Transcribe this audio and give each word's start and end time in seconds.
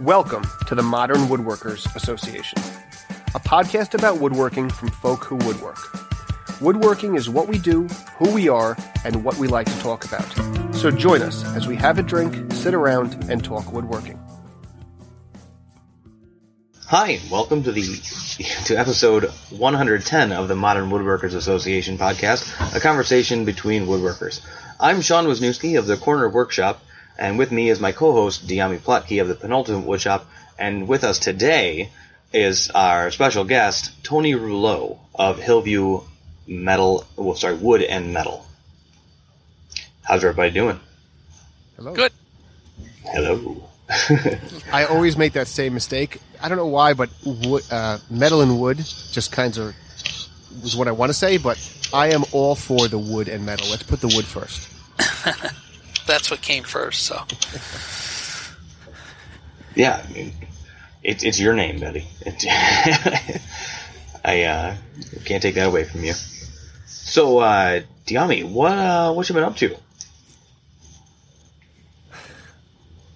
Welcome 0.00 0.44
to 0.66 0.74
the 0.74 0.82
Modern 0.82 1.26
Woodworkers 1.26 1.94
Association, 1.94 2.58
a 3.34 3.38
podcast 3.38 3.92
about 3.92 4.18
woodworking 4.18 4.70
from 4.70 4.88
folk 4.88 5.24
who 5.24 5.36
woodwork. 5.36 5.76
Woodworking 6.62 7.16
is 7.16 7.28
what 7.28 7.48
we 7.48 7.58
do, 7.58 7.86
who 8.16 8.32
we 8.32 8.48
are, 8.48 8.78
and 9.04 9.22
what 9.22 9.36
we 9.36 9.46
like 9.46 9.66
to 9.66 9.78
talk 9.80 10.06
about. 10.06 10.24
So 10.74 10.90
join 10.90 11.20
us 11.20 11.44
as 11.54 11.66
we 11.66 11.76
have 11.76 11.98
a 11.98 12.02
drink, 12.02 12.50
sit 12.54 12.72
around, 12.72 13.30
and 13.30 13.44
talk 13.44 13.74
woodworking. 13.74 14.18
Hi, 16.86 17.10
and 17.10 17.30
welcome 17.30 17.62
to 17.64 17.70
the 17.70 17.82
to 18.64 18.76
episode 18.76 19.24
110 19.50 20.32
of 20.32 20.48
the 20.48 20.56
Modern 20.56 20.88
Woodworkers 20.88 21.34
Association 21.34 21.98
podcast, 21.98 22.74
a 22.74 22.80
conversation 22.80 23.44
between 23.44 23.84
woodworkers. 23.84 24.40
I'm 24.80 25.02
Sean 25.02 25.26
Wisniewski 25.26 25.78
of 25.78 25.86
the 25.86 25.98
Corner 25.98 26.30
Workshop, 26.30 26.80
and 27.18 27.38
with 27.38 27.52
me 27.52 27.68
is 27.68 27.80
my 27.80 27.92
co-host 27.92 28.46
Dyami 28.46 28.78
Plotke 28.78 29.20
of 29.20 29.28
the 29.28 29.34
Penultimate 29.34 29.86
Woodshop, 29.86 30.24
and 30.58 30.88
with 30.88 31.04
us 31.04 31.18
today 31.18 31.90
is 32.32 32.70
our 32.70 33.10
special 33.10 33.44
guest 33.44 34.02
Tony 34.02 34.34
Rouleau 34.34 35.00
of 35.14 35.38
Hillview 35.38 36.02
Metal, 36.46 37.06
well, 37.16 37.36
sorry, 37.36 37.54
Wood 37.54 37.82
and 37.82 38.12
Metal. 38.12 38.44
How's 40.02 40.24
everybody 40.24 40.50
doing? 40.50 40.80
Hello. 41.76 41.94
Good. 41.94 42.12
Hello. 43.04 43.68
I 44.72 44.84
always 44.86 45.16
make 45.16 45.34
that 45.34 45.48
same 45.48 45.74
mistake. 45.74 46.18
I 46.42 46.48
don't 46.48 46.58
know 46.58 46.66
why, 46.66 46.94
but 46.94 47.10
wood, 47.24 47.62
uh, 47.70 47.98
metal 48.10 48.40
and 48.40 48.60
wood 48.60 48.78
just 48.78 49.32
kinds 49.32 49.58
of 49.58 49.74
was 50.62 50.76
what 50.76 50.88
I 50.88 50.92
want 50.92 51.10
to 51.10 51.14
say, 51.14 51.38
but 51.38 51.58
I 51.92 52.08
am 52.08 52.24
all 52.32 52.54
for 52.54 52.88
the 52.88 52.98
wood 52.98 53.28
and 53.28 53.46
metal. 53.46 53.68
Let's 53.70 53.82
put 53.82 54.00
the 54.00 54.08
wood 54.08 54.24
first. 54.24 54.68
That's 56.10 56.28
what 56.28 56.42
came 56.42 56.64
first. 56.64 57.04
So 57.04 57.22
Yeah, 59.76 60.04
I 60.04 60.12
mean, 60.12 60.32
it, 61.04 61.22
it's 61.22 61.38
your 61.38 61.54
name, 61.54 61.78
Betty. 61.78 62.04
It, 62.22 62.44
I 64.24 64.42
uh, 64.42 64.76
can't 65.24 65.40
take 65.40 65.54
that 65.54 65.68
away 65.68 65.84
from 65.84 66.02
you. 66.02 66.14
So, 66.86 67.38
uh, 67.38 67.82
Dyami, 68.06 68.42
what 68.42 68.72
uh, 68.72 69.12
what 69.12 69.28
you 69.28 69.36
been 69.36 69.44
up 69.44 69.54
to? 69.58 69.76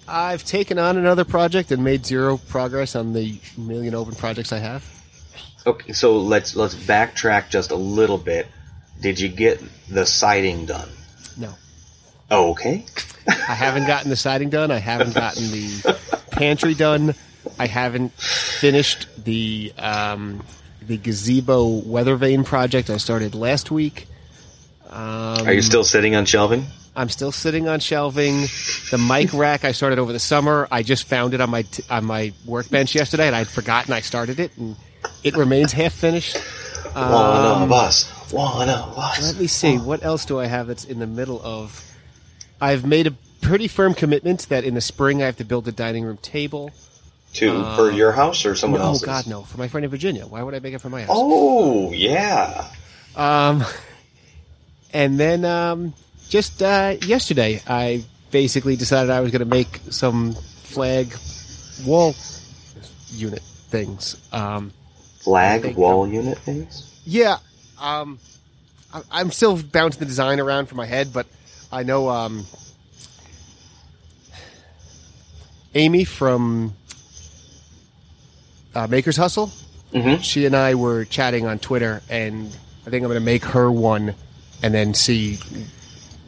I've 0.07 0.45
taken 0.45 0.79
on 0.79 0.97
another 0.97 1.25
project 1.25 1.73
and 1.73 1.83
made 1.83 2.07
zero 2.07 2.37
progress 2.37 2.95
on 2.95 3.13
the 3.13 3.41
million 3.59 3.97
open 3.97 4.15
projects 4.15 4.53
I 4.53 4.59
have. 4.59 4.85
Okay, 5.67 5.93
so 5.95 6.19
let's 6.19 6.55
let's 6.55 6.77
backtrack 6.77 7.51
just 7.51 7.73
a 7.73 7.77
little 7.77 8.19
bit. 8.19 8.47
Did 9.01 9.19
you 9.19 9.29
get 9.29 9.61
the 9.89 10.07
siding 10.07 10.67
done? 10.67 10.89
Oh, 12.35 12.51
okay. 12.51 12.85
I 13.29 13.55
haven't 13.55 13.87
gotten 13.87 14.11
the 14.11 14.17
siding 14.17 14.51
done. 14.51 14.71
I 14.71 14.79
haven't 14.79 15.15
gotten 15.15 15.43
the 15.51 15.99
pantry 16.33 16.75
done. 16.75 17.15
I 17.59 17.67
haven't 17.67 18.13
finished 18.15 19.07
the 19.25 19.73
um, 19.79 20.43
the 20.83 20.97
gazebo 20.97 21.67
weather 21.67 22.17
vane 22.17 22.45
project 22.45 22.91
I 22.91 22.97
started 22.99 23.35
last 23.35 23.71
week. 23.71 24.07
Um, 24.91 25.47
Are 25.47 25.53
you 25.53 25.63
still 25.63 25.85
sitting 25.85 26.15
on 26.15 26.25
shelving? 26.25 26.67
I'm 26.97 27.09
still 27.09 27.33
sitting 27.33 27.69
on 27.69 27.81
shelving. 27.81 28.43
The 28.91 28.99
mic 28.99 29.33
rack 29.33 29.65
I 29.65 29.73
started 29.73 29.99
over 29.99 30.13
the 30.13 30.19
summer. 30.21 30.69
I 30.71 30.83
just 30.83 31.05
found 31.09 31.35
it 31.35 31.41
on 31.41 31.51
my 31.51 31.63
t- 31.63 31.83
on 31.91 32.05
my 32.05 32.33
workbench 32.47 32.95
yesterday, 32.95 33.27
and 33.27 33.35
I'd 33.37 33.49
forgotten 33.49 33.93
I 33.93 34.01
started 34.01 34.39
it, 34.41 34.57
and 34.59 34.77
it 35.23 35.37
remains 35.37 35.73
half 35.73 35.93
finished. 35.93 36.37
one 36.93 37.05
Um, 37.05 37.63
of 37.63 37.73
us. 37.73 38.11
One 38.33 38.69
of 38.69 38.99
us. 38.99 39.23
Let 39.23 39.41
me 39.41 39.47
see. 39.47 39.79
What 39.79 40.05
else 40.05 40.25
do 40.25 40.39
I 40.41 40.47
have 40.47 40.67
that's 40.67 40.85
in 40.85 40.99
the 40.99 41.07
middle 41.07 41.41
of? 41.43 41.83
I've 42.65 42.87
made 42.87 43.07
a 43.07 43.11
pretty 43.43 43.69
firm 43.69 43.93
commitment 43.93 44.49
that 44.49 44.65
in 44.65 44.73
the 44.73 44.81
spring 44.81 45.23
I 45.23 45.27
have 45.27 45.37
to 45.37 45.45
build 45.45 45.69
a 45.69 45.73
dining 45.73 46.03
room 46.03 46.17
table. 46.17 46.71
Two 47.35 47.63
for 47.77 47.91
your 47.91 48.11
house 48.13 48.47
or 48.47 48.55
someone 48.55 48.81
Oh 48.81 48.85
else's? 48.87 49.03
Oh 49.03 49.07
God, 49.07 49.27
no! 49.27 49.43
For 49.43 49.59
my 49.59 49.69
friend 49.69 49.85
in 49.85 49.91
Virginia. 49.91 50.25
Why 50.25 50.43
would 50.43 50.55
I 50.55 50.61
make 50.61 50.73
it 50.73 50.81
for 50.81 50.89
my 50.89 51.01
house? 51.03 51.11
Oh, 51.13 51.93
yeah. 51.93 52.71
Um, 53.17 53.65
and 54.95 55.21
then 55.21 55.45
um, 55.45 55.93
just 56.31 56.63
uh, 56.63 56.97
yesterday, 57.03 57.61
I 57.67 58.05
basically 58.31 58.77
decided 58.77 59.11
I 59.11 59.21
was 59.21 59.31
going 59.31 59.41
to 59.41 59.47
make 59.47 59.81
some 59.91 60.33
flag 60.33 61.15
wall 61.85 62.15
unit 63.11 63.43
things. 63.43 64.17
Um, 64.33 64.73
Flag 65.19 65.77
wall 65.77 66.07
unit 66.09 66.39
things. 66.39 67.01
yeah, 67.05 67.37
um, 67.81 68.19
I, 68.93 69.03
I'm 69.11 69.31
still 69.31 69.61
bouncing 69.61 70.01
the 70.01 70.07
design 70.07 70.41
around 70.41 70.67
for 70.67 70.77
my 70.77 70.87
head, 70.87 71.13
but 71.13 71.27
I 71.73 71.83
know 71.83 72.09
um, 72.09 72.47
Amy 75.75 76.05
from 76.05 76.75
uh, 78.75 78.87
Maker's 78.87 79.17
Hustle. 79.17 79.51
Mhm. 79.93 80.23
She 80.23 80.47
and 80.47 80.57
I 80.57 80.75
were 80.75 81.05
chatting 81.05 81.47
on 81.47 81.59
Twitter, 81.59 82.03
and 82.11 82.47
I 82.87 82.91
think 82.91 83.03
I'm 83.05 83.09
going 83.09 83.15
to 83.15 83.21
make 83.21 83.45
her 83.45 83.71
one, 83.71 84.15
and 84.63 84.75
then 84.75 84.95
see 84.95 85.39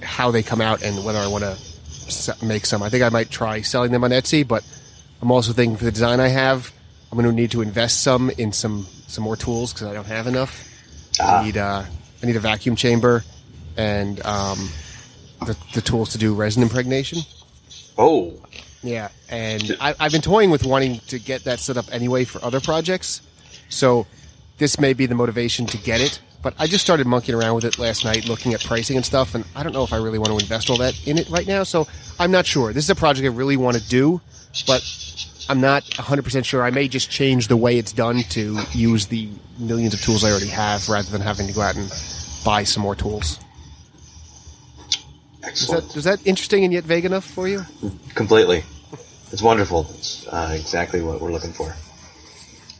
how 0.02 0.30
they 0.30 0.42
come 0.42 0.60
out 0.60 0.82
and 0.82 1.04
whether 1.04 1.18
I 1.18 1.26
want 1.26 1.42
to 1.44 1.56
make 2.46 2.66
some. 2.66 2.82
I 2.82 2.88
think 2.88 3.02
I 3.02 3.08
might 3.08 3.30
try 3.30 3.62
selling 3.62 3.90
them 3.90 4.04
on 4.04 4.10
Etsy, 4.10 4.46
but 4.46 4.64
I'm 5.20 5.30
also 5.32 5.52
thinking 5.52 5.76
for 5.76 5.84
the 5.84 5.90
design 5.90 6.20
I 6.20 6.28
have, 6.28 6.72
I'm 7.10 7.18
going 7.18 7.28
to 7.28 7.34
need 7.34 7.50
to 7.52 7.62
invest 7.62 8.02
some 8.02 8.30
in 8.30 8.52
some 8.52 8.86
some 9.08 9.24
more 9.24 9.36
tools 9.36 9.72
because 9.72 9.88
I 9.88 9.94
don't 9.94 10.06
have 10.06 10.26
enough. 10.26 10.64
Ah. 11.20 11.40
I 11.40 11.44
need 11.44 11.56
uh, 11.56 11.84
I 12.22 12.26
need 12.26 12.36
a 12.36 12.40
vacuum 12.40 12.76
chamber 12.76 13.24
and 13.76 14.24
um, 14.24 14.68
the 15.44 15.56
the 15.74 15.80
tools 15.80 16.10
to 16.10 16.18
do 16.18 16.34
resin 16.34 16.62
impregnation. 16.62 17.18
Oh, 17.98 18.34
Yeah, 18.86 19.08
and 19.28 19.76
I, 19.80 19.94
I've 19.98 20.12
been 20.12 20.22
toying 20.22 20.50
with 20.50 20.64
wanting 20.64 21.00
to 21.08 21.18
get 21.18 21.44
that 21.44 21.58
set 21.58 21.76
up 21.76 21.86
anyway 21.92 22.24
for 22.24 22.42
other 22.44 22.60
projects. 22.60 23.20
So 23.68 24.06
this 24.58 24.78
may 24.78 24.92
be 24.92 25.06
the 25.06 25.14
motivation 25.14 25.66
to 25.66 25.78
get 25.78 26.00
it. 26.00 26.20
But 26.42 26.54
I 26.58 26.68
just 26.68 26.84
started 26.84 27.08
monkeying 27.08 27.36
around 27.36 27.56
with 27.56 27.64
it 27.64 27.78
last 27.78 28.04
night, 28.04 28.28
looking 28.28 28.54
at 28.54 28.62
pricing 28.62 28.96
and 28.96 29.04
stuff, 29.04 29.34
and 29.34 29.44
I 29.56 29.64
don't 29.64 29.72
know 29.72 29.82
if 29.82 29.92
I 29.92 29.96
really 29.96 30.18
want 30.18 30.30
to 30.30 30.38
invest 30.38 30.70
all 30.70 30.76
that 30.78 30.94
in 31.06 31.18
it 31.18 31.28
right 31.28 31.46
now. 31.46 31.64
So 31.64 31.88
I'm 32.20 32.30
not 32.30 32.46
sure. 32.46 32.72
This 32.72 32.84
is 32.84 32.90
a 32.90 32.94
project 32.94 33.24
I 33.24 33.30
really 33.30 33.56
want 33.56 33.76
to 33.76 33.88
do, 33.88 34.20
but 34.64 34.80
I'm 35.48 35.60
not 35.60 35.82
100% 35.84 36.44
sure. 36.44 36.62
I 36.62 36.70
may 36.70 36.86
just 36.86 37.10
change 37.10 37.48
the 37.48 37.56
way 37.56 37.78
it's 37.78 37.92
done 37.92 38.22
to 38.30 38.60
use 38.72 39.06
the 39.06 39.28
millions 39.58 39.94
of 39.94 40.00
tools 40.00 40.22
I 40.22 40.30
already 40.30 40.46
have 40.46 40.88
rather 40.88 41.10
than 41.10 41.20
having 41.20 41.48
to 41.48 41.52
go 41.52 41.62
out 41.62 41.74
and 41.74 41.90
buy 42.44 42.62
some 42.62 42.82
more 42.84 42.94
tools. 42.94 43.40
Is 44.88 45.62
excellent. 45.62 45.88
that, 45.88 45.96
is 45.96 46.04
that 46.04 46.26
interesting 46.26 46.62
and 46.64 46.72
yet 46.72 46.84
vague 46.84 47.04
enough 47.04 47.24
for 47.24 47.48
you? 47.48 47.64
Completely. 48.14 48.62
It's 49.36 49.42
wonderful. 49.42 49.86
It's 49.98 50.26
uh, 50.28 50.52
exactly 50.58 51.02
what 51.02 51.20
we're 51.20 51.30
looking 51.30 51.52
for. 51.52 51.76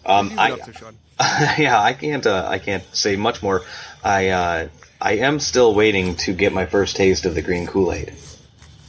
Um, 0.06 0.30
What 0.30 0.38
are 0.38 0.48
you 0.48 0.62
I, 0.62 0.64
to, 0.64 0.72
Sean? 0.72 0.94
yeah, 1.58 1.78
I 1.78 1.92
can't. 1.92 2.26
Uh, 2.26 2.46
I 2.48 2.58
can't 2.58 2.82
say 2.96 3.14
much 3.14 3.42
more. 3.42 3.60
I 4.02 4.28
uh, 4.30 4.68
I 4.98 5.16
am 5.18 5.38
still 5.38 5.74
waiting 5.74 6.16
to 6.24 6.32
get 6.32 6.54
my 6.54 6.64
first 6.64 6.96
taste 6.96 7.26
of 7.26 7.34
the 7.34 7.42
green 7.42 7.66
Kool 7.66 7.92
Aid. 7.92 8.14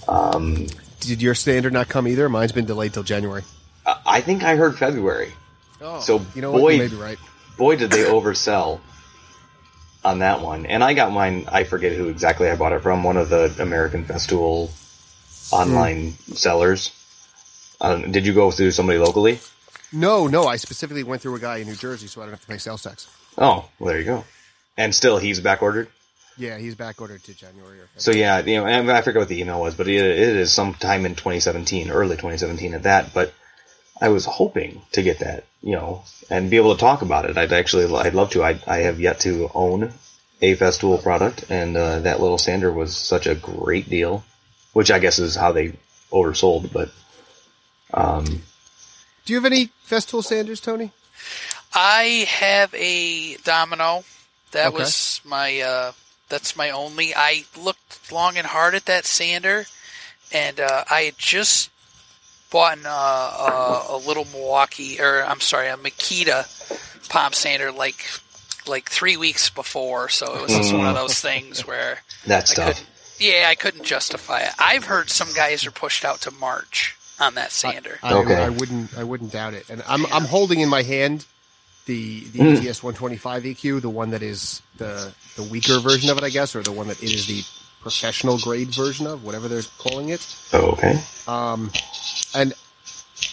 Um, 0.07 0.67
Did 1.01 1.21
your 1.21 1.35
standard 1.35 1.73
not 1.73 1.89
come 1.89 2.07
either? 2.07 2.29
Mine's 2.29 2.53
been 2.53 2.63
delayed 2.63 2.93
till 2.93 3.03
January. 3.03 3.43
I- 3.85 3.97
I 4.05 4.21
think 4.21 4.43
I 4.43 4.55
heard 4.55 4.77
February. 4.77 5.33
Oh, 5.81 5.99
So, 5.99 6.25
you 6.35 6.41
know 6.41 6.53
boy- 6.53 6.77
what? 6.79 6.89
You 6.91 7.03
right. 7.03 7.19
Boy, 7.57 7.75
did 7.75 7.91
they 7.91 8.05
oversell 8.05 8.79
on 10.05 10.19
that 10.19 10.39
one. 10.39 10.65
And 10.67 10.85
I 10.85 10.93
got 10.93 11.11
mine. 11.11 11.49
I 11.51 11.65
forget 11.65 11.97
who 11.97 12.07
exactly 12.07 12.49
I 12.49 12.55
bought 12.55 12.71
it 12.71 12.81
from. 12.81 13.03
One 13.03 13.17
of 13.17 13.27
the 13.27 13.53
American 13.59 14.05
Festool 14.05 14.69
online 15.51 16.13
sellers. 16.33 16.93
Um, 17.79 18.11
did 18.11 18.25
you 18.25 18.33
go 18.33 18.51
through 18.51 18.71
somebody 18.71 18.99
locally? 18.99 19.39
No, 19.91 20.27
no. 20.27 20.45
I 20.45 20.57
specifically 20.57 21.03
went 21.03 21.21
through 21.21 21.35
a 21.35 21.39
guy 21.39 21.57
in 21.57 21.67
New 21.67 21.75
Jersey, 21.75 22.07
so 22.07 22.21
I 22.21 22.25
don't 22.25 22.33
have 22.33 22.41
to 22.41 22.47
pay 22.47 22.57
sales 22.57 22.83
tax. 22.83 23.07
Oh, 23.37 23.69
well, 23.79 23.89
there 23.89 23.99
you 23.99 24.05
go. 24.05 24.25
And 24.77 24.93
still, 24.93 25.17
he's 25.17 25.39
back 25.39 25.61
ordered. 25.61 25.89
Yeah, 26.37 26.57
he's 26.57 26.75
back 26.75 27.01
ordered 27.01 27.23
to 27.23 27.33
January. 27.33 27.79
Or 27.79 27.89
So 27.97 28.11
yeah, 28.11 28.39
you 28.39 28.57
know, 28.57 28.65
I 28.65 29.01
forget 29.01 29.19
what 29.19 29.27
the 29.27 29.39
email 29.39 29.59
was, 29.59 29.75
but 29.75 29.87
it, 29.87 29.95
it 29.95 30.35
is 30.35 30.53
sometime 30.53 31.05
in 31.05 31.15
2017, 31.15 31.89
early 31.89 32.15
2017 32.15 32.75
at 32.75 32.83
that. 32.83 33.13
But 33.13 33.33
I 33.99 34.09
was 34.09 34.25
hoping 34.25 34.81
to 34.91 35.01
get 35.01 35.19
that, 35.19 35.45
you 35.61 35.73
know, 35.73 36.03
and 36.29 36.49
be 36.51 36.57
able 36.57 36.75
to 36.75 36.79
talk 36.79 37.01
about 37.01 37.25
it. 37.27 37.37
I'd 37.37 37.53
actually, 37.53 37.85
I'd 37.95 38.13
love 38.13 38.31
to. 38.31 38.43
I, 38.43 38.59
I 38.67 38.77
have 38.79 38.99
yet 38.99 39.21
to 39.21 39.49
own 39.55 39.93
a 40.41 40.55
Festool 40.55 41.01
product, 41.01 41.45
and 41.49 41.75
uh, 41.75 41.99
that 41.99 42.19
little 42.19 42.37
sander 42.37 42.71
was 42.71 42.95
such 42.95 43.25
a 43.25 43.33
great 43.33 43.89
deal, 43.89 44.23
which 44.73 44.91
I 44.91 44.99
guess 44.99 45.17
is 45.17 45.35
how 45.35 45.51
they 45.51 45.73
oversold. 46.11 46.71
But 46.71 46.91
um, 47.93 48.23
Do 48.25 49.33
you 49.33 49.35
have 49.35 49.45
any 49.45 49.69
Festool 49.87 50.23
sanders, 50.23 50.59
Tony? 50.59 50.91
I 51.73 52.25
have 52.29 52.73
a 52.73 53.35
domino. 53.37 54.03
That 54.51 54.67
Okay. 54.67 54.77
was 54.77 55.21
my. 55.25 55.59
Uh, 55.61 55.91
that's 56.29 56.55
my 56.55 56.69
only. 56.71 57.13
I 57.15 57.45
looked 57.61 58.11
long 58.11 58.37
and 58.37 58.47
hard 58.47 58.75
at 58.75 58.85
that 58.85 59.05
sander, 59.05 59.65
and 60.31 60.59
uh, 60.59 60.83
I 60.89 61.01
had 61.01 61.17
just 61.17 61.69
bought 62.49 62.77
uh, 62.85 62.89
uh, 62.89 63.83
a 63.89 63.97
little 63.97 64.25
Milwaukee, 64.25 64.99
or 64.99 65.23
I'm 65.23 65.41
sorry, 65.41 65.67
a 65.67 65.77
Makita 65.77 66.47
palm 67.09 67.33
sander 67.33 67.71
like 67.71 68.05
like 68.67 68.89
three 68.89 69.17
weeks 69.17 69.49
before. 69.49 70.09
So 70.09 70.35
it 70.35 70.41
was 70.41 70.51
just 70.51 70.73
one 70.73 70.87
of 70.87 70.95
those 70.95 71.19
things 71.19 71.65
where 71.67 71.99
that 72.25 72.43
I 72.43 72.45
stuff. 72.45 72.89
Yeah, 73.19 73.47
I 73.49 73.55
couldn't 73.55 73.83
justify 73.83 74.41
it. 74.41 74.51
I've 74.59 74.85
heard 74.85 75.09
some 75.09 75.33
guys 75.33 75.65
are 75.65 75.71
pushed 75.71 76.05
out 76.05 76.21
to 76.21 76.31
March. 76.31 76.95
On 77.19 77.35
that 77.35 77.51
sander. 77.51 77.99
I, 78.03 78.13
Okay. 78.13 78.35
I 78.35 78.49
wouldn't. 78.49 78.97
I 78.97 79.03
wouldn't 79.03 79.31
doubt 79.31 79.53
it. 79.53 79.69
And 79.69 79.83
I'm 79.87 80.05
I'm 80.07 80.25
holding 80.25 80.59
in 80.59 80.69
my 80.69 80.83
hand 80.83 81.25
the 81.85 82.21
the 82.33 82.39
Mm. 82.39 82.65
ETS 82.67 82.83
125 82.83 83.43
EQ, 83.43 83.81
the 83.81 83.89
one 83.89 84.09
that 84.11 84.21
is 84.21 84.61
the 84.77 85.13
the 85.35 85.43
weaker 85.43 85.79
version 85.79 86.09
of 86.09 86.17
it, 86.17 86.23
I 86.23 86.29
guess, 86.29 86.55
or 86.55 86.61
the 86.63 86.71
one 86.71 86.87
that 86.89 87.01
it 87.01 87.11
is 87.13 87.25
the 87.27 87.43
professional 87.81 88.37
grade 88.39 88.67
version 88.69 89.07
of, 89.07 89.23
whatever 89.23 89.47
they're 89.47 89.61
calling 89.77 90.09
it. 90.09 90.25
Oh, 90.51 90.71
okay. 90.71 90.99
And 92.35 92.53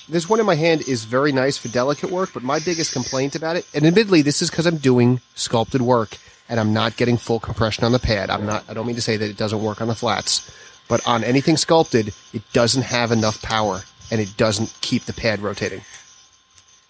this 0.08 0.28
one 0.28 0.38
in 0.40 0.46
my 0.46 0.54
hand 0.54 0.82
is 0.88 1.04
very 1.04 1.32
nice 1.32 1.58
for 1.58 1.69
delicate 1.69 2.10
work, 2.10 2.30
but 2.32 2.42
my 2.42 2.58
biggest 2.58 2.92
complaint 2.92 3.34
about 3.34 3.56
it, 3.56 3.66
and 3.75 3.84
admittedly, 3.87 4.22
this 4.22 4.40
is 4.42 4.50
because 4.50 4.66
I'm 4.66 4.76
doing 4.78 5.20
sculpted 5.34 5.82
work 5.82 6.16
and 6.48 6.60
I'm 6.60 6.72
not 6.72 6.96
getting 6.96 7.16
full 7.16 7.40
compression 7.40 7.84
on 7.84 7.92
the 7.92 7.98
pad. 7.98 8.30
I'm 8.30 8.46
not. 8.46 8.64
I 8.69 8.75
don't 8.75 8.87
mean 8.87 8.96
to 8.96 9.02
say 9.02 9.16
that 9.16 9.28
it 9.28 9.37
doesn't 9.37 9.62
work 9.62 9.80
on 9.80 9.88
the 9.88 9.94
flats, 9.94 10.50
but 10.88 11.06
on 11.06 11.25
anything 11.25 11.56
sculpted, 11.56 12.12
it 12.32 12.42
doesn't 12.52 12.82
have 12.82 13.12
enough 13.12 13.40
power 13.42 13.82
and 14.10 14.20
it 14.20 14.36
doesn't 14.36 14.76
keep 14.81 15.04
the 15.04 15.12
pad 15.12 15.40
rotating. 15.40 15.82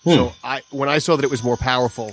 So 0.04 0.26
hmm. 0.26 0.32
I, 0.44 0.62
when 0.70 0.88
I 0.88 0.98
saw 0.98 1.16
that 1.16 1.24
it 1.24 1.30
was 1.30 1.42
more 1.42 1.56
powerful, 1.56 2.12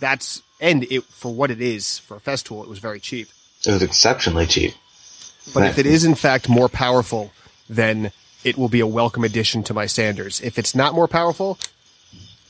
that's 0.00 0.42
and 0.60 0.84
it 0.84 1.04
for 1.04 1.32
what 1.32 1.50
it 1.50 1.60
is 1.60 1.98
for 1.98 2.16
a 2.16 2.20
Festool, 2.20 2.62
it 2.62 2.68
was 2.68 2.78
very 2.78 3.00
cheap. 3.00 3.28
It 3.66 3.72
was 3.72 3.82
exceptionally 3.82 4.46
cheap. 4.46 4.74
But 5.54 5.64
if 5.64 5.78
it 5.78 5.86
is 5.86 6.04
in 6.04 6.14
fact 6.14 6.48
more 6.48 6.68
powerful, 6.68 7.32
then 7.68 8.12
it 8.44 8.56
will 8.56 8.68
be 8.68 8.80
a 8.80 8.86
welcome 8.86 9.24
addition 9.24 9.62
to 9.64 9.74
my 9.74 9.86
Sanders. 9.86 10.40
If 10.40 10.58
it's 10.58 10.74
not 10.74 10.94
more 10.94 11.08
powerful, 11.08 11.58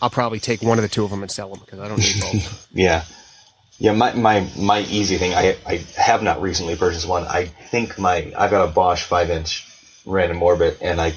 I'll 0.03 0.11
probably 0.11 0.41
take 0.41 0.63
one 0.63 0.79
of 0.79 0.83
the 0.83 0.89
two 0.89 1.05
of 1.05 1.11
them 1.11 1.23
and 1.23 1.31
sell 1.31 1.51
them 1.51 1.61
because 1.61 1.79
I 1.79 1.89
don't 1.89 1.99
need 1.99 2.21
both. 2.21 2.69
Yeah. 2.73 3.05
Yeah, 3.81 3.93
my, 3.93 4.13
my, 4.13 4.47
my 4.59 4.81
easy 4.81 5.17
thing, 5.17 5.33
I, 5.35 5.57
I 5.67 5.77
have 5.97 6.23
not 6.23 6.43
recently 6.43 6.77
purchased 6.77 7.09
one. 7.09 7.25
I 7.25 7.47
think 7.47 7.99
my, 7.99 8.31
I've 8.37 8.51
got 8.51 8.69
a 8.69 8.71
Bosch 8.71 9.05
5 9.05 9.31
inch 9.31 9.67
random 10.05 10.43
orbit 10.43 10.79
and 10.83 11.01
I, 11.01 11.15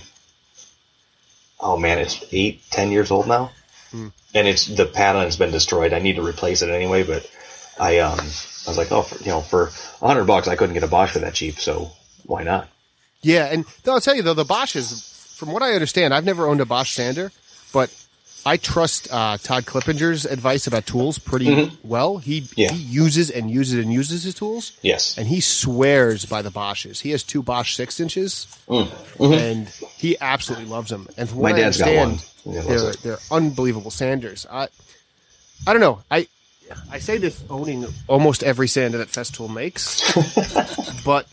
oh 1.59 1.77
man, 1.77 1.99
it's 1.99 2.23
eight, 2.31 2.61
ten 2.71 2.91
years 2.91 3.11
old 3.11 3.27
now. 3.27 3.51
And 4.33 4.47
it's, 4.47 4.65
the 4.65 4.85
pattern 4.85 5.23
has 5.23 5.35
been 5.35 5.51
destroyed. 5.51 5.91
I 5.91 5.99
need 5.99 6.15
to 6.15 6.25
replace 6.25 6.61
it 6.61 6.69
anyway, 6.69 7.03
but 7.03 7.29
I, 7.77 7.99
um, 7.99 8.17
I 8.17 8.69
was 8.69 8.77
like, 8.77 8.93
oh, 8.93 9.01
for, 9.01 9.21
you 9.21 9.31
know, 9.31 9.41
for 9.41 9.69
a 10.01 10.07
hundred 10.07 10.23
bucks, 10.25 10.47
I 10.47 10.55
couldn't 10.55 10.73
get 10.73 10.83
a 10.83 10.87
Bosch 10.87 11.11
for 11.11 11.19
that 11.19 11.33
cheap, 11.33 11.59
so 11.59 11.91
why 12.25 12.43
not? 12.43 12.69
yeah, 13.21 13.45
and 13.51 13.65
though 13.83 13.93
I'll 13.93 14.01
tell 14.01 14.15
you 14.15 14.21
though, 14.21 14.33
the 14.33 14.45
Bosches, 14.45 15.35
from 15.35 15.51
what 15.51 15.61
I 15.63 15.73
understand, 15.73 16.13
I've 16.13 16.25
never 16.25 16.47
owned 16.47 16.61
a 16.61 16.65
Bosch 16.65 16.93
sander, 16.93 17.31
but 17.73 17.93
I 18.45 18.57
trust 18.57 19.07
uh, 19.11 19.37
Todd 19.37 19.65
Clippinger's 19.65 20.25
advice 20.25 20.67
about 20.67 20.85
tools 20.85 21.17
pretty 21.17 21.71
well. 21.83 22.17
He 22.17 22.45
Yeah. 22.55 22.71
he 22.73 22.77
uses 22.81 23.29
and 23.29 23.49
uses 23.49 23.83
and 23.83 23.91
uses 23.93 24.23
his 24.23 24.35
tools. 24.35 24.73
Yes. 24.81 25.17
and 25.17 25.27
he 25.27 25.39
swears 25.39 26.25
by 26.25 26.41
the 26.41 26.49
Bosches. 26.51 26.99
He 27.01 27.11
has 27.11 27.23
two 27.23 27.41
Bosch 27.41 27.75
six 27.75 27.99
inches, 27.99 28.47
Mm-hmm. 28.67 29.33
and 29.33 29.67
he 29.97 30.17
absolutely 30.19 30.67
loves 30.67 30.89
them. 30.89 31.07
And 31.17 31.29
from 31.29 31.37
My 31.39 31.51
what 31.51 31.53
I 31.55 31.59
dad's 31.61 31.77
got 31.77 31.87
understand, 31.89 32.29
one. 32.45 32.55
Yeah, 32.55 32.61
they're 32.63 32.93
they're 32.93 33.19
unbelievable 33.31 33.91
sanders. 33.91 34.45
I 34.51 34.67
I 35.65 35.71
don't 35.71 35.81
know. 35.81 36.01
I 36.11 36.27
I 36.91 36.99
say 36.99 37.17
this 37.17 37.41
owning 37.49 37.85
almost 38.07 38.43
every 38.43 38.67
sander 38.67 38.97
that 38.97 39.07
Festool 39.09 39.53
makes, 39.53 40.01
but 41.05 41.27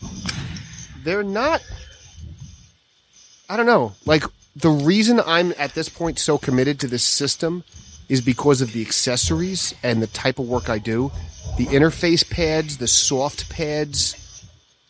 they're 1.03 1.23
not. 1.23 1.61
I 3.49 3.57
don't 3.57 3.65
know. 3.65 3.93
Like 4.05 4.23
the 4.55 4.69
reason 4.69 5.19
I'm 5.25 5.53
at 5.57 5.73
this 5.73 5.89
point 5.89 6.19
so 6.19 6.37
committed 6.37 6.79
to 6.81 6.87
this 6.87 7.03
system 7.03 7.63
is 8.09 8.21
because 8.21 8.61
of 8.61 8.73
the 8.73 8.81
accessories 8.81 9.73
and 9.83 10.01
the 10.01 10.07
type 10.07 10.39
of 10.39 10.47
work 10.47 10.69
I 10.69 10.79
do. 10.79 11.11
The 11.57 11.67
interface 11.67 12.29
pads, 12.29 12.77
the 12.77 12.87
soft 12.87 13.49
pads, 13.49 14.17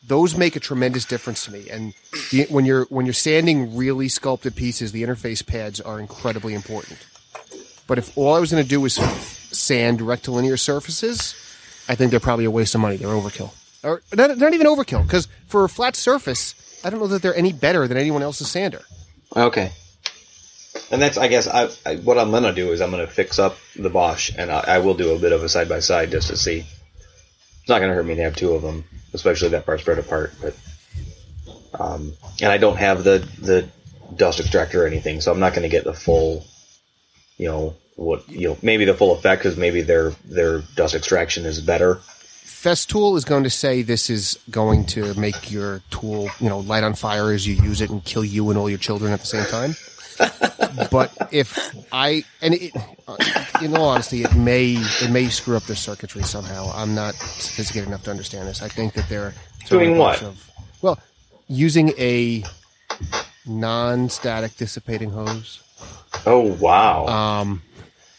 those 0.07 0.35
make 0.35 0.55
a 0.55 0.59
tremendous 0.59 1.05
difference 1.05 1.45
to 1.45 1.51
me. 1.51 1.69
And 1.69 1.93
the, 2.31 2.45
when 2.49 2.65
you're 2.65 2.85
when 2.85 3.05
you're 3.05 3.13
sanding 3.13 3.75
really 3.77 4.07
sculpted 4.07 4.55
pieces, 4.55 4.91
the 4.91 5.03
interface 5.03 5.45
pads 5.45 5.79
are 5.79 5.99
incredibly 5.99 6.53
important. 6.53 7.05
But 7.87 7.97
if 7.97 8.17
all 8.17 8.33
I 8.33 8.39
was 8.39 8.51
going 8.51 8.63
to 8.63 8.69
do 8.69 8.81
was 8.81 8.95
sand 8.95 10.01
rectilinear 10.01 10.57
surfaces, 10.57 11.35
I 11.87 11.95
think 11.95 12.11
they're 12.11 12.19
probably 12.19 12.45
a 12.45 12.51
waste 12.51 12.73
of 12.73 12.81
money. 12.81 12.97
They're 12.97 13.09
overkill, 13.09 13.51
or 13.83 14.01
not, 14.13 14.37
not 14.37 14.53
even 14.53 14.65
overkill 14.65 15.03
because 15.03 15.27
for 15.47 15.63
a 15.63 15.69
flat 15.69 15.95
surface, 15.95 16.81
I 16.83 16.89
don't 16.89 16.99
know 16.99 17.07
that 17.07 17.21
they're 17.21 17.35
any 17.35 17.53
better 17.53 17.87
than 17.87 17.97
anyone 17.97 18.23
else's 18.23 18.49
sander. 18.49 18.81
Okay. 19.35 19.71
And 20.89 21.01
that's, 21.01 21.17
I 21.17 21.27
guess, 21.27 21.47
I, 21.47 21.69
I 21.85 21.95
what 21.97 22.17
I'm 22.17 22.31
gonna 22.31 22.53
do 22.53 22.71
is 22.71 22.81
I'm 22.81 22.91
gonna 22.91 23.07
fix 23.07 23.39
up 23.39 23.57
the 23.75 23.89
Bosch, 23.89 24.31
and 24.37 24.51
I, 24.51 24.63
I 24.67 24.77
will 24.79 24.93
do 24.93 25.15
a 25.15 25.19
bit 25.19 25.31
of 25.31 25.43
a 25.43 25.49
side 25.49 25.69
by 25.69 25.79
side 25.79 26.11
just 26.11 26.27
to 26.27 26.37
see. 26.37 26.59
It's 26.59 27.69
not 27.69 27.79
gonna 27.79 27.93
hurt 27.93 28.05
me 28.05 28.15
to 28.15 28.23
have 28.23 28.35
two 28.35 28.53
of 28.53 28.61
them, 28.61 28.83
especially 29.13 29.49
that 29.49 29.65
part 29.65 29.79
spread 29.79 29.99
apart. 29.99 30.33
But, 30.41 30.55
um, 31.79 32.13
and 32.41 32.51
I 32.51 32.57
don't 32.57 32.77
have 32.77 33.03
the 33.03 33.19
the 33.39 33.69
dust 34.15 34.39
extractor 34.39 34.83
or 34.83 34.87
anything, 34.87 35.21
so 35.21 35.31
I'm 35.31 35.39
not 35.39 35.53
gonna 35.53 35.69
get 35.69 35.85
the 35.85 35.93
full, 35.93 36.45
you 37.37 37.47
know, 37.47 37.75
what 37.95 38.27
you 38.29 38.49
know, 38.49 38.57
maybe 38.61 38.85
the 38.85 38.93
full 38.93 39.13
effect 39.13 39.43
because 39.43 39.57
maybe 39.57 39.81
their 39.81 40.11
their 40.25 40.59
dust 40.75 40.95
extraction 40.95 41.45
is 41.45 41.61
better. 41.61 42.01
Festool 42.61 43.17
is 43.17 43.25
going 43.25 43.43
to 43.43 43.49
say 43.49 43.81
this 43.81 44.07
is 44.07 44.37
going 44.51 44.85
to 44.85 45.19
make 45.19 45.51
your 45.51 45.81
tool, 45.89 46.29
you 46.39 46.47
know, 46.47 46.59
light 46.59 46.83
on 46.83 46.93
fire 46.93 47.31
as 47.31 47.47
you 47.47 47.55
use 47.55 47.81
it 47.81 47.89
and 47.89 48.03
kill 48.03 48.23
you 48.23 48.51
and 48.51 48.59
all 48.59 48.69
your 48.69 48.77
children 48.77 49.11
at 49.11 49.19
the 49.19 49.25
same 49.25 49.45
time. 49.45 49.75
but 50.91 51.11
if 51.31 51.57
I 51.91 52.23
and 52.39 52.53
it, 52.53 52.71
uh, 53.07 53.17
in 53.63 53.75
all 53.75 53.85
honesty, 53.85 54.21
it 54.21 54.35
may 54.35 54.73
it 54.73 55.09
may 55.09 55.27
screw 55.29 55.57
up 55.57 55.63
the 55.63 55.75
circuitry 55.75 56.21
somehow. 56.21 56.71
I'm 56.75 56.93
not 56.93 57.15
sophisticated 57.15 57.87
enough 57.87 58.03
to 58.03 58.11
understand 58.11 58.47
this. 58.47 58.61
I 58.61 58.67
think 58.67 58.93
that 58.93 59.09
they're 59.09 59.33
Doing 59.65 59.97
what? 59.97 60.21
Of, 60.21 60.51
well, 60.83 60.99
using 61.47 61.93
a 61.97 62.43
non-static 63.47 64.55
dissipating 64.57 65.09
hose 65.09 65.61
Oh 66.25 66.53
wow! 66.59 67.07
um, 67.07 67.63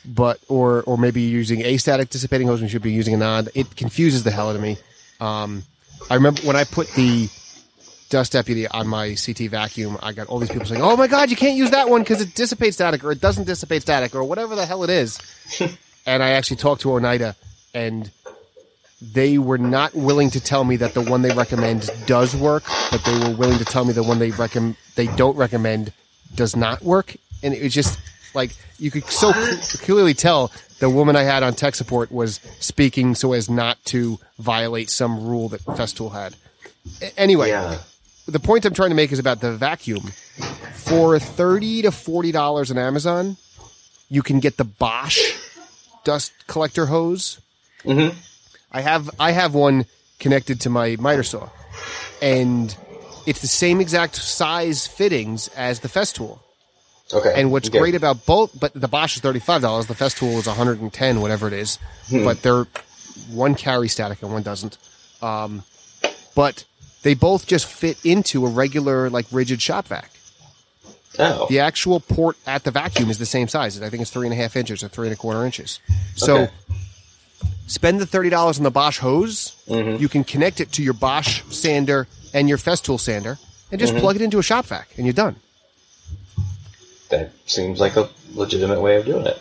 but 0.04 0.40
or 0.48 0.82
or 0.82 0.98
maybe 0.98 1.22
using 1.22 1.64
a 1.64 1.76
static 1.76 2.10
dissipating 2.10 2.46
hose 2.46 2.60
when 2.60 2.64
you 2.64 2.70
should 2.70 2.82
be 2.82 2.92
using 2.92 3.14
a 3.14 3.16
non. 3.16 3.48
It 3.54 3.74
confuses 3.76 4.24
the 4.24 4.30
hell 4.30 4.50
out 4.50 4.56
of 4.56 4.62
me. 4.62 4.76
Um, 5.20 5.62
I 6.10 6.14
remember 6.14 6.42
when 6.42 6.56
I 6.56 6.64
put 6.64 6.88
the 6.92 7.28
dust 8.10 8.32
deputy 8.32 8.66
on 8.68 8.86
my 8.86 9.14
CT 9.14 9.50
vacuum, 9.50 9.96
I 10.02 10.12
got 10.12 10.26
all 10.26 10.38
these 10.38 10.50
people 10.50 10.66
saying, 10.66 10.82
"Oh 10.82 10.96
my 10.96 11.06
god, 11.06 11.30
you 11.30 11.36
can't 11.36 11.56
use 11.56 11.70
that 11.70 11.88
one 11.88 12.02
because 12.02 12.20
it 12.20 12.34
dissipates 12.34 12.76
static 12.76 13.04
or 13.04 13.12
it 13.12 13.20
doesn't 13.20 13.44
dissipate 13.44 13.82
static 13.82 14.14
or 14.14 14.24
whatever 14.24 14.54
the 14.54 14.66
hell 14.66 14.84
it 14.84 14.90
is." 14.90 15.18
and 16.06 16.22
I 16.22 16.30
actually 16.30 16.56
talked 16.56 16.82
to 16.82 16.92
Oneida, 16.92 17.36
and 17.74 18.10
they 19.00 19.38
were 19.38 19.58
not 19.58 19.94
willing 19.94 20.30
to 20.30 20.40
tell 20.40 20.64
me 20.64 20.76
that 20.76 20.94
the 20.94 21.02
one 21.02 21.22
they 21.22 21.34
recommend 21.34 21.90
does 22.06 22.36
work, 22.36 22.64
but 22.90 23.04
they 23.04 23.18
were 23.18 23.34
willing 23.36 23.58
to 23.58 23.64
tell 23.64 23.84
me 23.84 23.92
the 23.92 24.02
one 24.02 24.18
they 24.18 24.30
recommend 24.30 24.76
they 24.94 25.06
don't 25.06 25.36
recommend 25.36 25.92
does 26.34 26.54
not 26.54 26.82
work. 26.82 27.16
And 27.42 27.54
it 27.54 27.62
was 27.62 27.74
just 27.74 27.98
like 28.34 28.50
you 28.78 28.90
could 28.90 29.04
so 29.04 29.32
cl- 29.32 29.78
clearly 29.84 30.14
tell 30.14 30.50
the 30.80 30.88
woman 30.90 31.14
I 31.16 31.22
had 31.22 31.42
on 31.42 31.54
tech 31.54 31.74
support 31.74 32.10
was 32.10 32.40
speaking 32.60 33.14
so 33.14 33.32
as 33.32 33.48
not 33.48 33.82
to 33.86 34.18
violate 34.38 34.90
some 34.90 35.24
rule 35.26 35.48
that 35.50 35.60
Festool 35.64 36.12
had. 36.12 36.34
A- 37.00 37.18
Anyway, 37.20 37.48
yeah. 37.48 37.78
the 38.26 38.40
point 38.40 38.64
I'm 38.64 38.74
trying 38.74 38.90
to 38.90 38.96
make 38.96 39.12
is 39.12 39.18
about 39.18 39.40
the 39.40 39.52
vacuum. 39.56 40.12
For 40.74 41.18
thirty 41.18 41.82
to 41.82 41.92
forty 41.92 42.32
dollars 42.32 42.70
on 42.70 42.78
Amazon, 42.78 43.36
you 44.08 44.22
can 44.22 44.40
get 44.40 44.56
the 44.56 44.64
Bosch 44.64 45.18
dust 46.04 46.32
collector 46.48 46.86
hose. 46.86 47.38
Mhm. 47.84 48.14
I 48.72 48.80
have 48.80 49.08
I 49.20 49.30
have 49.32 49.54
one 49.54 49.86
connected 50.18 50.60
to 50.62 50.70
my 50.70 50.96
miter 50.98 51.22
saw, 51.22 51.48
and 52.20 52.74
it's 53.26 53.40
the 53.40 53.46
same 53.48 53.80
exact 53.80 54.16
size 54.16 54.86
fittings 54.86 55.48
as 55.56 55.80
the 55.80 55.88
Festool. 55.88 56.38
Okay. 57.12 57.32
And 57.36 57.50
what's 57.52 57.68
Okay. 57.68 57.78
great 57.78 57.94
about 57.94 58.24
both, 58.26 58.58
but 58.58 58.72
the 58.74 58.88
Bosch 58.88 59.16
is 59.16 59.22
thirty 59.22 59.38
five 59.40 59.60
dollars, 59.62 59.86
the 59.86 59.94
Festool 59.94 60.38
is 60.38 60.46
one 60.46 60.56
hundred 60.56 60.80
and 60.80 60.92
ten, 60.92 61.20
whatever 61.20 61.46
it 61.46 61.52
is. 61.54 61.78
But 62.10 62.42
they're 62.42 62.66
one 63.30 63.54
carry 63.54 63.88
static 63.88 64.22
and 64.22 64.32
one 64.32 64.42
doesn't. 64.42 64.78
Um, 65.20 65.62
but 66.34 66.64
they 67.02 67.14
both 67.14 67.46
just 67.46 67.66
fit 67.66 67.98
into 68.04 68.46
a 68.46 68.48
regular 68.48 69.10
like 69.10 69.26
Ridgid 69.28 69.60
shop 69.60 69.88
vac. 69.88 70.10
Oh. 71.18 71.46
The 71.50 71.60
actual 71.60 72.00
port 72.00 72.36
at 72.46 72.64
the 72.64 72.70
vacuum 72.70 73.10
is 73.10 73.18
the 73.18 73.26
same 73.26 73.46
size. 73.46 73.80
I 73.82 73.90
think 73.90 74.00
it's 74.00 74.10
three 74.10 74.26
and 74.26 74.32
a 74.32 74.36
half 74.36 74.56
inches 74.56 74.82
or 74.82 74.88
three 74.88 75.08
and 75.08 75.14
a 75.14 75.16
quarter 75.18 75.44
inches. 75.44 75.78
So 76.16 76.36
Okay. 76.44 76.52
spend 77.66 78.00
the 78.00 78.06
thirty 78.06 78.30
dollars 78.30 78.56
on 78.58 78.64
the 78.64 78.70
Bosch 78.70 78.98
hose. 78.98 79.54
Mm-hmm. 79.68 80.00
You 80.00 80.08
can 80.08 80.24
connect 80.24 80.60
it 80.60 80.72
to 80.72 80.82
your 80.82 80.94
Bosch 80.94 81.42
sander 81.50 82.06
and 82.32 82.48
your 82.48 82.56
Festool 82.58 82.98
sander, 82.98 83.38
and 83.70 83.78
Mm-hmm. 83.78 83.78
just 83.78 83.96
plug 83.96 84.16
it 84.16 84.22
into 84.22 84.38
a 84.38 84.42
shop 84.42 84.64
vac, 84.66 84.88
and 84.96 85.04
you're 85.04 85.12
done. 85.12 85.36
That 87.12 87.30
seems 87.46 87.78
like 87.78 87.96
a 87.96 88.08
legitimate 88.34 88.80
way 88.80 88.96
of 88.96 89.06
doing 89.06 89.26
it. 89.26 89.38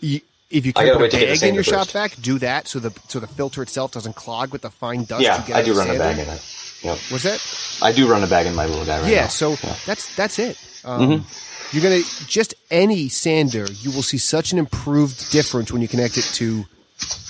You, 0.00 0.20
if 0.50 0.64
you 0.66 0.72
can 0.72 0.86
put 0.86 0.96
a 0.96 0.98
wait 0.98 1.10
to 1.12 1.18
get 1.18 1.34
the 1.34 1.40
bag 1.40 1.48
in 1.50 1.54
your 1.54 1.62
shop 1.64 1.88
first. 1.88 1.92
vac, 1.92 2.22
do 2.22 2.38
that 2.38 2.66
so 2.66 2.78
the 2.80 2.90
so 3.08 3.20
the 3.20 3.26
filter 3.26 3.62
itself 3.62 3.92
doesn't 3.92 4.16
clog 4.16 4.50
with 4.52 4.62
the 4.62 4.70
fine 4.70 5.04
dust. 5.04 5.20
you 5.20 5.26
Yeah, 5.28 5.46
get 5.46 5.56
I 5.56 5.62
do 5.62 5.74
run 5.76 5.90
a 5.90 5.98
bag 5.98 6.18
in 6.18 6.28
it. 6.28 6.56
Yep. 6.82 6.98
Was 7.12 7.22
that? 7.24 7.40
I 7.82 7.92
do 7.92 8.10
run 8.10 8.24
a 8.24 8.26
bag 8.26 8.46
in 8.46 8.54
my 8.54 8.64
little 8.66 8.84
guy 8.86 9.00
right 9.02 9.10
yeah. 9.12 9.22
now. 9.22 9.26
So 9.28 9.50
Yeah. 9.62 9.76
that's 9.86 10.14
that's 10.16 10.38
it. 10.38 10.56
Um, 10.84 11.00
Mm-hmm. 11.00 11.28
You're 11.76 11.82
gonna 11.84 12.02
just 12.26 12.54
any 12.70 13.08
sander, 13.08 13.66
you 13.70 13.92
will 13.92 14.02
see 14.02 14.18
such 14.18 14.50
an 14.52 14.58
improved 14.58 15.30
difference 15.30 15.70
when 15.70 15.82
you 15.82 15.86
connect 15.88 16.18
it 16.18 16.24
to 16.34 16.64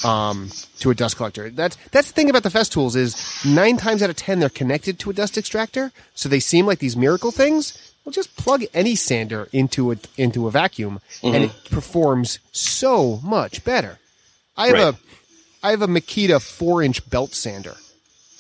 um, 0.08 0.48
to 0.78 0.90
a 0.90 0.94
dust 0.94 1.16
collector. 1.16 1.50
That's 1.50 1.76
that's 1.90 2.08
the 2.08 2.14
thing 2.14 2.30
about 2.30 2.42
the 2.44 2.48
Festools 2.48 2.96
is 2.96 3.16
nine 3.44 3.76
times 3.76 4.02
out 4.02 4.08
of 4.08 4.16
ten 4.16 4.38
they're 4.40 4.48
connected 4.48 4.98
to 5.00 5.10
a 5.10 5.12
dust 5.12 5.36
extractor, 5.36 5.92
so 6.14 6.28
they 6.30 6.40
seem 6.40 6.64
like 6.64 6.78
these 6.78 6.96
miracle 6.96 7.30
things. 7.32 7.89
Well, 8.04 8.12
just 8.12 8.34
plug 8.36 8.64
any 8.72 8.94
sander 8.96 9.48
into 9.52 9.92
a 9.92 9.96
into 10.16 10.46
a 10.46 10.50
vacuum, 10.50 11.00
and 11.22 11.44
it 11.44 11.52
performs 11.70 12.38
so 12.52 13.20
much 13.22 13.62
better. 13.64 13.98
I 14.56 14.66
have 14.68 14.74
Right. 14.76 14.94
a 14.94 14.96
I 15.66 15.70
have 15.70 15.82
a 15.82 15.86
Makita 15.86 16.40
four 16.40 16.82
inch 16.82 17.08
belt 17.10 17.34
sander. 17.34 17.76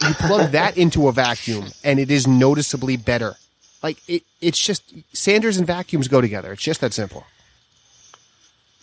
You 0.06 0.14
plug 0.14 0.52
that 0.52 0.78
into 0.78 1.08
a 1.08 1.12
vacuum, 1.12 1.72
and 1.84 2.00
it 2.00 2.10
is 2.10 2.26
noticeably 2.26 2.96
better. 2.96 3.36
Like 3.82 3.98
it, 4.08 4.22
it's 4.40 4.58
just 4.58 4.82
sanders 5.12 5.58
and 5.58 5.66
vacuums 5.66 6.08
go 6.08 6.20
together. 6.22 6.52
It's 6.52 6.62
just 6.62 6.80
that 6.80 6.94
simple. 6.94 7.26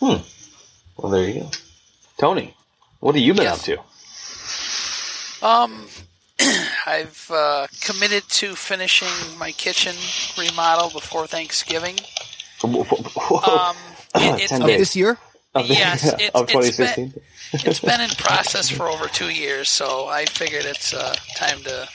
Hmm. 0.00 0.22
Well, 0.96 1.10
there 1.12 1.28
you 1.28 1.40
go. 1.40 1.50
Tony, 2.18 2.54
what 3.00 3.14
have 3.16 3.22
you 3.24 3.34
been 3.34 3.44
Yes. 3.44 3.58
up 3.58 3.64
to? 5.40 5.46
Um, 5.46 5.88
I've 6.86 7.30
uh, 7.32 7.66
committed 7.80 8.22
to 8.28 8.54
finishing 8.54 9.38
my 9.38 9.52
kitchen 9.52 9.94
remodel 10.38 10.90
before 10.90 11.26
Thanksgiving. 11.26 11.96
Um, 12.64 12.72
it, 14.14 14.40
it's, 14.42 14.48
Ten 14.50 14.62
Of 14.62 14.68
this 14.68 14.94
year, 14.96 15.18
Of 15.54 15.68
the- 15.68 15.74
yes, 15.74 16.12
it- 16.20 16.30
of 16.34 16.48
it's 16.50 16.76
been- 16.76 17.12
it's 17.52 17.80
been 17.80 18.00
in 18.00 18.10
process 18.18 18.68
for 18.68 18.86
over 18.88 19.06
two 19.08 19.30
years, 19.30 19.68
so 19.70 20.06
I 20.06 20.26
figured 20.26 20.64
it's 20.66 20.92
uh, 20.92 21.14
time 21.34 21.60
to, 21.62 21.88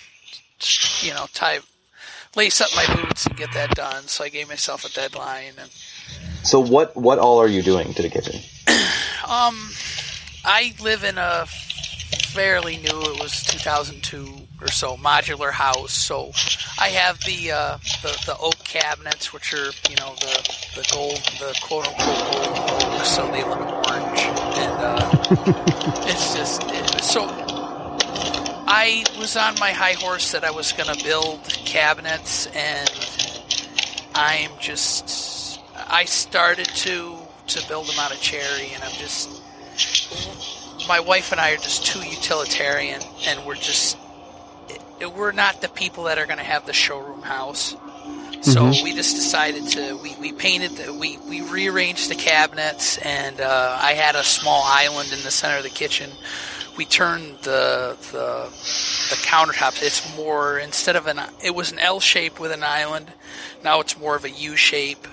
you 1.01 1.13
know, 1.13 1.27
tie, 1.33 1.59
lace 2.35 2.59
up 2.59 2.69
my 2.75 2.87
boots 2.95 3.27
and 3.27 3.37
get 3.37 3.53
that 3.53 3.75
done. 3.75 4.07
So 4.07 4.23
I 4.23 4.29
gave 4.29 4.47
myself 4.49 4.83
a 4.83 4.89
deadline, 4.89 5.53
and 5.59 5.69
So 6.43 6.59
what 6.59 6.95
what 6.97 7.19
all 7.19 7.37
are 7.39 7.47
you 7.47 7.61
doing 7.61 7.93
to 7.93 8.01
the 8.01 8.09
kitchen? 8.09 8.41
um, 9.29 9.69
I 10.43 10.73
live 10.81 11.03
in 11.03 11.17
a 11.19 11.45
fairly 12.33 12.77
new. 12.77 13.01
It 13.01 13.21
was 13.21 13.43
2002 13.43 14.47
or 14.59 14.67
so 14.67 14.97
modular 14.97 15.51
house, 15.51 15.93
so 15.93 16.31
I 16.79 16.89
have 16.89 17.19
the 17.25 17.51
uh, 17.51 17.77
the, 18.01 18.23
the 18.25 18.37
oak 18.39 18.57
cabinets, 18.63 19.31
which 19.31 19.53
are 19.53 19.69
you 19.89 19.95
know 19.97 20.15
the 20.15 20.57
the 20.75 20.89
gold, 20.91 21.21
the 21.39 21.57
quote 21.61 21.87
unquote 21.87 22.31
gold 22.31 22.83
oak, 22.83 23.05
so 23.05 23.27
they 23.31 23.43
look 23.43 23.59
orange, 23.59 24.19
and 24.57 24.81
uh, 24.81 25.11
it's 26.07 26.33
just 26.35 26.63
it, 26.65 27.03
so. 27.03 27.27
I 28.65 29.03
was 29.19 29.35
on 29.35 29.53
my 29.59 29.71
high 29.71 29.93
horse 29.93 30.31
that 30.31 30.43
I 30.43 30.49
was 30.49 30.71
going 30.71 30.91
to 30.91 31.03
build 31.03 31.43
cabinets, 31.65 32.47
and 32.47 32.89
I'm 34.15 34.49
just 34.59 35.59
I 35.75 36.05
started 36.05 36.65
to 36.65 37.15
to 37.47 37.67
build 37.67 37.87
them 37.87 37.99
out 37.99 38.11
of 38.11 38.19
cherry, 38.19 38.71
and 38.73 38.83
I'm 38.83 38.91
just 38.93 39.29
my 40.87 40.99
wife 40.99 41.31
and 41.31 41.39
I 41.39 41.51
are 41.53 41.57
just 41.57 41.85
too 41.85 41.99
utilitarian, 41.99 43.01
and 43.25 43.45
we're 43.45 43.55
just 43.55 43.97
we're 45.15 45.31
not 45.31 45.61
the 45.61 45.69
people 45.69 46.05
that 46.05 46.17
are 46.17 46.25
going 46.25 46.37
to 46.37 46.43
have 46.43 46.65
the 46.65 46.73
showroom 46.73 47.21
house. 47.21 47.75
So 48.41 48.65
we 48.83 48.93
just 48.93 49.15
decided 49.15 49.67
to 49.69 49.95
we, 50.03 50.15
we 50.19 50.33
painted 50.33 50.71
the, 50.71 50.93
we 50.93 51.17
we 51.29 51.41
rearranged 51.41 52.09
the 52.09 52.15
cabinets, 52.15 52.97
and 52.97 53.39
uh, 53.39 53.79
I 53.81 53.93
had 53.93 54.15
a 54.15 54.23
small 54.23 54.63
island 54.65 55.13
in 55.13 55.23
the 55.23 55.31
center 55.31 55.57
of 55.57 55.63
the 55.63 55.69
kitchen. 55.69 56.09
We 56.77 56.83
turned 56.83 57.37
the 57.43 57.95
the 58.11 58.49
the 59.09 59.15
countertops. 59.21 59.81
It's 59.81 60.17
more 60.17 60.59
instead 60.59 60.97
of 60.97 61.07
an 61.07 61.21
it 61.41 61.55
was 61.55 61.71
an 61.71 61.79
L 61.79 62.01
shape 62.01 62.37
with 62.39 62.51
an 62.51 62.63
island. 62.63 63.13
Now 63.63 63.79
it's 63.79 63.97
more 63.97 64.15
of 64.17 64.25
a 64.25 64.29
U 64.29 64.57
shape 64.57 65.07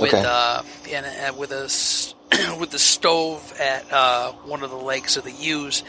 with 0.00 0.14
Okay. 0.14 0.24
uh 0.26 0.62
and, 0.90 1.04
and 1.04 1.36
with 1.36 1.50
a 1.52 1.68
with 2.58 2.70
the 2.70 2.78
stove 2.78 3.52
at 3.60 3.90
uh, 3.92 4.32
one 4.44 4.62
of 4.62 4.70
the 4.70 4.76
legs 4.76 5.16
of 5.16 5.24
the 5.24 5.32
U's, 5.32 5.82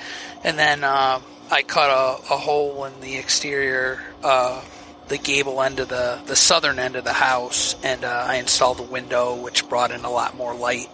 and 0.44 0.58
then 0.58 0.84
uh, 0.84 1.20
I 1.50 1.62
cut 1.64 1.90
a, 1.90 2.34
a 2.34 2.38
hole 2.38 2.86
in 2.86 3.00
the 3.02 3.18
exterior, 3.18 4.00
uh, 4.24 4.62
the 5.08 5.18
gable 5.18 5.62
end 5.62 5.80
of 5.80 5.88
the 5.90 6.20
the 6.26 6.36
southern 6.36 6.80
end 6.80 6.96
of 6.96 7.04
the 7.04 7.14
house, 7.14 7.76
and 7.84 8.04
uh, 8.04 8.26
I 8.28 8.36
installed 8.36 8.80
a 8.80 8.84
window, 8.84 9.36
which 9.36 9.68
brought 9.70 9.92
in 9.92 10.04
a 10.06 10.12
lot 10.12 10.36
more 10.36 10.54
light. 10.54 10.88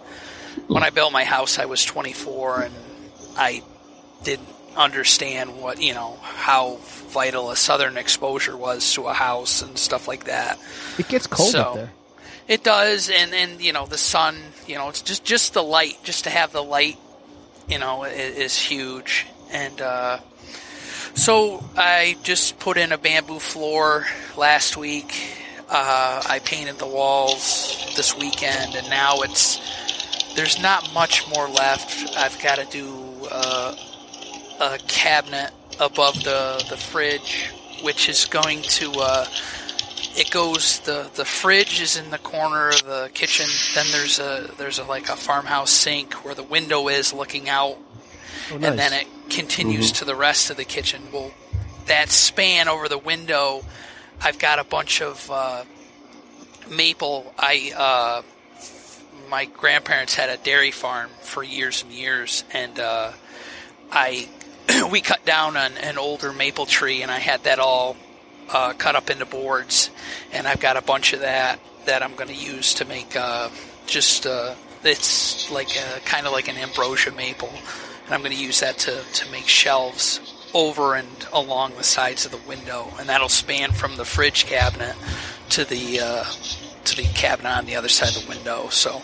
When 0.68 0.82
I 0.84 0.90
built 0.90 1.12
my 1.12 1.24
house, 1.24 1.58
I 1.58 1.64
was 1.64 1.84
24, 1.84 2.62
and 2.62 2.74
I 3.36 3.62
didn't 4.22 4.48
understand 4.76 5.60
what 5.60 5.80
you 5.82 5.94
know 5.94 6.16
how 6.22 6.78
vital 7.10 7.50
a 7.50 7.56
southern 7.56 7.96
exposure 7.96 8.56
was 8.56 8.92
to 8.94 9.06
a 9.06 9.12
house 9.12 9.62
and 9.62 9.76
stuff 9.78 10.08
like 10.08 10.24
that. 10.24 10.58
it 10.98 11.06
gets 11.08 11.26
cold 11.26 11.50
So- 11.50 11.60
up 11.60 11.74
there. 11.74 11.92
It 12.46 12.62
does, 12.62 13.08
and 13.08 13.32
and 13.32 13.60
you 13.60 13.72
know 13.72 13.86
the 13.86 13.98
sun. 13.98 14.36
You 14.66 14.76
know, 14.76 14.90
it's 14.90 15.00
just 15.00 15.24
just 15.24 15.54
the 15.54 15.62
light, 15.62 15.96
just 16.04 16.24
to 16.24 16.30
have 16.30 16.52
the 16.52 16.62
light. 16.62 16.98
You 17.68 17.78
know, 17.78 18.04
is, 18.04 18.36
is 18.36 18.58
huge, 18.58 19.26
and 19.50 19.80
uh, 19.80 20.18
so 21.14 21.64
I 21.76 22.16
just 22.22 22.58
put 22.58 22.76
in 22.76 22.92
a 22.92 22.98
bamboo 22.98 23.38
floor 23.38 24.06
last 24.36 24.76
week. 24.76 25.14
Uh, 25.70 26.22
I 26.28 26.40
painted 26.40 26.78
the 26.78 26.86
walls 26.86 27.94
this 27.96 28.14
weekend, 28.18 28.74
and 28.74 28.90
now 28.90 29.22
it's 29.22 29.58
there's 30.36 30.60
not 30.60 30.92
much 30.92 31.26
more 31.34 31.48
left. 31.48 32.14
I've 32.16 32.38
got 32.42 32.56
to 32.56 32.66
do 32.66 33.26
uh, 33.30 33.74
a 34.60 34.78
cabinet 34.86 35.50
above 35.80 36.22
the 36.24 36.62
the 36.68 36.76
fridge, 36.76 37.50
which 37.82 38.10
is 38.10 38.26
going 38.26 38.60
to. 38.62 38.90
It 40.16 40.30
goes 40.30 40.80
the 40.80 41.10
the 41.14 41.24
fridge 41.24 41.80
is 41.80 41.96
in 41.96 42.10
the 42.10 42.18
corner 42.18 42.68
of 42.68 42.84
the 42.84 43.10
kitchen. 43.14 43.46
Then 43.74 43.86
there's 43.92 44.18
a 44.18 44.50
there's 44.58 44.78
a 44.78 44.84
like 44.84 45.08
a 45.08 45.16
farmhouse 45.16 45.70
sink 45.70 46.24
where 46.24 46.34
the 46.34 46.42
window 46.42 46.88
is 46.88 47.12
looking 47.12 47.48
out, 47.48 47.78
Oh, 48.50 48.56
and 48.56 48.78
then 48.78 48.92
it 48.92 49.06
continues 49.30 49.92
to 49.92 50.04
the 50.04 50.14
rest 50.14 50.50
of 50.50 50.56
the 50.56 50.64
kitchen. 50.64 51.02
Well, 51.12 51.32
that 51.86 52.10
span 52.10 52.68
over 52.68 52.88
the 52.88 52.98
window, 52.98 53.64
I've 54.20 54.38
got 54.38 54.58
a 54.58 54.64
bunch 54.64 55.00
of 55.00 55.30
uh, 55.30 55.64
maple. 56.70 57.32
I 57.38 57.72
uh, 57.76 58.22
my 59.30 59.46
grandparents 59.46 60.14
had 60.14 60.28
a 60.28 60.36
dairy 60.36 60.70
farm 60.70 61.10
for 61.22 61.42
years 61.42 61.82
and 61.82 61.92
years, 61.92 62.44
and 62.52 62.78
uh, 62.78 63.12
I 63.90 64.28
we 64.90 65.00
cut 65.00 65.24
down 65.24 65.56
an, 65.56 65.76
an 65.78 65.98
older 65.98 66.32
maple 66.32 66.66
tree, 66.66 67.02
and 67.02 67.10
I 67.10 67.18
had 67.18 67.44
that 67.44 67.58
all 67.58 67.96
uh, 68.52 68.72
cut 68.74 68.96
up 68.96 69.10
into 69.10 69.26
boards, 69.26 69.90
and 70.32 70.46
I've 70.46 70.60
got 70.60 70.76
a 70.76 70.82
bunch 70.82 71.12
of 71.12 71.20
that 71.20 71.58
that 71.86 72.02
I'm 72.02 72.14
going 72.14 72.28
to 72.28 72.34
use 72.34 72.74
to 72.74 72.84
make 72.84 73.16
uh, 73.16 73.50
just 73.86 74.26
uh, 74.26 74.54
it's 74.82 75.50
like 75.50 75.68
kind 76.04 76.26
of 76.26 76.32
like 76.32 76.48
an 76.48 76.56
ambrosia 76.56 77.12
maple, 77.12 77.52
and 78.04 78.14
I'm 78.14 78.20
going 78.20 78.32
to 78.32 78.42
use 78.42 78.60
that 78.60 78.78
to 78.78 79.02
to 79.02 79.30
make 79.30 79.46
shelves 79.46 80.20
over 80.54 80.94
and 80.94 81.08
along 81.32 81.74
the 81.76 81.84
sides 81.84 82.24
of 82.24 82.30
the 82.30 82.48
window, 82.48 82.88
and 82.98 83.08
that'll 83.08 83.28
span 83.28 83.72
from 83.72 83.96
the 83.96 84.04
fridge 84.04 84.46
cabinet 84.46 84.94
to 85.50 85.64
the 85.64 86.00
uh, 86.00 86.24
to 86.84 86.96
the 86.96 87.04
cabinet 87.14 87.50
on 87.50 87.66
the 87.66 87.76
other 87.76 87.88
side 87.88 88.16
of 88.16 88.22
the 88.22 88.28
window. 88.28 88.68
So. 88.70 89.02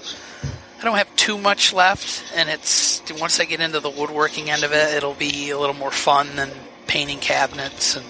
I 0.79 0.85
don't 0.85 0.97
have 0.97 1.15
too 1.15 1.37
much 1.37 1.75
left, 1.75 2.25
and 2.35 2.49
it's 2.49 3.03
once 3.21 3.39
I 3.39 3.45
get 3.45 3.61
into 3.61 3.81
the 3.81 3.91
woodworking 3.91 4.49
end 4.49 4.65
of 4.65 4.73
it, 4.73 4.95
it'll 4.95 5.13
be 5.13 5.51
a 5.51 5.59
little 5.59 5.75
more 5.75 5.91
fun 5.91 6.37
than 6.37 6.51
painting 6.87 7.19
cabinets 7.19 7.97
and 7.97 8.07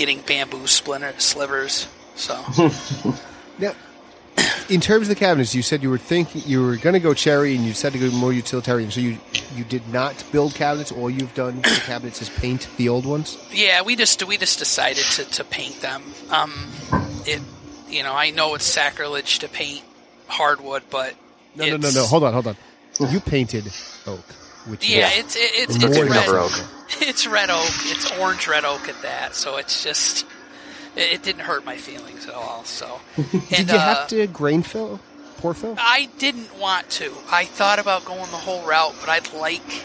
getting 0.00 0.22
bamboo 0.22 0.66
splinter 0.66 1.12
slivers. 1.18 1.86
So 2.14 2.34
Now, 3.58 3.72
in 4.70 4.80
terms 4.80 5.02
of 5.02 5.08
the 5.10 5.14
cabinets, 5.14 5.54
you 5.54 5.60
said 5.60 5.82
you 5.82 5.90
were 5.90 5.98
thinking 5.98 6.40
you 6.46 6.64
were 6.64 6.76
going 6.76 6.94
to 6.94 7.00
go 7.00 7.12
cherry, 7.12 7.54
and 7.54 7.64
you 7.66 7.74
said 7.74 7.92
to 7.92 7.98
go 7.98 8.10
more 8.10 8.32
utilitarian. 8.32 8.90
So 8.90 9.00
you 9.00 9.18
you 9.54 9.64
did 9.64 9.86
not 9.92 10.24
build 10.32 10.54
cabinets. 10.54 10.90
All 10.90 11.10
you've 11.10 11.34
done 11.34 11.60
to 11.60 11.80
cabinets 11.82 12.22
is 12.22 12.30
paint 12.30 12.66
the 12.78 12.88
old 12.88 13.04
ones. 13.04 13.36
yeah, 13.52 13.82
we 13.82 13.94
just 13.94 14.26
we 14.26 14.38
just 14.38 14.58
decided 14.58 15.04
to, 15.16 15.24
to 15.24 15.44
paint 15.44 15.80
them. 15.82 16.02
Um, 16.30 16.52
it 17.26 17.42
you 17.88 18.02
know 18.02 18.14
I 18.14 18.30
know 18.30 18.54
it's 18.54 18.64
sacrilege 18.64 19.40
to 19.40 19.48
paint 19.48 19.84
hardwood, 20.28 20.84
but 20.88 21.14
No, 21.56 21.66
no, 21.66 21.76
no, 21.76 21.90
no. 21.90 22.04
Hold 22.06 22.24
on, 22.24 22.32
hold 22.32 22.46
on. 22.46 22.56
You 23.10 23.20
painted 23.20 23.64
oak, 24.06 24.24
which 24.70 24.88
Yeah, 24.88 25.08
is 25.10 25.18
it's 25.18 25.36
it, 25.36 25.40
it's 25.54 25.76
it's 25.84 25.98
red. 25.98 26.28
oak. 26.28 26.52
It's 27.00 27.26
red 27.26 27.50
oak. 27.50 27.70
It's 27.84 28.10
orange 28.18 28.48
red 28.48 28.64
oak 28.64 28.88
at 28.88 29.00
that. 29.02 29.34
So 29.36 29.56
it's 29.58 29.82
just 29.84 30.26
it, 30.96 31.12
it 31.14 31.22
didn't 31.22 31.42
hurt 31.42 31.64
my 31.64 31.76
feelings 31.76 32.26
at 32.26 32.34
all. 32.34 32.64
So 32.64 33.00
and, 33.16 33.48
Did 33.48 33.70
you 33.70 33.76
uh, 33.76 33.94
have 33.94 34.08
to 34.08 34.26
grain 34.26 34.62
fill, 34.62 34.98
pour 35.38 35.54
fill? 35.54 35.76
I 35.78 36.08
didn't 36.18 36.58
want 36.58 36.88
to. 36.90 37.12
I 37.30 37.44
thought 37.44 37.78
about 37.78 38.04
going 38.04 38.20
the 38.30 38.36
whole 38.38 38.66
route, 38.66 38.94
but 39.00 39.08
I'd 39.08 39.32
like, 39.34 39.84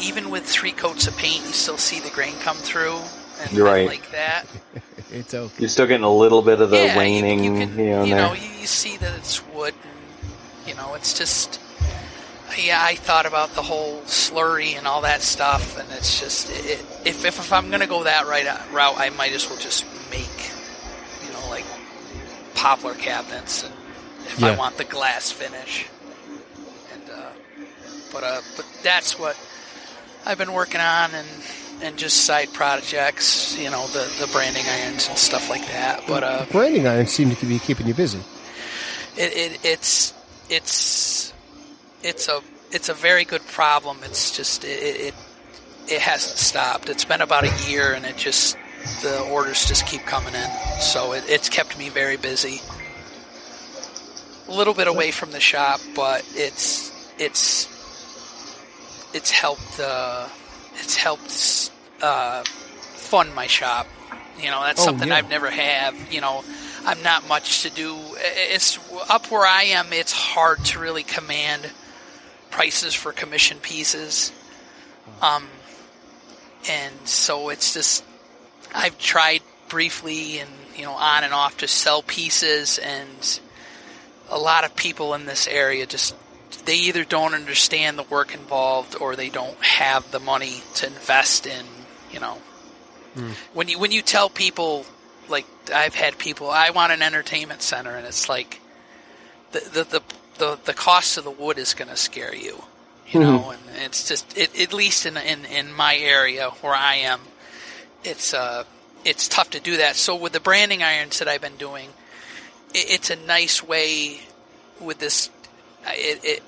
even 0.00 0.30
with 0.30 0.44
three 0.44 0.72
coats 0.72 1.06
of 1.06 1.16
paint, 1.16 1.42
you 1.46 1.52
still 1.52 1.78
see 1.78 2.00
the 2.00 2.10
grain 2.10 2.34
come 2.40 2.56
through, 2.56 2.98
and 3.40 3.52
You're 3.52 3.66
right. 3.66 3.86
like 3.86 4.10
that. 4.12 4.44
It's 5.14 5.34
oak. 5.34 5.52
You're 5.58 5.68
still 5.68 5.86
getting 5.86 6.04
a 6.04 6.10
little 6.10 6.40
bit 6.40 6.62
of 6.62 6.70
the 6.70 6.78
yeah, 6.78 6.96
waning, 6.96 7.44
you, 7.44 7.52
you, 7.52 7.60
you 7.60 7.66
know, 7.90 8.04
you 8.04 8.14
know, 8.14 8.32
you, 8.32 8.48
you 8.60 8.66
see 8.66 8.96
that 8.96 9.14
it's 9.18 9.46
wood, 9.48 9.74
and 9.82 10.68
you 10.68 10.74
know, 10.74 10.94
it's 10.94 11.12
just. 11.18 11.60
Yeah, 12.58 12.78
I 12.80 12.94
thought 12.96 13.26
about 13.26 13.50
the 13.54 13.62
whole 13.62 14.00
slurry 14.02 14.76
and 14.76 14.86
all 14.86 15.02
that 15.02 15.22
stuff, 15.22 15.78
and 15.78 15.90
it's 15.92 16.20
just 16.20 16.50
it, 16.50 16.80
if, 17.04 17.06
if 17.06 17.24
if 17.24 17.52
I'm 17.52 17.70
gonna 17.70 17.86
go 17.86 18.04
that 18.04 18.26
right 18.26 18.46
uh, 18.46 18.58
route, 18.72 18.94
I 18.98 19.10
might 19.10 19.32
as 19.32 19.48
well 19.48 19.58
just 19.58 19.84
make, 20.10 20.50
you 21.26 21.32
know, 21.32 21.48
like 21.50 21.64
poplar 22.54 22.94
cabinets, 22.94 23.64
and 23.64 23.74
if 24.26 24.42
I 24.42 24.54
want 24.56 24.76
the 24.76 24.84
glass 24.84 25.30
finish, 25.32 25.86
and 26.92 27.10
uh, 27.10 27.30
but 28.12 28.22
uh, 28.24 28.40
but 28.56 28.66
that's 28.82 29.18
what 29.18 29.36
I've 30.26 30.38
been 30.38 30.52
working 30.52 30.80
on 30.80 31.10
and 31.14 31.28
and 31.82 31.96
just 31.98 32.24
side 32.24 32.52
projects, 32.52 33.58
you 33.58 33.70
know, 33.70 33.86
the 33.88 34.10
the 34.20 34.30
branding 34.32 34.64
irons 34.68 35.08
and 35.08 35.18
stuff 35.18 35.48
like 35.50 35.66
that. 35.68 36.02
But 36.06 36.22
uh, 36.22 36.44
Branding 36.50 36.86
irons 36.86 37.10
seem 37.12 37.34
to 37.34 37.46
be 37.46 37.58
keeping 37.58 37.86
you 37.86 37.94
busy. 37.94 38.20
it, 39.16 39.32
it 39.36 39.58
it's 39.64 40.14
it's 40.48 41.31
it's 42.02 42.28
a 42.28 42.40
it's 42.70 42.88
a 42.88 42.94
very 42.94 43.24
good 43.24 43.46
problem. 43.48 43.98
It's 44.02 44.36
just 44.36 44.64
it, 44.64 44.68
it 44.68 45.14
it 45.88 46.00
hasn't 46.00 46.38
stopped. 46.38 46.88
It's 46.88 47.04
been 47.04 47.20
about 47.20 47.44
a 47.44 47.70
year, 47.70 47.92
and 47.92 48.04
it 48.04 48.16
just 48.16 48.56
the 49.02 49.20
orders 49.30 49.66
just 49.66 49.86
keep 49.86 50.02
coming 50.02 50.34
in. 50.34 50.50
So 50.80 51.12
it, 51.12 51.24
it's 51.28 51.48
kept 51.48 51.78
me 51.78 51.88
very 51.88 52.16
busy. 52.16 52.60
A 54.48 54.52
little 54.52 54.74
bit 54.74 54.88
away 54.88 55.10
from 55.10 55.30
the 55.30 55.40
shop, 55.40 55.80
but 55.94 56.24
it's 56.34 56.90
it's 57.18 57.68
it's 59.14 59.30
helped 59.30 59.78
uh, 59.80 60.28
it's 60.74 60.96
helped 60.96 61.70
uh, 62.02 62.42
fund 62.44 63.34
my 63.34 63.46
shop. 63.46 63.86
You 64.38 64.50
know, 64.50 64.62
that's 64.62 64.80
Oh, 64.80 64.86
something 64.86 65.08
yeah. 65.08 65.16
I've 65.16 65.28
never 65.30 65.50
have. 65.50 66.12
You 66.12 66.20
know, 66.22 66.42
I'm 66.84 67.02
not 67.02 67.28
much 67.28 67.62
to 67.62 67.70
do. 67.70 67.96
It's 68.16 68.78
up 69.08 69.30
where 69.30 69.46
I 69.46 69.64
am. 69.64 69.92
It's 69.92 70.12
hard 70.12 70.64
to 70.66 70.78
really 70.80 71.02
command 71.02 71.70
prices 72.52 72.94
for 72.94 73.10
commission 73.10 73.58
pieces. 73.58 74.30
Um, 75.20 75.48
and 76.68 76.94
so 77.04 77.48
it's 77.48 77.74
just 77.74 78.04
I've 78.72 78.96
tried 78.98 79.42
briefly 79.68 80.38
and 80.38 80.50
you 80.76 80.84
know 80.84 80.92
on 80.92 81.24
and 81.24 81.34
off 81.34 81.58
to 81.58 81.66
sell 81.68 82.02
pieces, 82.02 82.78
and 82.78 83.40
a 84.30 84.38
lot 84.38 84.64
of 84.64 84.76
people 84.76 85.14
in 85.14 85.26
this 85.26 85.48
area 85.48 85.86
just 85.86 86.14
they 86.64 86.76
either 86.76 87.04
don't 87.04 87.34
understand 87.34 87.98
the 87.98 88.04
work 88.04 88.34
involved 88.34 88.94
or 89.00 89.16
they 89.16 89.30
don't 89.30 89.60
have 89.64 90.08
the 90.12 90.20
money 90.20 90.62
to 90.74 90.86
invest 90.86 91.46
in 91.46 91.66
you 92.12 92.20
know 92.20 92.38
when 93.52 93.68
you 93.68 93.78
when 93.78 93.90
you 93.90 94.02
tell 94.02 94.30
people 94.30 94.86
like 95.28 95.46
I've 95.74 95.94
had 95.94 96.18
people 96.18 96.50
I 96.50 96.70
want 96.70 96.92
an 96.92 97.02
entertainment 97.02 97.62
center 97.62 97.96
and 97.96 98.06
it's 98.06 98.28
like 98.28 98.60
the 99.52 99.60
the 99.60 99.84
the 99.84 100.02
the, 100.42 100.58
the 100.64 100.74
cost 100.74 101.16
of 101.18 101.24
the 101.24 101.30
wood 101.30 101.58
is 101.58 101.74
going 101.74 101.88
to 101.88 101.96
scare 101.96 102.34
you 102.34 102.62
you 103.08 103.20
know 103.20 103.50
and 103.50 103.60
it's 103.84 104.08
just 104.08 104.36
it, 104.36 104.58
at 104.60 104.72
least 104.72 105.06
in, 105.06 105.16
in 105.16 105.44
in 105.44 105.72
my 105.72 105.96
area 105.96 106.50
where 106.62 106.74
I 106.74 106.96
am 106.96 107.20
it's 108.04 108.34
uh 108.34 108.64
it's 109.04 109.28
tough 109.28 109.50
to 109.50 109.60
do 109.60 109.78
that. 109.78 109.96
So 109.96 110.16
with 110.16 110.32
the 110.32 110.40
branding 110.40 110.82
irons 110.82 111.18
that 111.18 111.28
I've 111.28 111.40
been 111.40 111.56
doing 111.56 111.88
it, 112.74 112.90
it's 112.90 113.10
a 113.10 113.16
nice 113.16 113.62
way 113.62 114.20
with 114.80 114.98
this 114.98 115.30
it, 115.86 116.24
it 116.24 116.42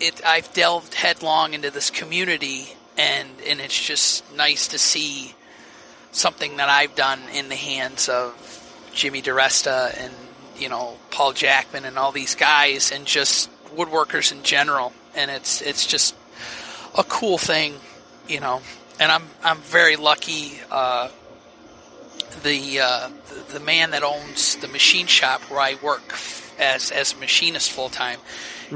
it 0.00 0.24
I've 0.24 0.52
delved 0.52 0.94
headlong 0.94 1.54
into 1.54 1.70
this 1.70 1.90
community 1.90 2.68
and 2.96 3.28
and 3.48 3.60
it's 3.60 3.80
just 3.80 4.24
nice 4.34 4.68
to 4.68 4.78
see 4.78 5.34
something 6.12 6.58
that 6.58 6.68
I've 6.68 6.94
done 6.94 7.20
in 7.34 7.48
the 7.48 7.56
hands 7.56 8.08
of 8.08 8.34
Jimmy 8.94 9.22
DeResta 9.22 9.96
and 9.98 10.12
you 10.56 10.68
know 10.68 10.96
Paul 11.10 11.32
Jackman 11.32 11.84
and 11.84 11.98
all 11.98 12.12
these 12.12 12.34
guys 12.34 12.92
and 12.92 13.06
just 13.06 13.50
woodworkers 13.74 14.32
in 14.32 14.42
general. 14.42 14.92
And 15.14 15.30
it's 15.30 15.60
it's 15.62 15.86
just 15.86 16.14
a 16.96 17.04
cool 17.04 17.38
thing 17.38 17.74
you 18.28 18.40
know. 18.40 18.60
And 19.00 19.10
I'm 19.10 19.24
I'm 19.42 19.58
very 19.58 19.96
lucky 19.96 20.60
uh, 20.70 21.08
the, 22.42 22.80
uh, 22.80 23.08
the 23.28 23.54
the 23.54 23.60
man 23.60 23.90
that 23.90 24.02
owns 24.02 24.56
the 24.56 24.68
machine 24.68 25.06
shop 25.06 25.42
where 25.42 25.60
I 25.60 25.76
work 25.82 26.14
as 26.58 26.90
as 26.90 27.12
a 27.14 27.16
machinist 27.16 27.70
full 27.70 27.88
time 27.88 28.18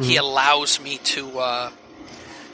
he 0.02 0.16
allows 0.16 0.78
me 0.78 0.98
to 0.98 1.38
uh, 1.38 1.70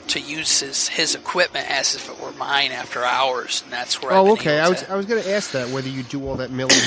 to 0.07 0.19
use 0.19 0.61
his 0.61 0.87
his 0.87 1.13
equipment 1.15 1.69
as 1.69 1.93
if 1.95 2.09
it 2.09 2.19
were 2.21 2.31
mine 2.31 2.71
after 2.71 3.03
hours. 3.03 3.61
And 3.63 3.73
that's 3.73 4.01
where 4.01 4.13
Oh, 4.13 4.31
okay. 4.33 4.59
able 4.59 4.65
I 4.65 4.69
was 4.69 4.83
I 4.91 4.95
was 4.95 5.05
going 5.05 5.21
to 5.23 5.29
ask 5.31 5.51
that 5.51 5.69
whether 5.69 5.89
you 5.89 6.03
do 6.03 6.25
all 6.25 6.35
that 6.35 6.51
milling 6.51 6.77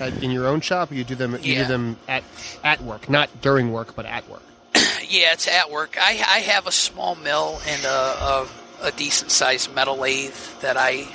at, 0.00 0.22
in 0.22 0.30
your 0.30 0.46
own 0.46 0.60
shop 0.60 0.90
or 0.90 0.94
you 0.94 1.04
do 1.04 1.14
them 1.14 1.32
you 1.42 1.54
Yeah. 1.54 1.62
do 1.62 1.68
them 1.68 1.96
at 2.08 2.22
at 2.64 2.80
work, 2.82 3.08
not 3.08 3.28
during 3.42 3.72
work, 3.72 3.94
but 3.94 4.06
at 4.06 4.28
work. 4.28 4.42
Yeah, 5.08 5.32
it's 5.32 5.48
at 5.48 5.72
work. 5.72 5.96
I, 6.00 6.10
I 6.24 6.38
have 6.38 6.68
a 6.68 6.72
small 6.72 7.16
mill 7.16 7.60
and 7.66 7.84
a, 7.84 7.88
a, 7.88 8.48
a 8.82 8.92
decent 8.92 9.32
sized 9.32 9.74
metal 9.74 9.96
lathe 9.96 10.36
that 10.60 10.76
I 10.76 11.08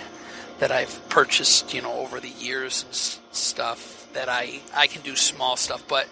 that 0.59 0.69
I've 0.69 1.07
purchased, 1.09 1.73
you 1.73 1.81
know, 1.81 1.93
over 1.93 2.19
the 2.19 2.27
years 2.29 2.83
and 2.83 2.91
s- 2.91 3.19
stuff. 3.31 4.09
That 4.13 4.27
I 4.27 4.59
I 4.75 4.87
can 4.87 5.01
do 5.01 5.15
small 5.15 5.55
stuff, 5.55 5.83
but 5.87 6.07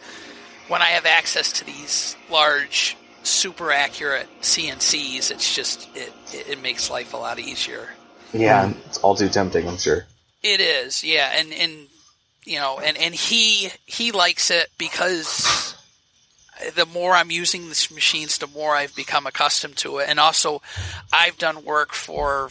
when 0.69 0.81
I 0.81 0.89
have 0.91 1.05
access 1.05 1.51
to 1.53 1.65
these 1.65 2.15
large, 2.29 2.95
super 3.23 3.69
accurate 3.71 4.27
CNCs, 4.41 5.29
it's 5.31 5.53
just 5.55 5.89
it 5.95 6.13
it, 6.31 6.49
it 6.51 6.61
makes 6.61 6.89
life 6.89 7.13
a 7.13 7.17
lot 7.17 7.37
easier. 7.39 7.89
Yeah, 8.31 8.71
it's 8.87 8.97
all 8.99 9.15
too 9.15 9.27
tempting, 9.29 9.67
I'm 9.67 9.77
sure. 9.77 10.05
It 10.41 10.61
is, 10.61 11.03
yeah, 11.03 11.31
and 11.37 11.51
and 11.53 11.87
you 12.45 12.59
know, 12.59 12.79
and 12.79 12.97
and 12.97 13.13
he 13.13 13.69
he 13.85 14.11
likes 14.11 14.51
it 14.51 14.69
because 14.77 15.75
the 16.75 16.85
more 16.85 17.13
I'm 17.13 17.31
using 17.31 17.67
these 17.67 17.91
machines, 17.91 18.37
the 18.37 18.47
more 18.47 18.75
I've 18.75 18.95
become 18.95 19.25
accustomed 19.27 19.77
to 19.77 19.97
it, 19.99 20.09
and 20.09 20.19
also 20.19 20.61
I've 21.11 21.37
done 21.37 21.63
work 21.65 21.93
for 21.93 22.49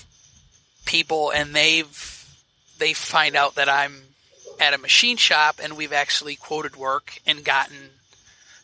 people, 0.85 1.31
and 1.31 1.55
they've 1.55 2.09
they 2.79 2.93
find 2.93 3.37
out 3.37 3.55
that 3.57 3.69
I'm 3.69 4.03
at 4.61 4.75
a 4.75 4.79
machine 4.79 5.17
shop, 5.17 5.61
and 5.63 5.77
we've 5.77 5.93
actually 5.93 6.37
quoted 6.37 6.77
work 6.77 7.19
and 7.27 7.45
gotten 7.45 7.77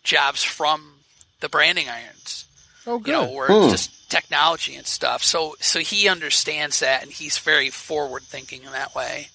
jobs 0.03 0.43
from 0.43 0.95
the 1.41 1.49
branding 1.49 1.89
irons 1.89 2.47
Oh, 2.87 2.99
good. 2.99 3.09
you 3.09 3.13
know, 3.13 3.31
where 3.33 3.47
Hmm. 3.49 3.65
it's 3.65 3.73
just 3.73 4.11
technology 4.11 4.75
and 4.75 4.87
stuff. 4.87 5.23
So, 5.23 5.57
so 5.61 5.79
he 5.81 6.09
understands 6.09 6.81
that, 6.81 7.03
and 7.03 7.13
he's 7.13 7.39
very 7.39 7.71
forward 7.71 8.23
thinking 8.23 8.65
in 8.65 8.73
that 8.73 8.95
way. 8.95 9.29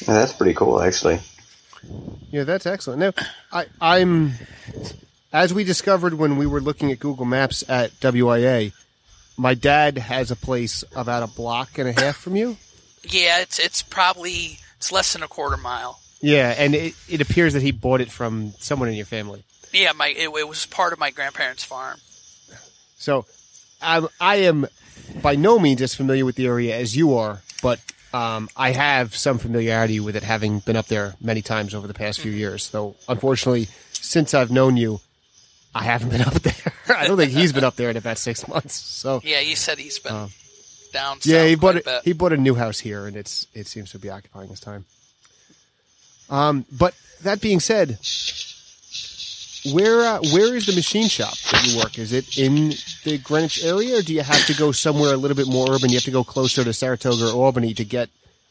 Yeah, 0.00 0.14
that's 0.14 0.32
pretty 0.32 0.54
cool, 0.54 0.82
actually. 0.82 1.20
Yeah, 2.30 2.44
that's 2.44 2.66
excellent. 2.66 3.00
Now, 3.00 3.12
I, 3.52 3.66
I'm 3.80 4.32
as 5.32 5.52
we 5.52 5.64
discovered 5.64 6.14
when 6.14 6.36
we 6.36 6.46
were 6.46 6.60
looking 6.60 6.90
at 6.92 6.98
Google 6.98 7.26
Maps 7.26 7.64
at 7.68 7.92
WIA. 8.00 8.72
My 9.36 9.54
dad 9.54 9.98
has 9.98 10.30
a 10.30 10.36
place 10.36 10.82
about 10.94 11.22
a 11.22 11.26
block 11.26 11.78
and 11.78 11.88
a 11.88 11.92
half 11.92 12.16
from 12.16 12.36
you. 12.36 12.56
Yeah, 13.02 13.40
it's 13.40 13.58
it's 13.58 13.82
probably 13.82 14.58
it's 14.78 14.90
less 14.90 15.12
than 15.12 15.22
a 15.22 15.28
quarter 15.28 15.56
mile. 15.56 16.00
Yeah, 16.20 16.54
and 16.56 16.74
it, 16.74 16.94
it 17.08 17.20
appears 17.20 17.52
that 17.52 17.62
he 17.62 17.70
bought 17.70 18.00
it 18.00 18.10
from 18.10 18.54
someone 18.58 18.88
in 18.88 18.94
your 18.94 19.06
family. 19.06 19.44
Yeah, 19.72 19.92
my 19.92 20.08
it, 20.08 20.28
it 20.28 20.48
was 20.48 20.66
part 20.66 20.92
of 20.92 20.98
my 20.98 21.10
grandparents' 21.10 21.64
farm. 21.64 21.98
So, 22.96 23.26
I'm, 23.82 24.08
I 24.18 24.36
am 24.36 24.66
by 25.22 25.36
no 25.36 25.58
means 25.58 25.82
as 25.82 25.94
familiar 25.94 26.24
with 26.24 26.36
the 26.36 26.46
area 26.46 26.74
as 26.74 26.96
you 26.96 27.16
are, 27.16 27.42
but 27.62 27.78
um, 28.16 28.48
I 28.56 28.70
have 28.72 29.14
some 29.14 29.38
familiarity 29.38 30.00
with 30.00 30.16
it, 30.16 30.22
having 30.22 30.60
been 30.60 30.76
up 30.76 30.86
there 30.86 31.14
many 31.20 31.42
times 31.42 31.74
over 31.74 31.86
the 31.86 31.94
past 31.94 32.20
few 32.20 32.32
years. 32.32 32.70
Though, 32.70 32.94
unfortunately, 33.08 33.68
since 33.92 34.32
I've 34.34 34.50
known 34.50 34.76
you, 34.76 35.00
I 35.74 35.82
haven't 35.84 36.10
been 36.10 36.22
up 36.30 36.34
there. 36.34 36.72
I 36.96 37.06
don't 37.06 37.16
think 37.18 37.32
he's 37.32 37.52
been 37.52 37.64
up 37.64 37.76
there 37.76 37.90
in 37.90 37.96
about 37.96 38.18
six 38.18 38.46
months. 38.48 38.74
So, 38.74 39.20
Yeah, 39.24 39.40
you 39.40 39.56
said 39.56 39.78
he's 39.78 39.98
been 39.98 40.12
Oh. 40.14 40.28
down. 40.92 41.18
yeah, 41.24 41.44
he 41.46 41.54
bought 41.56 41.76
a 41.76 42.00
He 42.04 42.12
bought 42.14 42.32
a 42.32 42.36
new 42.38 42.54
house 42.54 42.78
here, 42.78 43.06
and 43.06 43.16
it's 43.16 43.46
it 43.54 43.66
seems 43.66 43.90
to 43.92 43.98
be 43.98 44.08
occupying 44.08 44.48
his 44.48 44.60
time. 44.60 44.84
Um, 46.30 46.64
but 46.72 46.94
that 47.22 47.40
being 47.40 47.60
said, 47.60 47.98
where 49.72 50.00
uh, 50.00 50.20
where 50.32 50.54
is 50.54 50.66
the 50.66 50.74
machine 50.74 51.08
shop 51.08 51.36
that 51.50 51.66
you 51.66 51.78
work? 51.78 51.98
Is 51.98 52.12
it 52.12 52.38
in 52.38 52.74
the 53.04 53.18
Greenwich 53.18 53.64
area, 53.64 53.98
or 53.98 54.02
do 54.02 54.14
you 54.14 54.22
have 54.22 54.46
to 54.46 54.54
go 54.54 54.72
somewhere 54.72 55.14
a 55.14 55.16
little 55.16 55.36
bit 55.36 55.48
more 55.48 55.70
urban? 55.70 55.90
You 55.90 55.96
have 55.96 56.04
to 56.04 56.10
go 56.10 56.24
closer 56.24 56.64
to 56.64 56.72
Saratoga 56.72 57.28
or 57.28 57.32
Albany 57.32 57.74
to 57.74 57.84
get 57.84 58.08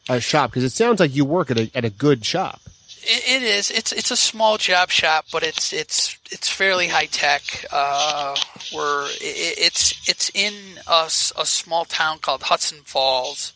a 0.08 0.20
shop 0.20 0.50
because 0.50 0.64
it 0.64 0.72
sounds 0.72 1.00
like 1.00 1.14
you 1.14 1.24
work 1.24 1.50
at 1.50 1.58
a 1.58 1.70
at 1.74 1.84
a 1.84 1.90
good 1.90 2.24
shop. 2.24 2.60
It, 3.02 3.42
it 3.42 3.42
is. 3.42 3.70
It's 3.70 3.92
it's 3.92 4.10
a 4.10 4.16
small 4.16 4.58
job 4.58 4.90
shop, 4.90 5.26
but 5.32 5.42
it's 5.42 5.72
it's 5.72 6.18
it's 6.30 6.48
fairly 6.48 6.88
high 6.88 7.06
tech. 7.06 7.42
Uh, 7.72 8.36
we're 8.74 9.06
it, 9.06 9.58
it's 9.58 10.08
it's 10.08 10.30
in 10.34 10.54
a 10.86 11.08
small 11.08 11.84
town 11.84 12.18
called 12.18 12.42
Hudson 12.42 12.78
Falls. 12.84 13.52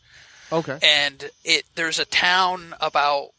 Okay. 0.52 0.78
and 0.82 1.30
it 1.44 1.64
there's 1.76 2.00
a 2.00 2.04
town 2.04 2.74
about 2.80 3.30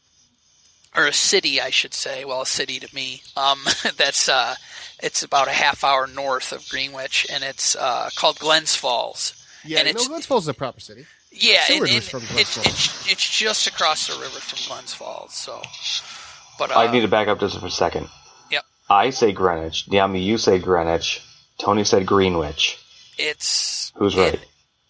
or 0.96 1.06
a 1.06 1.12
city 1.12 1.60
I 1.60 1.70
should 1.70 1.94
say 1.94 2.24
well 2.24 2.42
a 2.42 2.46
city 2.46 2.78
to 2.80 2.94
me 2.94 3.22
um, 3.36 3.58
that's 3.96 4.28
uh, 4.28 4.54
it's 5.02 5.22
about 5.22 5.48
a 5.48 5.52
half 5.52 5.84
hour 5.84 6.06
north 6.06 6.52
of 6.52 6.68
Greenwich 6.68 7.26
and 7.32 7.42
it's 7.44 7.74
uh, 7.76 8.08
called 8.16 8.38
Glens 8.38 8.74
Falls 8.76 9.34
Yeah, 9.64 9.80
and 9.80 9.94
no, 9.96 10.06
Glens 10.06 10.26
Falls 10.26 10.44
is 10.44 10.48
a 10.48 10.54
proper 10.54 10.80
city. 10.80 11.06
yeah 11.30 11.62
and, 11.70 11.88
and 11.88 12.02
from 12.02 12.22
it's, 12.38 12.56
it's 12.58 13.10
it's 13.10 13.38
just 13.38 13.66
across 13.66 14.06
the 14.06 14.14
river 14.20 14.40
from 14.40 14.58
Glens 14.68 14.92
Falls 14.94 15.34
so 15.34 15.60
but 16.58 16.70
uh, 16.70 16.78
I 16.78 16.90
need 16.92 17.00
to 17.00 17.08
back 17.08 17.28
up 17.28 17.40
just 17.40 17.58
for 17.58 17.66
a 17.66 17.70
second. 17.70 18.08
Yep. 18.50 18.64
I 18.90 19.08
say 19.10 19.32
Greenwich. 19.32 19.86
Yami, 19.86 20.22
you 20.22 20.36
say 20.36 20.58
Greenwich. 20.58 21.22
Tony 21.58 21.82
said 21.82 22.04
Greenwich. 22.06 22.78
it's 23.18 23.90
Who's 23.96 24.14
in- 24.14 24.20
right? 24.20 24.40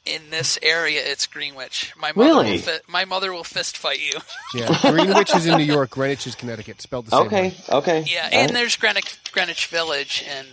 In 0.05 0.21
this 0.31 0.59
area 0.63 1.01
it's 1.05 1.27
Greenwich 1.27 1.93
my 1.97 2.13
mother 2.17 2.29
Really? 2.29 2.51
will 2.53 2.59
fi- 2.59 2.81
my 2.89 3.05
mother 3.05 3.33
will 3.33 3.45
fist 3.45 3.77
fight 3.79 4.01
you 4.01 4.19
Yeah, 4.55 4.77
Greenwich 4.83 5.35
is 5.35 5.47
in 5.47 5.57
New 5.59 5.65
York. 5.65 5.91
Greenwich 5.91 6.27
is 6.27 6.35
Connecticut. 6.35 6.81
Spelled 6.83 7.07
the 7.07 7.11
same 7.13 7.27
Okay, 7.29 7.43
way. 7.49 7.55
okay. 7.71 8.05
Yeah, 8.07 8.29
All 8.33 8.39
and 8.41 8.51
right. 8.51 8.53
there's 8.53 8.77
Greenwich, 8.77 9.19
Greenwich 9.33 9.67
Village 9.67 10.25
and 10.29 10.47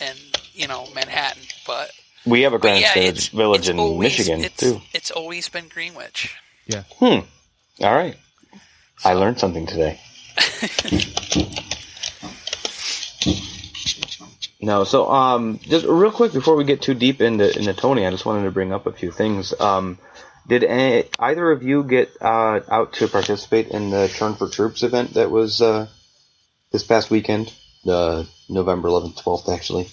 and 0.00 0.18
you 0.54 0.68
know 0.68 0.86
Manhattan, 0.94 1.42
but 1.66 1.90
We 2.26 2.42
have 2.42 2.52
a 2.52 2.56
But 2.58 2.62
Granite 2.62 2.80
yeah, 2.82 2.90
State 2.92 3.08
it's, 3.16 3.28
Village 3.28 3.60
it's 3.60 3.68
in 3.70 3.78
always, 3.78 3.98
Michigan 4.18 4.44
it's, 4.44 4.56
too. 4.56 4.80
It's 4.92 5.10
always 5.10 5.48
been 5.48 5.68
Greenwich. 5.68 6.36
Yeah. 6.66 6.84
Hmm. 6.98 7.20
All 7.82 7.94
right. 7.94 8.16
I 9.04 9.14
learned 9.14 9.40
something 9.40 9.66
today. 9.66 9.98
no, 14.60 14.84
so 14.84 15.10
um, 15.10 15.58
just 15.62 15.86
real 15.86 16.12
quick 16.12 16.32
before 16.32 16.56
we 16.56 16.64
get 16.64 16.82
too 16.82 16.94
deep 16.94 17.20
into 17.20 17.56
into 17.58 17.72
Tony, 17.74 18.06
I 18.06 18.10
just 18.10 18.26
wanted 18.26 18.44
to 18.44 18.50
bring 18.50 18.72
up 18.72 18.86
a 18.86 18.92
few 18.92 19.10
things. 19.10 19.58
Um, 19.58 19.98
did 20.46 20.64
any, 20.64 21.08
either 21.18 21.50
of 21.50 21.62
you 21.62 21.84
get 21.84 22.10
uh, 22.20 22.60
out 22.68 22.94
to 22.94 23.08
participate 23.08 23.68
in 23.68 23.90
the 23.90 24.08
Turn 24.08 24.34
for 24.34 24.48
Troops 24.48 24.82
event 24.82 25.14
that 25.14 25.30
was 25.30 25.62
uh, 25.62 25.86
this 26.72 26.82
past 26.82 27.10
weekend, 27.10 27.52
the 27.84 28.26
November 28.48 28.88
11th, 28.88 29.22
12th, 29.22 29.54
actually? 29.54 29.88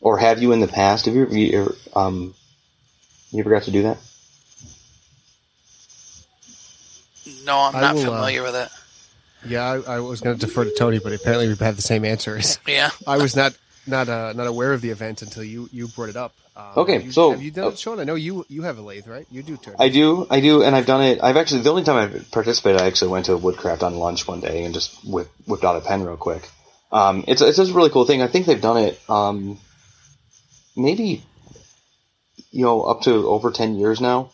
Or 0.00 0.18
have 0.18 0.42
you 0.42 0.52
in 0.52 0.60
the 0.60 0.68
past? 0.68 1.06
Have 1.06 1.14
you, 1.14 1.26
you 1.28 1.60
ever, 1.62 1.74
um, 1.96 2.34
you 3.30 3.40
ever 3.40 3.50
got 3.50 3.62
to 3.62 3.70
do 3.70 3.82
that? 3.84 3.98
No, 7.44 7.60
I'm 7.60 7.74
I 7.74 7.80
not 7.80 7.94
will, 7.94 8.10
uh, 8.10 8.14
familiar 8.16 8.42
with 8.42 8.56
it. 8.56 8.68
Yeah, 9.46 9.62
I, 9.86 9.96
I 9.96 10.00
was 10.00 10.20
going 10.20 10.38
to 10.38 10.46
defer 10.46 10.64
to 10.64 10.74
Tony, 10.74 10.98
but 10.98 11.12
apparently 11.12 11.46
we 11.46 11.50
have 11.50 11.60
had 11.60 11.76
the 11.76 11.82
same 11.82 12.04
answers. 12.04 12.58
Yeah. 12.66 12.90
I 13.06 13.18
was 13.18 13.36
not 13.36 13.56
not 13.86 14.08
uh, 14.08 14.32
not 14.34 14.46
aware 14.46 14.72
of 14.72 14.80
the 14.80 14.90
event 14.90 15.22
until 15.22 15.44
you 15.44 15.68
you 15.72 15.88
brought 15.88 16.08
it 16.08 16.16
up. 16.16 16.32
Um, 16.56 16.64
Okay, 16.76 16.92
have 16.94 17.02
you, 17.04 17.12
so- 17.12 17.30
have 17.32 17.42
you 17.42 17.50
done 17.50 17.72
it, 17.72 17.78
Sean? 17.78 17.98
I 18.00 18.04
know 18.04 18.14
you 18.14 18.46
you 18.48 18.62
have 18.62 18.78
a 18.78 18.80
lathe, 18.80 19.06
right? 19.08 19.26
You 19.30 19.42
do 19.42 19.56
turn. 19.56 19.74
I 19.78 19.88
do, 19.88 20.26
I 20.30 20.40
do, 20.40 20.62
and 20.62 20.74
I've 20.76 20.86
done 20.86 21.02
it. 21.02 21.18
I've 21.22 21.36
actually 21.36 21.62
the 21.62 21.70
only 21.70 21.82
time 21.84 21.96
I've 21.96 22.30
participated, 22.30 22.80
I 22.80 22.86
actually 22.86 23.10
went 23.10 23.26
to 23.26 23.36
Woodcraft 23.36 23.82
on 23.82 23.96
lunch 23.96 24.26
one 24.28 24.40
day 24.40 24.64
and 24.64 24.72
just 24.72 25.04
whip, 25.04 25.28
whipped 25.46 25.64
out 25.64 25.76
a 25.76 25.80
pen 25.80 26.04
real 26.04 26.16
quick. 26.16 26.48
Um, 26.92 27.24
it's 27.26 27.42
it's 27.42 27.56
just 27.56 27.72
a 27.72 27.74
really 27.74 27.90
cool 27.90 28.06
thing. 28.06 28.22
I 28.22 28.28
think 28.28 28.46
they've 28.46 28.60
done 28.60 28.76
it, 28.78 29.00
um, 29.10 29.58
maybe, 30.76 31.24
you 32.52 32.62
know, 32.64 32.82
up 32.82 33.02
to 33.02 33.28
over 33.28 33.50
ten 33.50 33.74
years 33.76 34.00
now, 34.00 34.30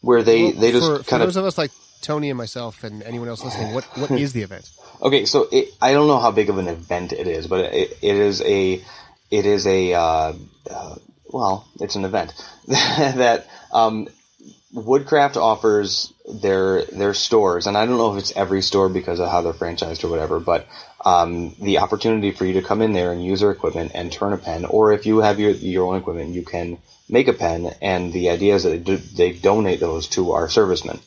where 0.00 0.22
they 0.22 0.44
Well, 0.44 0.52
they 0.52 0.70
just 0.72 0.86
for, 0.86 0.98
for 0.98 1.04
kind 1.10 1.22
those 1.22 1.36
of 1.36 1.42
of 1.42 1.48
us 1.48 1.58
like 1.58 1.72
Tony 2.00 2.30
and 2.30 2.38
myself 2.38 2.84
and 2.84 3.02
anyone 3.02 3.28
else 3.28 3.44
listening. 3.44 3.74
What 3.74 3.84
what 3.96 4.10
is 4.10 4.32
the 4.32 4.42
event? 4.42 4.70
Okay, 5.00 5.26
so 5.26 5.46
it, 5.52 5.72
I 5.80 5.92
don't 5.92 6.08
know 6.08 6.18
how 6.18 6.32
big 6.32 6.50
of 6.50 6.58
an 6.58 6.66
event 6.66 7.12
it 7.12 7.28
is, 7.28 7.46
but 7.46 7.72
it, 7.72 7.96
it 8.02 8.16
is 8.16 8.42
a 8.42 8.82
it 9.30 9.46
is 9.46 9.64
a 9.64 9.94
uh, 9.94 10.32
uh, 10.68 10.94
well, 11.30 11.68
it's 11.78 11.94
an 11.94 12.04
event 12.04 12.34
that 12.66 13.46
um, 13.72 14.08
Woodcraft 14.72 15.36
offers 15.36 16.12
their 16.42 16.84
their 16.86 17.14
stores, 17.14 17.68
and 17.68 17.76
I 17.76 17.86
don't 17.86 17.96
know 17.96 18.16
if 18.16 18.18
it's 18.18 18.36
every 18.36 18.60
store 18.62 18.88
because 18.88 19.20
of 19.20 19.30
how 19.30 19.42
they're 19.42 19.52
franchised 19.52 20.02
or 20.02 20.08
whatever, 20.08 20.40
but 20.40 20.66
um, 21.04 21.54
the 21.60 21.78
opportunity 21.78 22.32
for 22.32 22.44
you 22.44 22.54
to 22.54 22.62
come 22.62 22.82
in 22.82 22.92
there 22.92 23.12
and 23.12 23.24
use 23.24 23.40
their 23.40 23.52
equipment 23.52 23.92
and 23.94 24.12
turn 24.12 24.32
a 24.32 24.38
pen, 24.38 24.64
or 24.64 24.92
if 24.92 25.06
you 25.06 25.18
have 25.18 25.38
your 25.38 25.52
your 25.52 25.86
own 25.86 25.96
equipment, 25.96 26.34
you 26.34 26.42
can 26.42 26.78
make 27.08 27.28
a 27.28 27.32
pen, 27.32 27.72
and 27.80 28.12
the 28.12 28.30
idea 28.30 28.54
is 28.54 28.64
that 28.64 28.70
they, 28.70 28.78
do, 28.78 28.96
they 28.96 29.32
donate 29.32 29.80
those 29.80 30.08
to 30.08 30.32
our 30.32 30.48
servicemen 30.48 30.98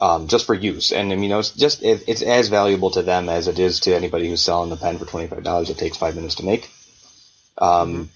um, 0.00 0.28
just 0.28 0.46
for 0.46 0.54
use. 0.54 0.92
And 0.92 1.12
I 1.12 1.14
mean, 1.14 1.24
you 1.24 1.28
know, 1.30 1.40
it's 1.40 1.52
just 1.52 1.82
it, 1.82 2.04
it's 2.08 2.22
as 2.22 2.48
valuable 2.48 2.90
to 2.92 3.02
them 3.02 3.28
as 3.28 3.48
it 3.48 3.58
is 3.58 3.80
to 3.80 3.94
anybody 3.94 4.28
who's 4.28 4.42
selling 4.42 4.70
the 4.70 4.76
pen 4.76 4.98
for 4.98 5.04
twenty 5.04 5.28
five 5.28 5.44
dollars. 5.44 5.70
It 5.70 5.78
takes 5.78 5.96
five 5.96 6.14
minutes 6.14 6.36
to 6.36 6.44
make. 6.44 6.70
Um, 7.58 8.10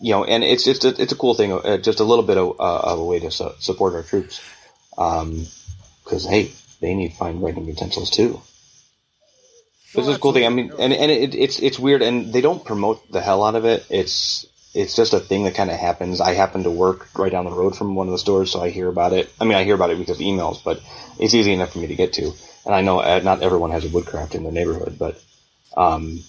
You 0.00 0.12
know, 0.14 0.24
and 0.24 0.44
it's 0.44 0.62
just 0.62 0.84
a, 0.84 0.94
it's 1.02 1.10
a 1.12 1.16
cool 1.16 1.34
thing, 1.34 1.50
uh, 1.52 1.78
just 1.78 1.98
a 1.98 2.04
little 2.04 2.22
bit 2.22 2.38
of, 2.38 2.60
uh, 2.60 2.92
of 2.92 3.00
a 3.00 3.04
way 3.04 3.18
to 3.18 3.32
su- 3.32 3.54
support 3.58 3.94
our 3.94 4.04
troops. 4.04 4.40
Because 4.94 6.24
hey, 6.24 6.52
they 6.80 6.94
need 6.94 7.14
fine 7.14 7.40
writing 7.40 7.66
utensils 7.66 8.10
too. 8.10 8.40
This 9.94 10.06
is 10.06 10.16
a 10.16 10.18
cool 10.20 10.32
thing. 10.32 10.46
I 10.46 10.50
mean, 10.50 10.70
and 10.78 10.92
and 10.92 11.10
it, 11.10 11.34
it's 11.34 11.58
it's 11.58 11.78
weird, 11.78 12.02
and 12.02 12.32
they 12.32 12.40
don't 12.40 12.64
promote 12.64 13.10
the 13.10 13.20
hell 13.20 13.42
out 13.42 13.56
of 13.56 13.64
it. 13.64 13.86
It's 13.90 14.46
it's 14.74 14.94
just 14.94 15.12
a 15.14 15.20
thing 15.20 15.44
that 15.44 15.54
kind 15.54 15.70
of 15.70 15.76
happens. 15.76 16.20
I 16.20 16.34
happen 16.34 16.62
to 16.64 16.70
work 16.70 17.08
right 17.18 17.32
down 17.32 17.44
the 17.46 17.50
road 17.50 17.76
from 17.76 17.94
one 17.94 18.06
of 18.06 18.12
the 18.12 18.18
stores, 18.18 18.50
so 18.52 18.60
I 18.60 18.70
hear 18.70 18.88
about 18.88 19.12
it. 19.12 19.32
I 19.40 19.44
mean, 19.44 19.54
I 19.56 19.64
hear 19.64 19.74
about 19.74 19.90
it 19.90 19.98
because 19.98 20.20
of 20.20 20.24
emails, 20.26 20.62
but 20.62 20.80
it's 21.18 21.34
easy 21.34 21.52
enough 21.52 21.72
for 21.72 21.78
me 21.78 21.86
to 21.88 21.94
get 21.96 22.12
to. 22.14 22.32
And 22.66 22.74
I 22.74 22.82
know 22.82 23.00
uh, 23.00 23.20
not 23.24 23.42
everyone 23.42 23.70
has 23.70 23.84
a 23.84 23.88
woodcraft 23.88 24.34
in 24.34 24.42
their 24.42 24.52
neighborhood, 24.52 24.96
but 24.98 25.22
um, 25.76 26.20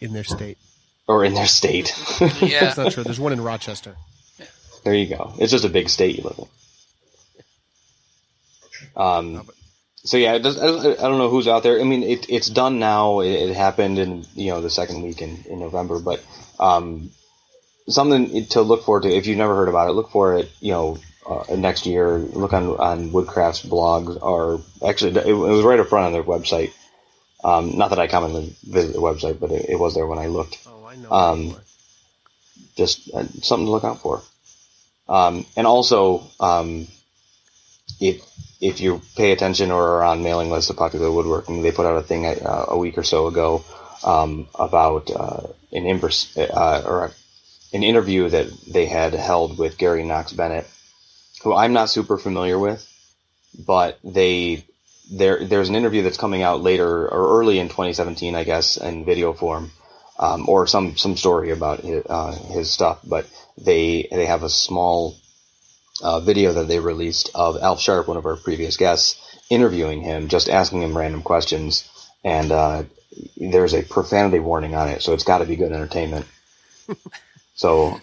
in 0.00 0.12
their 0.12 0.24
state. 0.24 0.58
or 1.06 1.24
in 1.24 1.34
their 1.34 1.46
state. 1.46 1.94
Yeah. 2.40 2.60
That's 2.60 2.76
not 2.78 2.92
true. 2.92 3.04
There's 3.04 3.20
one 3.20 3.32
in 3.32 3.40
Rochester. 3.40 3.96
there 4.84 4.94
you 4.94 5.06
go. 5.06 5.34
It's 5.38 5.52
just 5.52 5.64
a 5.64 5.68
big 5.68 5.88
state 5.88 6.16
you 6.16 6.24
live 6.24 6.38
in. 6.38 6.46
Um, 8.96 9.48
so 10.04 10.16
yeah, 10.16 10.34
it 10.34 10.40
does, 10.40 10.58
I 10.58 10.66
don't 10.66 10.86
I 10.98 11.02
don't 11.08 11.18
know 11.18 11.28
who's 11.30 11.46
out 11.48 11.62
there. 11.62 11.80
I 11.80 11.84
mean, 11.84 12.02
it, 12.02 12.28
it's 12.28 12.48
done 12.48 12.78
now. 12.78 13.20
It, 13.20 13.30
it 13.50 13.56
happened 13.56 13.98
in 13.98 14.24
you 14.34 14.50
know 14.50 14.60
the 14.60 14.70
second 14.70 15.02
week 15.02 15.22
in, 15.22 15.44
in 15.48 15.60
November, 15.60 16.00
but 16.00 16.24
um, 16.58 17.10
something 17.88 18.46
to 18.46 18.62
look 18.62 18.84
forward 18.84 19.04
to. 19.04 19.14
If 19.14 19.26
you've 19.26 19.38
never 19.38 19.54
heard 19.54 19.68
about 19.68 19.88
it, 19.88 19.92
look 19.92 20.10
for 20.10 20.36
it. 20.36 20.50
You 20.60 20.72
know, 20.72 20.98
uh, 21.26 21.54
next 21.56 21.86
year. 21.86 22.18
Look 22.18 22.52
on 22.52 22.68
on 22.68 23.12
Woodcraft's 23.12 23.62
blogs, 23.62 24.20
or 24.20 24.60
actually, 24.86 25.16
it, 25.18 25.26
it 25.26 25.32
was 25.32 25.64
right 25.64 25.80
up 25.80 25.88
front 25.88 26.06
on 26.06 26.12
their 26.12 26.22
website. 26.22 26.72
Um, 27.44 27.76
not 27.76 27.90
that 27.90 27.98
I 27.98 28.06
commonly 28.06 28.54
visit 28.62 28.92
the 28.92 29.00
website, 29.00 29.40
but 29.40 29.50
it, 29.50 29.70
it 29.70 29.78
was 29.78 29.94
there 29.94 30.06
when 30.06 30.18
I 30.18 30.26
looked 30.28 30.58
Oh, 30.66 30.86
I 30.86 30.94
know. 30.96 31.10
Um, 31.10 31.56
just 32.76 33.10
uh, 33.12 33.26
something 33.42 33.66
to 33.66 33.70
look 33.72 33.84
out 33.84 34.00
for. 34.00 34.22
Um, 35.08 35.44
and 35.56 35.66
also, 35.66 36.22
um, 36.40 36.86
if 38.00 38.22
if 38.60 38.80
you 38.80 39.02
pay 39.16 39.32
attention 39.32 39.70
or 39.72 39.82
are 39.82 40.04
on 40.04 40.22
mailing 40.22 40.50
lists 40.50 40.70
of 40.70 40.76
Popular 40.76 41.10
Woodworking, 41.10 41.62
they 41.62 41.72
put 41.72 41.86
out 41.86 41.96
a 41.96 42.02
thing 42.02 42.24
uh, 42.26 42.66
a 42.68 42.78
week 42.78 42.96
or 42.96 43.02
so 43.02 43.26
ago 43.26 43.64
um, 44.04 44.46
about 44.54 45.10
uh, 45.10 45.48
an 45.72 45.84
imbers- 45.84 46.36
uh, 46.38 46.82
or 46.86 47.10
an 47.72 47.82
interview 47.82 48.28
that 48.28 48.48
they 48.66 48.86
had 48.86 49.14
held 49.14 49.58
with 49.58 49.78
Gary 49.78 50.04
Knox 50.04 50.32
Bennett, 50.32 50.68
who 51.42 51.54
I'm 51.54 51.72
not 51.72 51.90
super 51.90 52.18
familiar 52.18 52.58
with, 52.58 52.86
but 53.66 53.98
they 54.04 54.64
there 55.10 55.44
there's 55.44 55.68
an 55.68 55.74
interview 55.74 56.02
that's 56.02 56.16
coming 56.16 56.42
out 56.42 56.62
later 56.62 57.08
or 57.08 57.40
early 57.40 57.58
in 57.58 57.68
2017, 57.68 58.34
I 58.34 58.44
guess, 58.44 58.76
in 58.76 59.04
video 59.04 59.32
form 59.32 59.70
um, 60.18 60.48
or 60.48 60.66
some 60.66 60.96
some 60.96 61.16
story 61.16 61.50
about 61.50 61.80
his, 61.80 62.04
uh, 62.08 62.32
his 62.32 62.70
stuff. 62.70 63.00
But 63.04 63.26
they 63.58 64.08
they 64.10 64.26
have 64.26 64.42
a 64.42 64.48
small 64.48 65.16
uh, 66.02 66.20
video 66.20 66.52
that 66.54 66.68
they 66.68 66.78
released 66.78 67.30
of 67.34 67.60
Alf 67.60 67.80
Sharp, 67.80 68.08
one 68.08 68.16
of 68.16 68.26
our 68.26 68.36
previous 68.36 68.76
guests, 68.76 69.38
interviewing 69.50 70.02
him, 70.02 70.28
just 70.28 70.48
asking 70.48 70.82
him 70.82 70.96
random 70.96 71.22
questions, 71.22 71.88
and 72.24 72.52
uh, 72.52 72.82
there's 73.36 73.74
a 73.74 73.82
profanity 73.82 74.38
warning 74.38 74.74
on 74.74 74.88
it, 74.88 75.02
so 75.02 75.12
it's 75.12 75.24
got 75.24 75.38
to 75.38 75.44
be 75.44 75.56
good 75.56 75.72
entertainment. 75.72 76.26
so 77.54 78.00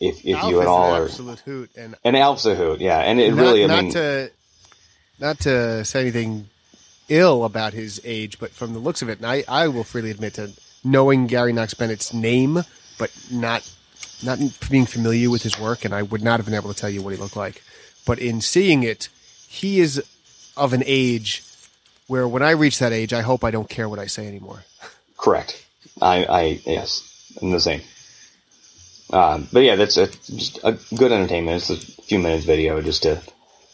if 0.00 0.18
if 0.18 0.42
you 0.44 0.60
at 0.60 0.66
all 0.66 0.94
an 0.94 1.02
are 1.02 1.04
absolute 1.04 1.38
hoot, 1.40 1.70
and 1.76 1.94
and 2.04 2.16
Alf's 2.16 2.46
a 2.46 2.54
hoot, 2.54 2.80
yeah, 2.80 2.98
and 2.98 3.20
it 3.20 3.34
not, 3.34 3.42
really, 3.42 3.64
I 3.64 3.66
not 3.68 3.82
mean, 3.84 3.92
to 3.92 4.30
not 5.18 5.38
to 5.40 5.84
say 5.84 6.00
anything 6.00 6.48
ill 7.08 7.44
about 7.44 7.72
his 7.72 8.00
age, 8.04 8.38
but 8.38 8.50
from 8.50 8.72
the 8.72 8.78
looks 8.78 9.02
of 9.02 9.08
it, 9.08 9.18
and 9.18 9.26
I, 9.26 9.44
I 9.48 9.68
will 9.68 9.84
freely 9.84 10.10
admit 10.10 10.34
to 10.34 10.52
knowing 10.84 11.26
Gary 11.26 11.52
Knox 11.52 11.74
Bennett's 11.74 12.12
name, 12.12 12.64
but 12.98 13.12
not 13.30 13.70
not 14.22 14.38
being 14.70 14.86
familiar 14.86 15.30
with 15.30 15.42
his 15.42 15.58
work, 15.58 15.84
and 15.84 15.94
I 15.94 16.02
would 16.02 16.22
not 16.22 16.38
have 16.38 16.46
been 16.46 16.54
able 16.54 16.72
to 16.72 16.78
tell 16.78 16.90
you 16.90 17.02
what 17.02 17.12
he 17.12 17.20
looked 17.20 17.36
like. 17.36 17.62
But 18.06 18.18
in 18.18 18.40
seeing 18.40 18.82
it, 18.82 19.08
he 19.48 19.80
is 19.80 20.02
of 20.56 20.72
an 20.72 20.82
age 20.86 21.42
where 22.08 22.26
when 22.26 22.42
I 22.42 22.50
reach 22.50 22.78
that 22.78 22.92
age, 22.92 23.12
I 23.12 23.22
hope 23.22 23.44
I 23.44 23.50
don't 23.50 23.68
care 23.68 23.88
what 23.88 23.98
I 23.98 24.06
say 24.06 24.26
anymore. 24.26 24.64
Correct. 25.16 25.64
I, 26.00 26.24
I 26.24 26.42
yes, 26.64 27.36
I'm 27.40 27.50
the 27.50 27.60
same. 27.60 27.82
Um, 29.12 29.46
but 29.52 29.60
yeah, 29.60 29.76
that's 29.76 29.98
a, 29.98 30.06
just 30.06 30.58
a 30.64 30.78
good 30.96 31.12
entertainment. 31.12 31.68
It's 31.68 31.70
a 31.70 32.02
few 32.02 32.18
minutes 32.18 32.44
video 32.44 32.80
just 32.80 33.02
to 33.02 33.20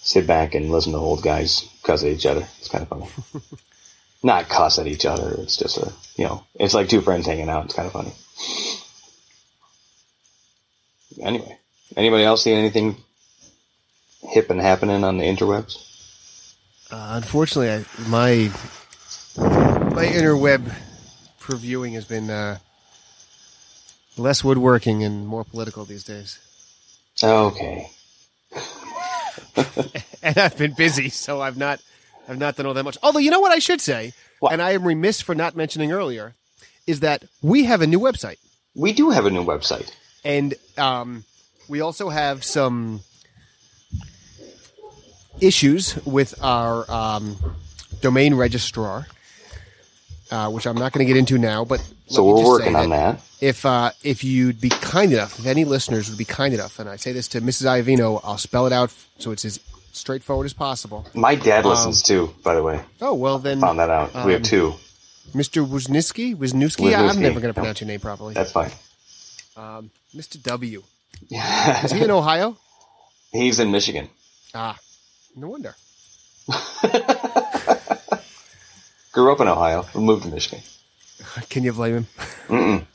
sit 0.00 0.26
back 0.26 0.54
and 0.54 0.70
listen 0.70 0.92
to 0.92 0.98
old 0.98 1.22
guys 1.22 1.68
cuss 1.82 2.02
at 2.02 2.10
each 2.10 2.26
other. 2.26 2.46
It's 2.58 2.68
kind 2.68 2.82
of 2.82 2.88
funny. 2.88 3.08
Not 4.22 4.48
cuss 4.48 4.78
at 4.80 4.88
each 4.88 5.06
other. 5.06 5.34
It's 5.40 5.56
just 5.56 5.78
a 5.78 5.92
you 6.16 6.24
know, 6.24 6.44
it's 6.56 6.74
like 6.74 6.88
two 6.88 7.00
friends 7.00 7.26
hanging 7.26 7.48
out. 7.48 7.66
It's 7.66 7.74
kind 7.74 7.86
of 7.86 7.92
funny. 7.92 8.12
Anyway, 11.20 11.58
anybody 11.96 12.24
else 12.24 12.42
see 12.42 12.52
anything 12.52 12.96
hip 14.22 14.50
and 14.50 14.60
happening 14.60 15.04
on 15.04 15.18
the 15.18 15.24
interwebs? 15.24 15.84
Uh, 16.90 17.12
unfortunately, 17.12 17.70
I, 17.70 17.84
my 18.08 18.50
my 19.94 20.06
interweb 20.06 20.74
previewing 21.40 21.92
has 21.92 22.04
been 22.04 22.28
uh, 22.28 22.58
less 24.18 24.42
woodworking 24.44 25.02
and 25.04 25.26
more 25.26 25.44
political 25.44 25.84
these 25.84 26.04
days. 26.04 26.38
Okay. 27.22 27.90
and 30.22 30.38
I've 30.38 30.56
been 30.56 30.72
busy, 30.74 31.08
so 31.08 31.40
I've 31.40 31.56
not 31.56 31.80
I've 32.28 32.38
not 32.38 32.56
done 32.56 32.66
all 32.66 32.74
that 32.74 32.84
much. 32.84 32.98
Although 33.02 33.18
you 33.20 33.30
know 33.30 33.40
what 33.40 33.52
I 33.52 33.58
should 33.58 33.80
say, 33.80 34.12
What? 34.40 34.52
and 34.52 34.60
I 34.62 34.72
am 34.72 34.84
remiss 34.86 35.20
for 35.20 35.34
not 35.34 35.56
mentioning 35.56 35.92
earlier, 35.92 36.34
is 36.86 37.00
that 37.00 37.24
we 37.42 37.64
have 37.64 37.82
a 37.82 37.86
new 37.86 37.98
website, 38.00 38.36
We 38.74 38.92
do 38.92 39.10
have 39.10 39.26
a 39.26 39.30
new 39.30 39.44
website. 39.44 39.90
and 40.24 40.54
um, 40.76 41.24
we 41.68 41.80
also 41.80 42.08
have 42.08 42.44
some 42.44 43.00
issues 45.40 45.96
with 46.04 46.34
our 46.42 46.90
um, 46.90 47.36
domain 48.00 48.34
registrar. 48.34 49.06
Uh, 50.30 50.50
which 50.50 50.66
I'm 50.66 50.76
not 50.76 50.92
going 50.92 51.06
to 51.06 51.12
get 51.12 51.18
into 51.18 51.38
now. 51.38 51.64
But 51.64 51.80
So 52.06 52.24
we're 52.24 52.44
working 52.44 52.72
say 52.74 52.78
on 52.84 52.90
that. 52.90 53.20
If 53.40 53.64
uh, 53.64 53.90
if 54.02 54.24
you'd 54.24 54.60
be 54.60 54.68
kind 54.70 55.12
enough, 55.12 55.38
if 55.38 55.46
any 55.46 55.64
listeners 55.64 56.08
would 56.08 56.18
be 56.18 56.24
kind 56.24 56.52
enough, 56.54 56.78
and 56.78 56.88
I 56.88 56.96
say 56.96 57.12
this 57.12 57.28
to 57.28 57.40
Mrs. 57.40 57.66
Iovino, 57.66 58.20
I'll 58.24 58.38
spell 58.38 58.66
it 58.66 58.72
out 58.72 58.92
so 59.18 59.30
it's 59.30 59.44
as 59.44 59.60
straightforward 59.92 60.44
as 60.46 60.52
possible. 60.52 61.06
My 61.14 61.34
dad 61.34 61.64
listens 61.64 62.02
too, 62.02 62.34
by 62.44 62.54
the 62.54 62.62
way. 62.62 62.80
Oh 63.00 63.14
well, 63.14 63.38
then 63.38 63.60
Found 63.60 63.78
that 63.78 63.90
out. 63.90 64.12
we 64.26 64.32
have 64.32 64.40
Um, 64.40 64.44
two. 64.44 64.74
Mr. 65.34 65.66
Wisniewski, 65.66 66.34
Wisniewski. 66.34 66.94
I'm 66.96 67.20
never 67.20 67.38
going 67.40 67.52
to 67.52 67.54
pronounce 67.54 67.80
your 67.82 67.88
name 67.88 68.00
properly. 68.00 68.32
That's 68.34 68.52
fine. 68.52 68.70
Um, 69.56 69.90
Mr. 70.16 70.42
W. 70.42 70.82
Is 71.30 71.92
he 71.92 72.02
in 72.02 72.10
Ohio? 72.10 72.56
He's 73.32 73.58
in 73.60 73.70
Michigan. 73.70 74.08
Ah, 74.54 74.78
no 75.36 75.48
wonder. 75.48 75.74
Grew 79.18 79.32
up 79.32 79.40
in 79.40 79.48
Ohio. 79.48 79.84
Moved 79.96 80.22
to 80.22 80.28
Michigan. 80.28 80.60
Can 81.50 81.64
you 81.64 81.72
blame 81.72 81.96
him? 81.96 82.06
Mm-mm. 82.46 82.84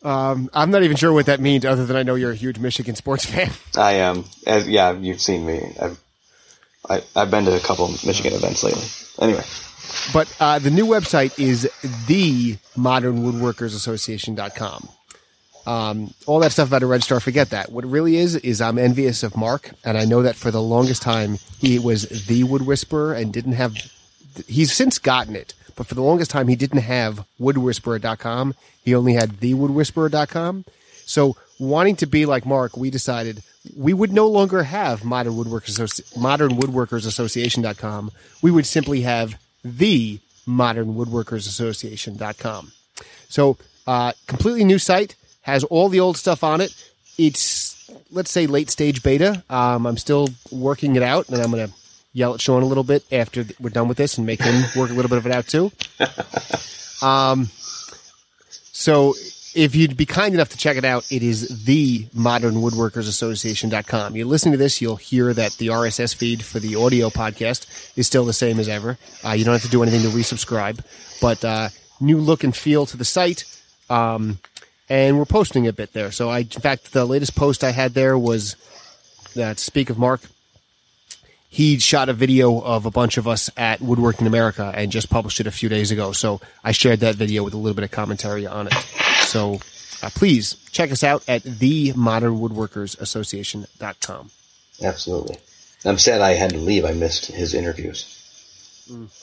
Um, 0.00 0.48
I'm 0.54 0.70
not 0.70 0.84
even 0.84 0.96
sure 0.96 1.12
what 1.12 1.26
that 1.26 1.40
means, 1.40 1.64
other 1.64 1.84
than 1.84 1.96
I 1.96 2.04
know 2.04 2.14
you're 2.14 2.30
a 2.30 2.36
huge 2.36 2.60
Michigan 2.60 2.94
sports 2.94 3.24
fan. 3.24 3.50
I 3.76 3.94
am. 3.94 4.26
As, 4.46 4.68
yeah, 4.68 4.92
you've 4.92 5.20
seen 5.20 5.44
me. 5.44 5.74
I've 5.82 5.98
I, 6.88 7.02
I've 7.16 7.32
been 7.32 7.46
to 7.46 7.56
a 7.56 7.58
couple 7.58 7.88
Michigan 8.06 8.32
events 8.32 8.62
lately. 8.62 8.84
Anyway, 9.20 9.42
But 10.12 10.32
uh, 10.38 10.60
the 10.60 10.70
new 10.70 10.86
website 10.86 11.36
is 11.36 11.68
the 12.06 12.58
modernwoodworkersassociation.com. 12.76 14.88
Um, 15.66 16.14
all 16.26 16.38
that 16.38 16.52
stuff 16.52 16.68
about 16.68 16.84
a 16.84 16.86
registrar, 16.86 17.18
forget 17.18 17.50
that. 17.50 17.72
What 17.72 17.82
it 17.84 17.88
really 17.88 18.18
is, 18.18 18.36
is 18.36 18.60
I'm 18.60 18.78
envious 18.78 19.24
of 19.24 19.36
Mark, 19.36 19.72
and 19.84 19.98
I 19.98 20.04
know 20.04 20.22
that 20.22 20.36
for 20.36 20.52
the 20.52 20.62
longest 20.62 21.02
time 21.02 21.38
he 21.58 21.80
was 21.80 22.02
the 22.28 22.44
Wood 22.44 22.64
Whisperer 22.64 23.14
and 23.14 23.32
didn't 23.32 23.54
have. 23.54 23.74
He's 24.46 24.72
since 24.72 24.98
gotten 24.98 25.36
it, 25.36 25.54
but 25.76 25.86
for 25.86 25.94
the 25.94 26.02
longest 26.02 26.30
time 26.30 26.48
he 26.48 26.56
didn't 26.56 26.82
have 26.82 27.24
woodwhisperer.com. 27.40 28.54
He 28.84 28.94
only 28.94 29.14
had 29.14 29.40
thewoodwhisperer.com. 29.40 30.64
So, 31.04 31.36
wanting 31.58 31.96
to 31.96 32.06
be 32.06 32.26
like 32.26 32.44
Mark, 32.46 32.76
we 32.76 32.90
decided 32.90 33.42
we 33.76 33.92
would 33.92 34.12
no 34.12 34.26
longer 34.26 34.62
have 34.62 35.04
modern 35.04 35.34
woodworkers 35.34 36.16
modern 36.16 36.52
woodworkers 36.52 37.06
association.com. 37.06 38.12
We 38.42 38.50
would 38.50 38.66
simply 38.66 39.02
have 39.02 39.38
the 39.64 40.20
modern 40.46 40.94
woodworkers 40.94 41.46
association.com. 41.46 42.72
So, 43.28 43.56
uh, 43.86 44.12
completely 44.26 44.64
new 44.64 44.78
site 44.78 45.16
has 45.42 45.64
all 45.64 45.88
the 45.88 46.00
old 46.00 46.16
stuff 46.16 46.44
on 46.44 46.60
it. 46.60 46.74
It's 47.16 47.90
let's 48.10 48.30
say 48.30 48.46
late 48.46 48.70
stage 48.70 49.02
beta. 49.02 49.42
Um, 49.50 49.86
I'm 49.86 49.96
still 49.96 50.28
working 50.50 50.96
it 50.96 51.02
out, 51.02 51.28
and 51.28 51.40
I'm 51.40 51.50
going 51.50 51.68
to 51.68 51.74
yell 52.12 52.34
at 52.34 52.40
Sean 52.40 52.62
a 52.62 52.66
little 52.66 52.84
bit 52.84 53.04
after 53.12 53.44
we're 53.60 53.70
done 53.70 53.88
with 53.88 53.96
this 53.96 54.18
and 54.18 54.26
make 54.26 54.42
him 54.42 54.64
work 54.76 54.90
a 54.90 54.94
little 54.94 55.08
bit 55.08 55.18
of 55.18 55.26
it 55.26 55.32
out 55.32 55.46
too. 55.46 55.70
Um, 57.00 57.48
so 58.72 59.14
if 59.54 59.74
you'd 59.74 59.96
be 59.96 60.06
kind 60.06 60.34
enough 60.34 60.50
to 60.50 60.56
check 60.56 60.76
it 60.76 60.84
out, 60.84 61.10
it 61.10 61.22
is 61.22 61.64
the 61.64 62.06
modern 62.12 62.54
woodworkers 62.54 63.08
association.com. 63.08 64.16
You're 64.16 64.26
listening 64.26 64.52
to 64.52 64.58
this, 64.58 64.80
you'll 64.80 64.96
hear 64.96 65.32
that 65.32 65.52
the 65.54 65.68
RSS 65.68 66.14
feed 66.14 66.44
for 66.44 66.58
the 66.58 66.76
audio 66.76 67.08
podcast 67.08 67.96
is 67.96 68.06
still 68.06 68.24
the 68.24 68.32
same 68.32 68.58
as 68.58 68.68
ever. 68.68 68.98
Uh, 69.24 69.30
you 69.30 69.44
don't 69.44 69.54
have 69.54 69.62
to 69.62 69.68
do 69.68 69.82
anything 69.82 70.02
to 70.02 70.08
resubscribe, 70.08 70.80
but, 71.20 71.44
uh, 71.44 71.68
new 72.00 72.18
look 72.18 72.44
and 72.44 72.54
feel 72.54 72.86
to 72.86 72.96
the 72.96 73.04
site. 73.04 73.44
Um, 73.90 74.38
and 74.88 75.18
we're 75.18 75.24
posting 75.24 75.66
a 75.66 75.72
bit 75.72 75.92
there. 75.92 76.10
So 76.12 76.30
I, 76.30 76.40
in 76.40 76.46
fact, 76.46 76.92
the 76.92 77.04
latest 77.04 77.34
post 77.34 77.64
I 77.64 77.70
had 77.70 77.94
there 77.94 78.16
was, 78.16 78.56
that 79.34 79.58
speak 79.58 79.90
of 79.90 79.98
Mark, 79.98 80.20
he 81.48 81.78
shot 81.78 82.08
a 82.08 82.12
video 82.12 82.60
of 82.60 82.86
a 82.86 82.90
bunch 82.90 83.16
of 83.16 83.26
us 83.26 83.50
at 83.56 83.80
Woodworking 83.80 84.26
America 84.26 84.70
and 84.74 84.92
just 84.92 85.10
published 85.10 85.40
it 85.40 85.46
a 85.46 85.50
few 85.50 85.68
days 85.68 85.90
ago. 85.90 86.12
So 86.12 86.40
I 86.62 86.72
shared 86.72 87.00
that 87.00 87.14
video 87.16 87.42
with 87.42 87.54
a 87.54 87.56
little 87.56 87.74
bit 87.74 87.84
of 87.84 87.90
commentary 87.90 88.46
on 88.46 88.66
it. 88.66 88.74
So 89.22 89.60
uh, 90.02 90.10
please 90.14 90.54
check 90.70 90.92
us 90.92 91.02
out 91.02 91.24
at 91.28 91.42
themodernwoodworkersassociation.com. 91.42 94.30
absolutely. 94.82 95.36
I'm 95.84 95.98
sad 95.98 96.20
I 96.20 96.32
had 96.32 96.50
to 96.50 96.58
leave. 96.58 96.84
I 96.84 96.92
missed 96.92 97.26
his 97.26 97.54
interviews. 97.54 98.14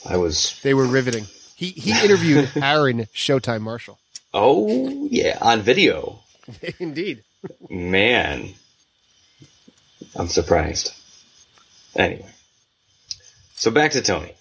I 0.08 0.16
was. 0.16 0.58
They 0.62 0.72
were 0.74 0.86
riveting. 0.86 1.26
He 1.54 1.70
he 1.70 1.90
interviewed 2.02 2.50
Aaron 2.56 3.00
Showtime 3.14 3.60
Marshall. 3.60 3.98
Oh 4.32 5.06
yeah, 5.10 5.36
on 5.42 5.60
video. 5.60 6.20
Indeed. 6.78 7.24
Man, 7.68 8.54
I'm 10.14 10.28
surprised. 10.28 10.92
Anyway, 11.96 12.30
so 13.54 13.70
back 13.70 13.92
to 13.92 14.02
Tony. 14.02 14.32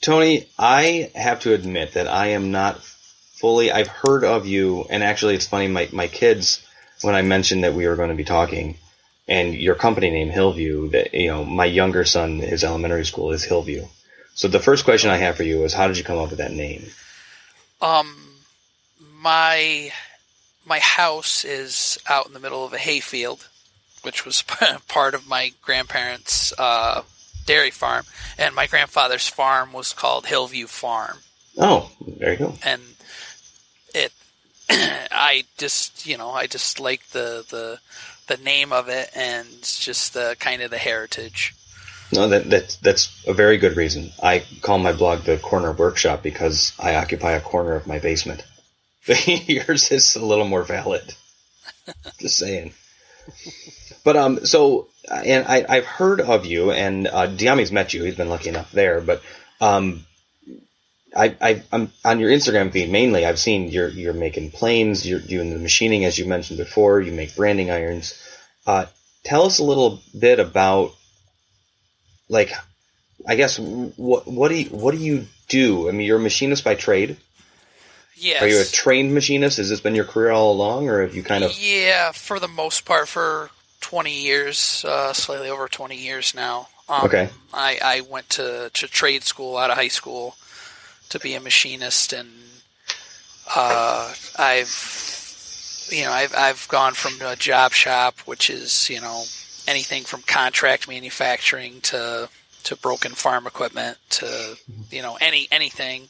Tony, 0.00 0.48
I 0.58 1.10
have 1.14 1.40
to 1.40 1.52
admit 1.52 1.94
that 1.94 2.06
I 2.06 2.28
am 2.28 2.52
not 2.52 2.80
fully. 2.82 3.72
I've 3.72 3.88
heard 3.88 4.24
of 4.24 4.46
you, 4.46 4.86
and 4.88 5.02
actually, 5.02 5.34
it's 5.34 5.46
funny. 5.46 5.68
My 5.68 5.88
my 5.92 6.08
kids, 6.08 6.66
when 7.02 7.14
I 7.14 7.22
mentioned 7.22 7.64
that 7.64 7.74
we 7.74 7.86
were 7.86 7.96
going 7.96 8.10
to 8.10 8.14
be 8.14 8.24
talking, 8.24 8.78
and 9.28 9.54
your 9.54 9.74
company 9.74 10.10
name 10.10 10.30
Hillview, 10.30 10.90
that 10.90 11.12
you 11.12 11.28
know, 11.28 11.44
my 11.44 11.64
younger 11.64 12.04
son, 12.04 12.38
his 12.38 12.64
elementary 12.64 13.04
school 13.04 13.32
is 13.32 13.44
Hillview. 13.44 13.84
So 14.34 14.48
the 14.48 14.60
first 14.60 14.84
question 14.84 15.10
I 15.10 15.16
have 15.16 15.36
for 15.36 15.42
you 15.42 15.64
is, 15.64 15.72
how 15.74 15.88
did 15.88 15.98
you 15.98 16.04
come 16.04 16.18
up 16.18 16.30
with 16.30 16.38
that 16.38 16.52
name? 16.52 16.84
Um, 17.80 18.14
my 19.20 19.90
my 20.64 20.78
house 20.78 21.44
is 21.44 21.98
out 22.08 22.26
in 22.26 22.32
the 22.32 22.40
middle 22.40 22.64
of 22.64 22.72
a 22.72 22.78
hayfield, 22.78 23.48
which 24.06 24.24
was 24.24 24.42
part 24.88 25.14
of 25.14 25.26
my 25.28 25.52
grandparents' 25.60 26.54
uh, 26.58 27.02
dairy 27.44 27.70
farm, 27.70 28.06
and 28.38 28.54
my 28.54 28.66
grandfather's 28.66 29.28
farm 29.28 29.72
was 29.74 29.92
called 29.92 30.24
Hillview 30.26 30.66
Farm, 30.66 31.18
Oh, 31.58 31.90
there 32.18 32.32
you 32.32 32.38
go. 32.38 32.54
and 32.64 32.80
it. 33.94 34.12
I 34.70 35.44
just 35.58 36.06
you 36.06 36.16
know 36.16 36.30
I 36.30 36.46
just 36.46 36.80
like 36.80 37.06
the 37.08 37.44
the 37.50 37.78
the 38.26 38.42
name 38.42 38.72
of 38.72 38.88
it 38.88 39.10
and 39.14 39.46
just 39.62 40.14
the 40.14 40.36
kind 40.40 40.62
of 40.62 40.70
the 40.70 40.78
heritage. 40.78 41.54
No, 42.12 42.28
that, 42.28 42.48
that 42.50 42.76
that's 42.82 43.24
a 43.26 43.32
very 43.34 43.58
good 43.58 43.76
reason. 43.76 44.12
I 44.22 44.44
call 44.62 44.78
my 44.78 44.92
blog 44.92 45.20
the 45.22 45.38
Corner 45.38 45.72
Workshop 45.72 46.22
because 46.22 46.72
I 46.78 46.94
occupy 46.96 47.32
a 47.32 47.40
corner 47.40 47.74
of 47.74 47.86
my 47.86 47.98
basement. 47.98 48.44
Yours 49.06 49.90
is 49.90 50.14
a 50.16 50.24
little 50.24 50.46
more 50.46 50.62
valid. 50.64 51.14
Just 52.20 52.38
saying. 52.38 52.72
But 54.04 54.16
um, 54.16 54.46
so 54.46 54.88
and 55.10 55.46
I 55.46 55.64
I've 55.68 55.84
heard 55.84 56.20
of 56.20 56.46
you, 56.46 56.70
and 56.70 57.06
uh, 57.06 57.26
Dyami's 57.26 57.72
met 57.72 57.94
you. 57.94 58.04
He's 58.04 58.16
been 58.16 58.28
lucky 58.28 58.48
enough 58.48 58.70
there, 58.72 59.00
but 59.00 59.22
um, 59.60 60.04
I 61.14 61.34
I 61.40 61.62
I'm 61.72 61.90
on 62.04 62.20
your 62.20 62.30
Instagram 62.30 62.72
feed 62.72 62.90
mainly. 62.90 63.24
I've 63.24 63.38
seen 63.38 63.68
you're 63.68 63.88
you're 63.88 64.12
making 64.12 64.50
planes. 64.52 65.06
You're 65.06 65.20
doing 65.20 65.50
the 65.50 65.58
machining 65.58 66.04
as 66.04 66.18
you 66.18 66.26
mentioned 66.26 66.58
before. 66.58 67.00
You 67.00 67.12
make 67.12 67.34
branding 67.36 67.70
irons. 67.70 68.14
Uh, 68.66 68.86
tell 69.24 69.44
us 69.44 69.58
a 69.58 69.64
little 69.64 70.00
bit 70.18 70.38
about 70.40 70.92
like 72.28 72.52
I 73.26 73.36
guess 73.36 73.58
what 73.58 74.26
what 74.26 74.48
do 74.48 74.54
you 74.54 74.70
what 74.70 74.92
do 74.92 75.00
you 75.00 75.26
do? 75.48 75.88
I 75.88 75.92
mean, 75.92 76.06
you're 76.06 76.18
a 76.18 76.20
machinist 76.20 76.64
by 76.64 76.74
trade. 76.74 77.16
Yes. 78.16 78.42
Are 78.42 78.48
you 78.48 78.60
a 78.60 78.64
trained 78.64 79.12
machinist? 79.14 79.58
Has 79.58 79.68
this 79.68 79.80
been 79.80 79.94
your 79.94 80.06
career 80.06 80.30
all 80.30 80.50
along, 80.52 80.88
or 80.88 81.02
have 81.02 81.14
you 81.14 81.22
kind 81.22 81.44
of? 81.44 81.52
Yeah, 81.58 82.12
for 82.12 82.40
the 82.40 82.48
most 82.48 82.84
part, 82.86 83.08
for 83.08 83.50
20 83.82 84.10
years, 84.10 84.84
uh, 84.88 85.12
slightly 85.12 85.50
over 85.50 85.68
20 85.68 85.96
years 85.96 86.34
now. 86.34 86.68
Um, 86.88 87.04
Okay. 87.04 87.28
I, 87.52 87.78
I 87.82 88.00
went 88.02 88.30
to, 88.30 88.70
to 88.72 88.88
trade 88.88 89.22
school 89.24 89.56
out 89.56 89.70
of 89.70 89.76
high 89.76 89.88
school 89.88 90.36
to 91.10 91.18
be 91.18 91.34
a 91.34 91.40
machinist, 91.40 92.12
and 92.12 92.30
uh, 93.54 94.12
I've 94.38 95.86
you 95.90 96.04
know 96.04 96.10
I've 96.10 96.34
I've 96.34 96.66
gone 96.68 96.94
from 96.94 97.20
a 97.24 97.36
job 97.36 97.72
shop, 97.72 98.18
which 98.24 98.50
is 98.50 98.90
you 98.90 99.00
know 99.00 99.24
anything 99.68 100.02
from 100.02 100.22
contract 100.22 100.88
manufacturing 100.88 101.80
to 101.82 102.28
to 102.66 102.76
broken 102.76 103.12
farm 103.12 103.46
equipment 103.46 103.96
to 104.10 104.56
you 104.90 105.02
know 105.02 105.16
any 105.20 105.48
anything. 105.50 106.08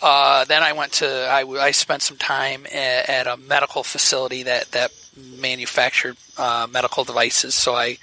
Uh, 0.00 0.44
then 0.44 0.62
I 0.62 0.72
went 0.72 0.92
to 0.94 1.06
I, 1.06 1.44
I 1.44 1.70
spent 1.70 2.02
some 2.02 2.16
time 2.16 2.66
at, 2.66 3.08
at 3.08 3.26
a 3.26 3.36
medical 3.36 3.82
facility 3.82 4.44
that 4.44 4.70
that 4.72 4.92
manufactured 5.16 6.16
uh, 6.38 6.66
medical 6.70 7.04
devices. 7.04 7.54
So 7.54 7.74
I 7.74 7.98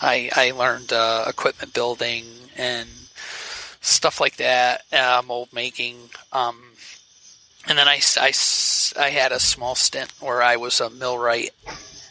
I, 0.00 0.30
I 0.34 0.50
learned 0.52 0.92
uh, 0.92 1.24
equipment 1.28 1.72
building 1.72 2.24
and 2.56 2.88
stuff 3.80 4.20
like 4.20 4.36
that, 4.36 4.82
uh, 4.92 5.22
mold 5.26 5.48
making. 5.52 5.96
Um, 6.32 6.56
and 7.66 7.78
then 7.78 7.88
I, 7.88 8.00
I, 8.18 8.32
I 8.98 9.08
had 9.10 9.32
a 9.32 9.40
small 9.40 9.74
stint 9.74 10.12
where 10.20 10.42
I 10.42 10.56
was 10.56 10.80
a 10.80 10.90
millwright 10.90 11.50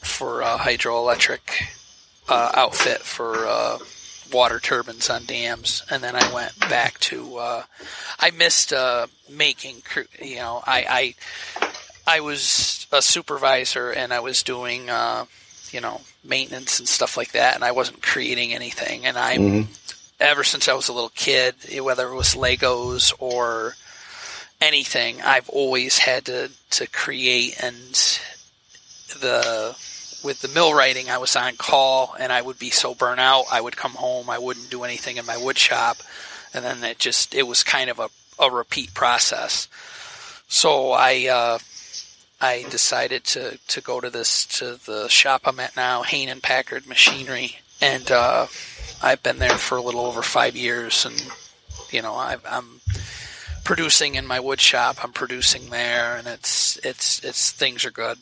for 0.01 0.41
a 0.41 0.57
hydroelectric 0.57 1.39
uh, 2.29 2.51
outfit 2.55 2.99
for 2.99 3.45
uh, 3.45 3.77
water 4.33 4.59
turbines 4.59 5.09
on 5.09 5.25
dams, 5.25 5.83
and 5.89 6.03
then 6.03 6.15
I 6.15 6.33
went 6.33 6.67
back 6.67 6.99
to. 7.01 7.37
Uh, 7.37 7.63
I 8.19 8.31
missed 8.31 8.73
uh, 8.73 9.07
making. 9.29 9.81
You 10.21 10.37
know, 10.37 10.63
I, 10.65 11.15
I 12.07 12.15
I 12.17 12.19
was 12.21 12.87
a 12.91 13.01
supervisor 13.01 13.91
and 13.91 14.13
I 14.13 14.19
was 14.19 14.43
doing. 14.43 14.89
Uh, 14.89 15.25
you 15.71 15.81
know 15.81 16.01
maintenance 16.23 16.79
and 16.79 16.87
stuff 16.87 17.17
like 17.17 17.31
that, 17.31 17.55
and 17.55 17.63
I 17.63 17.71
wasn't 17.71 18.01
creating 18.03 18.53
anything. 18.53 19.05
And 19.07 19.17
I'm 19.17 19.41
Mhm. 19.41 19.67
ever 20.19 20.43
since 20.43 20.67
I 20.69 20.73
was 20.73 20.87
a 20.87 20.93
little 20.93 21.09
kid, 21.09 21.55
whether 21.81 22.07
it 22.07 22.15
was 22.15 22.35
Legos 22.35 23.11
or 23.17 23.75
anything, 24.61 25.21
I've 25.21 25.49
always 25.49 25.97
had 25.97 26.25
to 26.25 26.51
to 26.71 26.87
create 26.87 27.55
and 27.61 27.91
the 29.19 29.75
with 30.23 30.41
the 30.41 30.47
millwrighting, 30.47 31.09
I 31.09 31.17
was 31.17 31.35
on 31.35 31.55
call 31.57 32.15
and 32.19 32.31
I 32.31 32.41
would 32.41 32.59
be 32.59 32.69
so 32.69 32.95
burnt 32.95 33.19
out. 33.19 33.45
I 33.51 33.61
would 33.61 33.77
come 33.77 33.91
home, 33.91 34.29
I 34.29 34.39
wouldn't 34.39 34.69
do 34.69 34.83
anything 34.83 35.17
in 35.17 35.25
my 35.25 35.37
wood 35.37 35.57
shop, 35.57 35.97
and 36.53 36.63
then 36.63 36.83
it 36.83 36.99
just 36.99 37.35
it 37.35 37.43
was 37.43 37.63
kind 37.63 37.89
of 37.89 37.99
a, 37.99 38.09
a 38.39 38.49
repeat 38.49 38.93
process. 38.93 39.67
So 40.47 40.91
I 40.91 41.27
uh, 41.27 41.59
I 42.39 42.65
decided 42.69 43.23
to 43.25 43.57
to 43.69 43.81
go 43.81 43.99
to 43.99 44.09
this 44.09 44.45
to 44.57 44.79
the 44.85 45.07
shop 45.07 45.41
I'm 45.45 45.59
at 45.59 45.75
now, 45.75 46.03
Hain 46.03 46.29
and 46.29 46.43
Packard 46.43 46.87
Machinery, 46.87 47.57
and 47.81 48.11
uh, 48.11 48.47
I've 49.01 49.23
been 49.23 49.39
there 49.39 49.57
for 49.57 49.77
a 49.77 49.81
little 49.81 50.05
over 50.05 50.21
five 50.21 50.55
years, 50.55 51.05
and 51.05 51.21
you 51.91 52.01
know 52.01 52.13
I, 52.13 52.37
I'm 52.49 52.81
producing 53.63 54.15
in 54.15 54.27
my 54.27 54.39
wood 54.39 54.61
shop. 54.61 55.03
I'm 55.03 55.13
producing 55.13 55.69
there, 55.69 56.15
and 56.15 56.27
it's 56.27 56.77
it's 56.83 57.23
it's 57.23 57.51
things 57.51 57.85
are 57.85 57.91
good. 57.91 58.17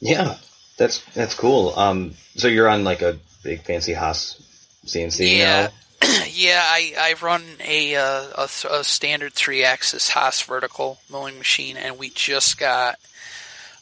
Yeah, 0.00 0.36
that's 0.78 1.04
that's 1.12 1.34
cool. 1.34 1.78
Um, 1.78 2.14
so 2.36 2.48
you're 2.48 2.68
on 2.68 2.84
like 2.84 3.02
a 3.02 3.18
big 3.42 3.62
fancy 3.62 3.92
Haas 3.92 4.40
CNC 4.86 5.38
Yeah. 5.38 5.68
now. 5.68 5.72
yeah, 6.30 6.62
I, 6.64 6.94
I 6.96 7.14
run 7.20 7.42
a, 7.60 7.96
uh, 7.96 8.24
a, 8.36 8.48
a 8.70 8.84
standard 8.84 9.32
three 9.34 9.64
axis 9.64 10.08
Haas 10.10 10.40
vertical 10.42 11.00
milling 11.10 11.38
machine, 11.38 11.76
and 11.76 11.98
we 11.98 12.10
just 12.10 12.56
got 12.56 12.98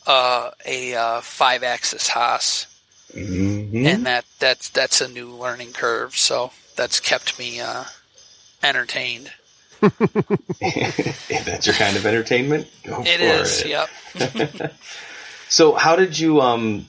uh, 0.07 0.51
a 0.65 0.95
uh, 0.95 1.21
five 1.21 1.63
axis 1.63 2.09
Haas, 2.09 2.67
hmm 3.13 3.85
and 3.87 4.07
that 4.07 4.25
that's 4.39 4.71
that's 4.71 5.01
a 5.03 5.09
new 5.09 5.31
learning 5.31 5.73
curve. 5.73 6.17
So 6.17 6.53
that's 6.75 7.01
kept 7.01 7.39
me 7.39 7.61
uh, 7.61 7.85
entertained. 8.63 9.31
if 9.83 11.45
that's 11.45 11.67
your 11.67 11.77
kind 11.77 11.97
of 11.99 12.07
entertainment, 12.07 12.67
go 12.85 13.03
It 13.03 13.19
for 13.19 13.25
is, 13.25 13.61
it. 13.61 13.67
yep. 13.67 13.91
So 15.49 15.75
how 15.75 15.97
did 15.97 16.19
you 16.19 16.41
um 16.41 16.87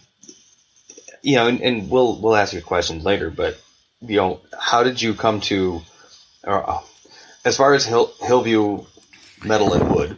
you 1.22 1.36
know 1.36 1.48
and, 1.48 1.62
and 1.62 1.90
we'll 1.90 2.20
we'll 2.20 2.36
ask 2.36 2.54
you 2.54 2.62
questions 2.62 3.04
later, 3.04 3.30
but 3.30 3.60
you 4.02 4.18
know, 4.18 4.42
how 4.60 4.84
did 4.84 5.02
you 5.02 5.14
come 5.14 5.42
to 5.42 5.82
or 6.44 6.70
uh, 6.70 6.80
as 7.46 7.58
far 7.58 7.74
as 7.74 7.86
Hill, 7.86 8.12
Hillview 8.22 8.86
metal 9.44 9.74
and 9.74 9.94
wood 9.94 10.18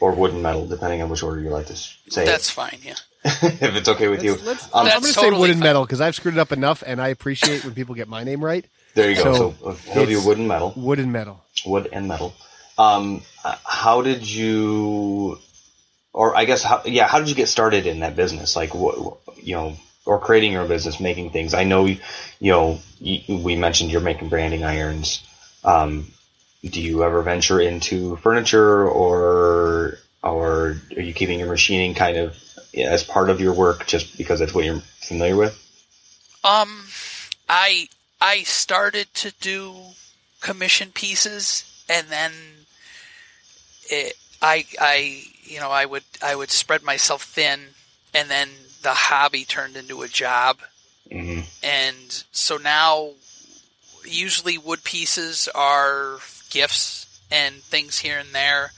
or 0.00 0.12
wood 0.12 0.32
and 0.32 0.42
metal, 0.42 0.66
depending 0.66 1.02
on 1.02 1.08
which 1.08 1.22
order 1.22 1.40
you 1.40 1.50
like 1.50 1.66
to 1.66 1.76
say 1.76 2.24
That's 2.24 2.48
fine. 2.50 2.78
Yeah. 2.82 2.94
if 3.24 3.74
it's 3.74 3.88
okay 3.88 4.08
with 4.08 4.22
you. 4.22 4.32
Let's- 4.32 4.44
let's- 4.44 4.64
Um, 4.66 4.86
I'm 4.86 4.88
going 4.90 5.02
to 5.02 5.08
say 5.08 5.20
totally 5.22 5.40
wood 5.40 5.50
and 5.50 5.58
fine. 5.58 5.68
metal 5.68 5.84
because 5.84 6.00
I've 6.00 6.14
screwed 6.14 6.34
it 6.34 6.40
up 6.40 6.52
enough, 6.52 6.82
and 6.86 7.00
I 7.02 7.08
appreciate 7.08 7.64
when 7.64 7.74
people 7.74 7.94
get 7.96 8.06
my 8.08 8.22
name 8.22 8.42
right. 8.44 8.64
there 8.94 9.10
you 9.10 9.16
go. 9.16 9.34
so 9.34 9.54
So, 9.60 9.68
uh, 9.70 9.74
Hillview 9.92 10.18
it's- 10.18 10.24
wood 10.26 10.38
and 10.38 10.46
metal, 10.48 10.72
Wood 10.76 10.98
and 11.00 11.12
metal. 11.12 11.44
wood 11.66 11.88
and 11.92 12.06
metal. 12.06 12.32
Um, 12.78 13.22
uh, 13.44 13.56
how 13.64 14.02
did 14.02 14.28
you, 14.30 15.40
or 16.12 16.36
I 16.36 16.44
guess, 16.44 16.62
how, 16.62 16.82
yeah, 16.84 17.06
how 17.06 17.18
did 17.18 17.28
you 17.28 17.34
get 17.34 17.48
started 17.48 17.86
in 17.86 18.00
that 18.00 18.16
business? 18.16 18.56
Like, 18.56 18.74
what, 18.74 19.18
you 19.42 19.54
know, 19.54 19.76
or 20.08 20.18
creating 20.18 20.52
your 20.52 20.62
own 20.62 20.68
business, 20.68 21.00
making 21.00 21.30
things. 21.30 21.52
I 21.52 21.64
know, 21.64 21.84
you 21.84 21.98
know, 22.40 22.80
you, 22.98 23.36
we 23.36 23.56
mentioned 23.56 23.90
you're 23.90 24.00
making 24.00 24.30
branding 24.30 24.64
irons. 24.64 25.22
Um, 25.62 26.10
do 26.64 26.80
you 26.80 27.04
ever 27.04 27.22
venture 27.22 27.60
into 27.60 28.16
furniture, 28.16 28.88
or 28.88 29.98
or 30.22 30.76
are 30.96 31.00
you 31.00 31.12
keeping 31.12 31.38
your 31.38 31.48
machining 31.48 31.94
kind 31.94 32.16
of 32.16 32.36
as 32.74 33.04
part 33.04 33.30
of 33.30 33.40
your 33.40 33.52
work 33.52 33.86
just 33.86 34.16
because 34.16 34.40
that's 34.40 34.54
what 34.54 34.64
you're 34.64 34.82
familiar 35.02 35.36
with? 35.36 35.54
Um, 36.42 36.86
I 37.48 37.88
I 38.20 38.42
started 38.42 39.12
to 39.14 39.32
do 39.40 39.74
commission 40.40 40.90
pieces, 40.92 41.84
and 41.88 42.08
then 42.08 42.32
it, 43.90 44.14
I 44.42 44.64
I 44.80 45.22
you 45.48 45.60
know 45.60 45.70
I 45.70 45.86
would 45.86 46.04
I 46.22 46.34
would 46.34 46.50
spread 46.50 46.82
myself 46.82 47.22
thin, 47.22 47.60
and 48.14 48.30
then 48.30 48.48
the 48.82 48.94
hobby 48.94 49.44
turned 49.44 49.76
into 49.76 50.02
a 50.02 50.08
job, 50.08 50.58
hmm 51.10 51.40
and 51.62 52.24
so 52.32 52.56
now 52.56 53.10
usually 54.04 54.58
wood 54.58 54.84
pieces 54.84 55.48
are 55.54 56.18
gifts 56.50 57.20
and 57.30 57.56
things 57.56 57.98
here 57.98 58.18
and 58.18 58.30
there 58.32 58.72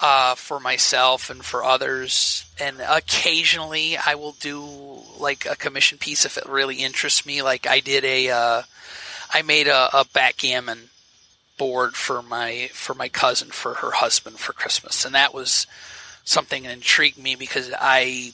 uh, 0.00 0.34
for 0.34 0.60
myself 0.60 1.30
and 1.30 1.44
for 1.44 1.64
others. 1.64 2.44
And 2.60 2.80
occasionally 2.86 3.96
I 3.96 4.14
will 4.14 4.32
do 4.32 5.02
like 5.18 5.46
a 5.46 5.56
commission 5.56 5.98
piece 5.98 6.24
if 6.24 6.36
it 6.36 6.46
really 6.46 6.76
interests 6.76 7.26
me. 7.26 7.42
Like 7.42 7.66
I 7.66 7.80
did 7.80 8.04
a, 8.04 8.30
uh, 8.30 8.62
I 9.32 9.42
made 9.42 9.68
a, 9.68 9.88
a 9.92 10.04
backgammon 10.12 10.90
board 11.56 11.94
for 11.94 12.22
my 12.22 12.70
for 12.72 12.94
my 12.94 13.08
cousin 13.08 13.48
for 13.50 13.74
her 13.74 13.90
husband 13.90 14.38
for 14.38 14.52
Christmas, 14.52 15.04
and 15.04 15.14
that 15.14 15.34
was 15.34 15.66
something 16.28 16.64
that 16.64 16.72
intrigued 16.72 17.18
me 17.18 17.34
because 17.36 17.72
I 17.78 18.32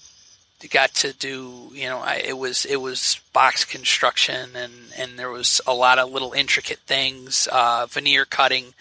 got 0.71 0.95
to 0.95 1.13
do 1.13 1.69
you 1.73 1.87
know 1.89 1.99
I, 1.99 2.23
it 2.27 2.39
was 2.39 2.65
it 2.65 2.81
was 2.81 3.21
box 3.33 3.65
construction 3.65 4.51
and 4.57 4.73
and 4.97 5.19
there 5.19 5.31
was 5.31 5.61
a 5.67 5.75
lot 5.75 5.99
of 5.99 6.11
little 6.11 6.33
intricate 6.33 6.79
things 6.87 7.49
uh, 7.53 7.87
veneer 7.89 8.25
cutting. 8.25 8.75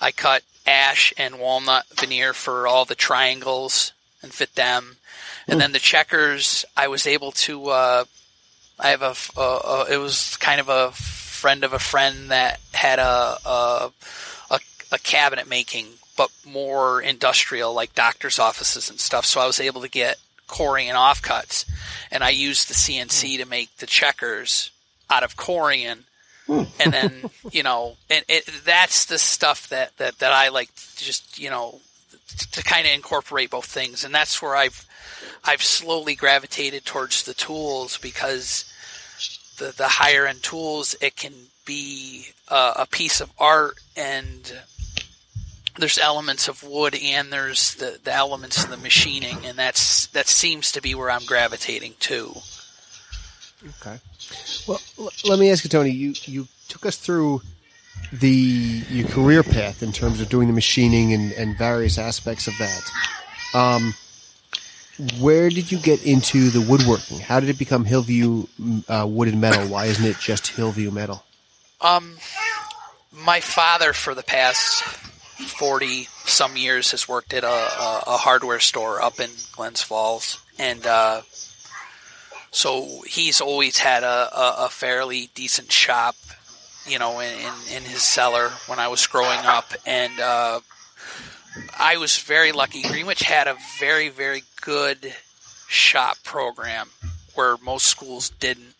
I 0.00 0.12
cut 0.12 0.42
ash 0.66 1.12
and 1.16 1.40
walnut 1.40 1.86
veneer 1.94 2.32
for 2.32 2.66
all 2.66 2.84
the 2.84 2.94
triangles 2.94 3.92
and 4.22 4.32
fit 4.32 4.54
them. 4.54 4.96
And 5.48 5.60
then 5.60 5.72
the 5.72 5.80
checkers 5.80 6.64
i 6.76 6.86
was 6.86 7.08
able 7.08 7.32
to 7.32 7.70
uh, 7.70 8.04
i 8.78 8.90
have 8.90 9.02
a, 9.02 9.14
a, 9.36 9.42
a 9.42 9.86
it 9.94 9.96
was 9.96 10.36
kind 10.36 10.60
of 10.60 10.68
a 10.68 10.92
friend 10.92 11.64
of 11.64 11.72
a 11.72 11.78
friend 11.80 12.30
that 12.30 12.60
had 12.72 13.00
a 13.00 13.36
a, 13.44 13.92
a, 14.50 14.60
a 14.92 14.98
cabinet 14.98 15.48
making 15.48 15.86
but 16.20 16.30
more 16.44 17.00
industrial 17.00 17.72
like 17.72 17.94
doctors 17.94 18.38
offices 18.38 18.90
and 18.90 19.00
stuff. 19.00 19.24
So 19.24 19.40
i 19.40 19.46
was 19.46 19.58
able 19.58 19.80
to 19.80 19.88
get 19.88 20.18
Corian 20.48 20.92
offcuts, 20.92 21.64
and 22.10 22.22
I 22.22 22.28
used 22.28 22.68
the 22.68 22.74
CNC 22.74 23.38
to 23.38 23.46
make 23.46 23.74
the 23.78 23.86
checkers 23.86 24.70
out 25.08 25.22
of 25.22 25.38
Corian, 25.38 26.00
and 26.46 26.92
then 26.92 27.30
you 27.52 27.62
know, 27.62 27.96
and 28.10 28.22
it, 28.28 28.46
that's 28.66 29.06
the 29.06 29.18
stuff 29.18 29.70
that, 29.70 29.96
that 29.96 30.18
that 30.18 30.30
I 30.30 30.50
like 30.50 30.68
to 30.74 31.02
just 31.02 31.38
you 31.38 31.48
know 31.48 31.80
to, 32.36 32.50
to 32.50 32.62
kind 32.64 32.86
of 32.86 32.92
incorporate 32.92 33.48
both 33.48 33.64
things, 33.64 34.04
and 34.04 34.14
that's 34.14 34.42
where 34.42 34.54
I've 34.54 34.86
I've 35.42 35.62
slowly 35.62 36.16
gravitated 36.16 36.84
towards 36.84 37.22
the 37.22 37.32
tools 37.32 37.96
because 37.96 38.70
the 39.56 39.72
the 39.74 39.88
higher 39.88 40.26
end 40.26 40.42
tools 40.42 40.94
it 41.00 41.16
can 41.16 41.32
be 41.64 42.26
uh, 42.48 42.74
a 42.76 42.86
piece 42.86 43.22
of 43.22 43.32
art 43.38 43.78
and 43.96 44.52
there's 45.80 45.98
elements 45.98 46.48
of 46.48 46.62
wood 46.62 46.94
and 46.94 47.32
there's 47.32 47.74
the, 47.74 47.98
the 48.02 48.12
elements 48.12 48.62
of 48.62 48.70
the 48.70 48.76
machining 48.76 49.44
and 49.44 49.58
that's 49.58 50.06
that 50.08 50.28
seems 50.28 50.72
to 50.72 50.80
be 50.80 50.94
where 50.94 51.10
I'm 51.10 51.24
gravitating 51.24 51.94
to. 52.00 52.34
Okay. 53.80 53.98
Well, 54.66 54.80
l- 54.98 55.10
let 55.24 55.38
me 55.38 55.50
ask 55.50 55.64
you, 55.64 55.70
Tony. 55.70 55.90
You 55.90 56.14
you 56.24 56.48
took 56.68 56.86
us 56.86 56.96
through 56.96 57.42
the 58.12 58.28
your 58.88 59.08
career 59.08 59.42
path 59.42 59.82
in 59.82 59.92
terms 59.92 60.20
of 60.20 60.28
doing 60.28 60.46
the 60.48 60.54
machining 60.54 61.12
and, 61.12 61.32
and 61.32 61.58
various 61.58 61.98
aspects 61.98 62.46
of 62.46 62.54
that. 62.58 62.90
Um, 63.54 63.94
where 65.18 65.48
did 65.48 65.72
you 65.72 65.78
get 65.78 66.04
into 66.04 66.50
the 66.50 66.60
woodworking? 66.60 67.18
How 67.20 67.40
did 67.40 67.48
it 67.48 67.58
become 67.58 67.84
Hillview 67.84 68.46
uh, 68.88 69.06
Wood 69.08 69.28
and 69.28 69.40
Metal? 69.40 69.66
Why 69.66 69.86
isn't 69.86 70.04
it 70.04 70.18
just 70.18 70.48
Hillview 70.48 70.90
Metal? 70.90 71.24
Um 71.80 72.16
my 73.12 73.40
father 73.40 73.92
for 73.92 74.14
the 74.14 74.22
past 74.22 74.84
40 75.40 76.04
some 76.24 76.56
years 76.56 76.90
has 76.92 77.08
worked 77.08 77.32
at 77.34 77.44
a, 77.44 77.46
a, 77.46 78.02
a 78.06 78.16
hardware 78.16 78.60
store 78.60 79.02
up 79.02 79.20
in 79.20 79.30
Glens 79.52 79.82
Falls. 79.82 80.42
And 80.58 80.86
uh, 80.86 81.22
so 82.50 83.02
he's 83.06 83.40
always 83.40 83.78
had 83.78 84.02
a, 84.02 84.64
a, 84.64 84.68
fairly 84.68 85.30
decent 85.34 85.70
shop 85.70 86.16
you 86.86 86.98
know 86.98 87.20
in, 87.20 87.52
in, 87.74 87.82
his 87.84 88.02
cellar 88.02 88.48
when 88.66 88.78
I 88.78 88.88
was 88.88 89.06
growing 89.06 89.38
up. 89.40 89.72
And 89.86 90.18
uh, 90.20 90.60
I 91.78 91.96
was 91.98 92.18
very 92.18 92.52
lucky. 92.52 92.82
Greenwich 92.82 93.20
had 93.20 93.46
a 93.46 93.56
very 93.78 94.08
very 94.08 94.42
good 94.60 95.14
shop 95.68 96.16
program 96.24 96.88
where 97.34 97.56
most 97.58 97.86
schools 97.86 98.30
didn't. 98.40 98.74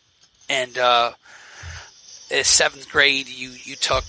And 0.49 0.76
uh, 0.76 1.12
in 2.30 2.45
seventh 2.45 2.89
grade 2.91 3.28
you 3.28 3.51
you 3.51 3.76
took 3.76 4.05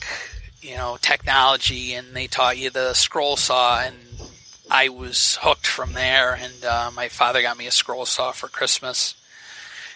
you 0.62 0.76
know 0.76 0.98
technology 1.02 1.94
and 1.94 2.16
they 2.16 2.28
taught 2.28 2.58
you 2.58 2.70
the 2.70 2.94
scroll 2.94 3.36
saw 3.36 3.82
and 3.82 3.96
I 4.70 4.90
was 4.90 5.38
hooked 5.42 5.68
from 5.68 5.94
there 5.94 6.34
and 6.34 6.64
uh, 6.64 6.92
my 6.96 7.10
father 7.10 7.42
got 7.42 7.58
me 7.58 7.68
a 7.68 7.72
scroll 7.72 8.06
saw 8.06 8.32
for 8.32 8.48
Christmas. 8.48 9.16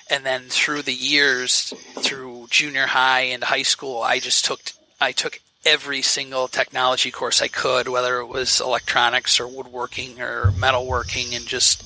And 0.07 0.23
then 0.23 0.43
through 0.49 0.83
the 0.83 0.93
years 0.93 1.73
through 1.99 2.47
junior 2.49 2.85
high 2.85 3.21
and 3.21 3.43
high 3.43 3.63
school 3.63 4.01
I 4.01 4.19
just 4.19 4.45
took 4.45 4.59
I 4.99 5.11
took 5.11 5.39
every 5.65 6.01
single 6.01 6.47
technology 6.47 7.09
course 7.09 7.41
I 7.41 7.47
could 7.47 7.87
whether 7.87 8.19
it 8.19 8.27
was 8.27 8.59
electronics 8.59 9.39
or 9.39 9.47
woodworking 9.47 10.21
or 10.21 10.51
metalworking 10.57 11.35
and 11.35 11.45
just 11.45 11.83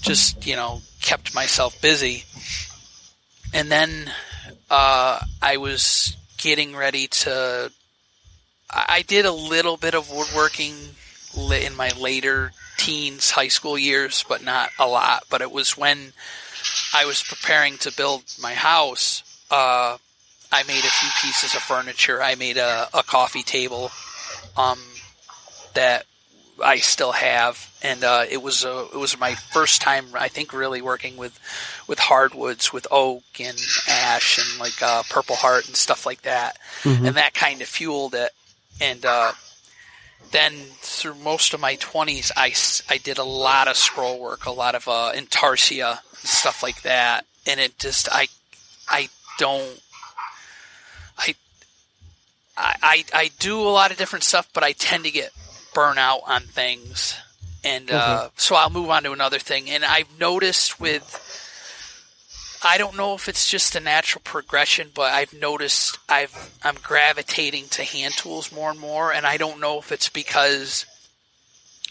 just 0.00 0.46
you 0.46 0.56
know 0.56 0.82
kept 1.00 1.34
myself 1.34 1.80
busy. 1.80 2.24
And 3.52 3.70
then 3.70 4.10
uh, 4.70 5.20
I 5.40 5.58
was 5.58 6.16
getting 6.44 6.76
ready 6.76 7.06
to. 7.08 7.72
I 8.70 9.02
did 9.02 9.24
a 9.24 9.32
little 9.32 9.78
bit 9.78 9.94
of 9.94 10.10
woodworking 10.10 10.74
in 11.36 11.74
my 11.74 11.90
later 11.98 12.52
teens, 12.76 13.30
high 13.30 13.48
school 13.48 13.78
years, 13.78 14.24
but 14.28 14.44
not 14.44 14.68
a 14.78 14.86
lot. 14.86 15.24
But 15.30 15.40
it 15.40 15.50
was 15.50 15.76
when 15.76 16.12
I 16.92 17.06
was 17.06 17.22
preparing 17.22 17.78
to 17.78 17.92
build 17.96 18.24
my 18.42 18.52
house. 18.52 19.22
Uh, 19.50 19.96
I 20.52 20.62
made 20.64 20.84
a 20.84 20.90
few 20.90 21.08
pieces 21.22 21.54
of 21.54 21.62
furniture. 21.62 22.22
I 22.22 22.34
made 22.34 22.58
a, 22.58 22.88
a 22.92 23.02
coffee 23.02 23.42
table 23.42 23.90
um, 24.56 24.78
that 25.72 26.04
I 26.62 26.76
still 26.76 27.12
have, 27.12 27.72
and 27.82 28.04
uh, 28.04 28.24
it 28.30 28.42
was 28.42 28.64
a, 28.64 28.86
it 28.92 28.98
was 28.98 29.18
my 29.18 29.34
first 29.34 29.80
time 29.80 30.06
I 30.14 30.28
think 30.28 30.52
really 30.52 30.82
working 30.82 31.16
with 31.16 31.38
with 31.86 31.98
hardwoods, 31.98 32.72
with 32.72 32.86
oak 32.90 33.22
and 33.40 33.58
ash 33.88 34.38
and 34.38 34.58
like 34.60 34.80
uh, 34.82 35.02
purple 35.10 35.36
heart 35.36 35.66
and 35.66 35.76
stuff 35.76 36.06
like 36.06 36.22
that, 36.22 36.58
Mhm. 36.82 37.06
and 37.08 37.16
that 37.16 37.34
kind 37.34 37.60
of 37.62 37.68
fueled 37.68 38.14
it. 38.14 38.32
And 38.80 39.04
uh, 39.06 39.32
then 40.32 40.52
through 40.80 41.14
most 41.16 41.54
of 41.54 41.60
my 41.60 41.76
twenties, 41.76 42.32
I, 42.36 42.54
I 42.88 42.98
did 42.98 43.18
a 43.18 43.24
lot 43.24 43.68
of 43.68 43.76
scroll 43.76 44.18
work, 44.18 44.46
a 44.46 44.50
lot 44.50 44.74
of 44.74 44.88
uh, 44.88 45.12
intarsia 45.14 45.90
and 46.20 46.28
stuff 46.28 46.62
like 46.62 46.82
that, 46.82 47.24
and 47.46 47.60
it 47.60 47.78
just 47.78 48.08
I 48.10 48.28
I 48.88 49.08
don't 49.38 49.80
I 51.18 51.34
I, 52.56 52.74
I 52.82 53.04
I 53.14 53.30
do 53.38 53.60
a 53.60 53.70
lot 53.70 53.90
of 53.90 53.96
different 53.96 54.24
stuff, 54.24 54.48
but 54.52 54.62
I 54.64 54.72
tend 54.72 55.04
to 55.04 55.10
get 55.10 55.30
burnt 55.74 55.98
out 55.98 56.20
on 56.26 56.42
things, 56.42 57.14
and 57.62 57.90
uh, 57.90 58.28
so 58.36 58.54
I'll 58.56 58.70
move 58.70 58.90
on 58.90 59.02
to 59.04 59.12
another 59.12 59.38
thing. 59.38 59.70
And 59.70 59.84
I've 59.84 60.18
noticed 60.18 60.80
with 60.80 61.04
I 62.64 62.78
don't 62.78 62.96
know 62.96 63.14
if 63.14 63.28
it's 63.28 63.50
just 63.50 63.76
a 63.76 63.80
natural 63.80 64.22
progression, 64.24 64.88
but 64.94 65.12
I've 65.12 65.34
noticed 65.34 65.98
I've 66.08 66.50
I'm 66.62 66.76
gravitating 66.82 67.68
to 67.72 67.84
hand 67.84 68.14
tools 68.14 68.50
more 68.50 68.70
and 68.70 68.80
more, 68.80 69.12
and 69.12 69.26
I 69.26 69.36
don't 69.36 69.60
know 69.60 69.78
if 69.78 69.92
it's 69.92 70.08
because 70.08 70.86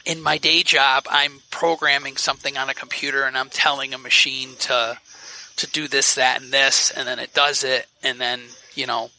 in 0.05 0.21
my 0.21 0.37
day 0.37 0.63
job 0.63 1.05
I'm 1.09 1.41
programming 1.51 2.17
something 2.17 2.57
on 2.57 2.69
a 2.69 2.73
computer 2.73 3.23
and 3.23 3.37
I'm 3.37 3.49
telling 3.49 3.93
a 3.93 3.97
machine 3.97 4.55
to 4.61 4.97
to 5.57 5.67
do 5.67 5.87
this, 5.87 6.15
that, 6.15 6.41
and 6.41 6.51
this, 6.51 6.89
and 6.89 7.07
then 7.07 7.19
it 7.19 7.33
does 7.35 7.63
it, 7.63 7.85
and 8.01 8.19
then 8.19 8.41
you 8.73 8.87
know 8.87 9.11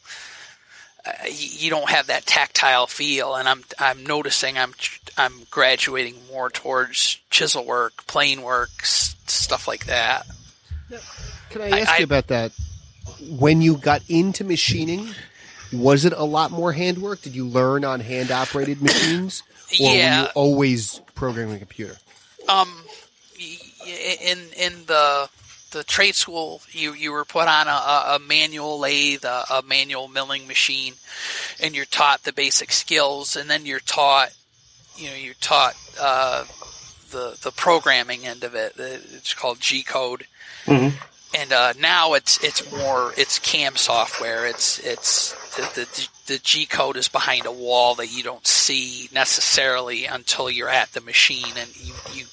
uh, 1.05 1.11
you 1.29 1.69
don't 1.69 1.89
have 1.89 2.07
that 2.07 2.25
tactile 2.25 2.87
feel, 2.87 3.35
and 3.35 3.47
I'm 3.47 3.63
I'm 3.79 4.05
noticing 4.05 4.57
I'm 4.57 4.73
I'm 5.17 5.33
graduating 5.49 6.15
more 6.29 6.49
towards 6.49 7.19
chisel 7.29 7.63
work, 7.63 8.05
plane 8.07 8.41
work, 8.41 8.71
stuff 8.83 9.69
like 9.69 9.85
that. 9.85 10.25
Can 11.55 11.61
I 11.73 11.77
I- 11.77 11.79
ask 11.79 11.91
I- 11.91 11.97
you 11.99 12.03
about 12.03 12.27
that? 12.27 12.51
When 13.29 13.61
you 13.61 13.77
got 13.77 14.01
into 14.09 14.43
machining, 14.43 15.15
was 15.71 16.03
it 16.03 16.11
a 16.11 16.23
lot 16.25 16.51
more 16.51 16.73
handwork? 16.73 17.21
Did 17.21 17.33
you 17.33 17.45
learn 17.47 17.85
on 17.85 18.01
hand 18.01 18.29
operated 18.29 18.81
machines? 18.81 19.41
Or 19.79 19.89
were 19.89 19.95
you 19.95 20.25
always 20.35 20.99
programming 21.15 21.55
a 21.55 21.59
computer? 21.59 21.97
Um, 22.49 22.83
y- 23.39 23.57
y- 23.85 24.17
in 24.21 24.39
in 24.57 24.85
the 24.85 25.29
the 25.71 25.83
trade 25.85 26.15
school, 26.15 26.61
you 26.71 26.93
you 26.93 27.11
were 27.13 27.23
put 27.23 27.47
on 27.47 27.67
a, 27.69 27.71
a 27.71 28.15
a 28.15 28.19
manual 28.19 28.77
lathe, 28.79 29.23
a, 29.23 29.45
a 29.49 29.61
manual 29.61 30.09
milling 30.09 30.45
machine, 30.47 30.95
and 31.63 31.73
you're 31.73 31.85
taught 31.85 32.23
the 32.23 32.33
basic 32.33 32.71
skills, 32.73 33.35
and 33.37 33.49
then 33.49 33.65
you're 33.65 33.79
taught, 33.79 34.29
you 34.97 35.09
know, 35.09 35.15
you're 35.15 35.33
taught 35.35 35.75
uh, 36.01 36.43
the 37.11 37.37
the 37.41 37.51
programming 37.51 38.27
end 38.27 38.43
of 38.43 38.55
it. 38.55 38.73
It's 38.77 39.33
called 39.33 39.61
G 39.61 39.83
code. 39.83 40.27
Mhm. 40.65 40.93
And 41.35 41.51
uh, 41.51 41.73
now 41.79 42.13
it's 42.13 42.41
it's 42.43 42.71
more 42.71 43.13
it's 43.17 43.39
CAM 43.39 43.75
software. 43.75 44.45
It's 44.47 44.79
it's 44.79 45.33
the, 45.55 45.63
the 45.73 46.07
the 46.27 46.39
G 46.39 46.65
code 46.65 46.95
is 46.95 47.09
behind 47.09 47.45
a 47.45 47.51
wall 47.51 47.95
that 47.95 48.07
you 48.07 48.23
don't 48.23 48.45
see 48.47 49.09
necessarily 49.13 50.05
until 50.05 50.49
you're 50.49 50.69
at 50.69 50.93
the 50.93 51.01
machine, 51.01 51.53
and 51.57 51.75
you 51.75 51.93
you 52.13 52.25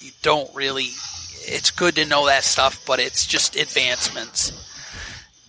you 0.00 0.10
don't 0.22 0.52
really. 0.54 0.88
It's 1.48 1.70
good 1.70 1.96
to 1.96 2.06
know 2.06 2.26
that 2.26 2.44
stuff, 2.44 2.84
but 2.86 2.98
it's 2.98 3.26
just 3.26 3.56
advancements 3.56 4.52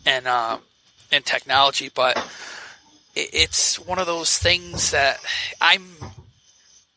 and 0.05 0.27
uh, 0.27 0.57
and 1.11 1.25
technology. 1.25 1.89
But 1.93 2.17
it, 3.15 3.29
it's 3.33 3.79
one 3.79 3.99
of 3.99 4.05
those 4.05 4.37
things 4.37 4.91
that 4.91 5.19
I'm 5.61 5.85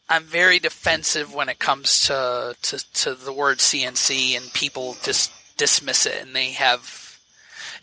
I'm 0.08 0.24
very 0.24 0.58
defensive 0.58 1.32
when 1.32 1.48
it 1.48 1.60
comes 1.60 2.08
to, 2.08 2.56
to, 2.62 2.92
to 2.94 3.14
the 3.14 3.32
word 3.32 3.58
CNC 3.58 4.36
and 4.36 4.52
people 4.52 4.96
just 5.04 5.30
dismiss 5.60 6.06
it 6.06 6.20
and 6.22 6.34
they 6.34 6.50
have 6.52 7.18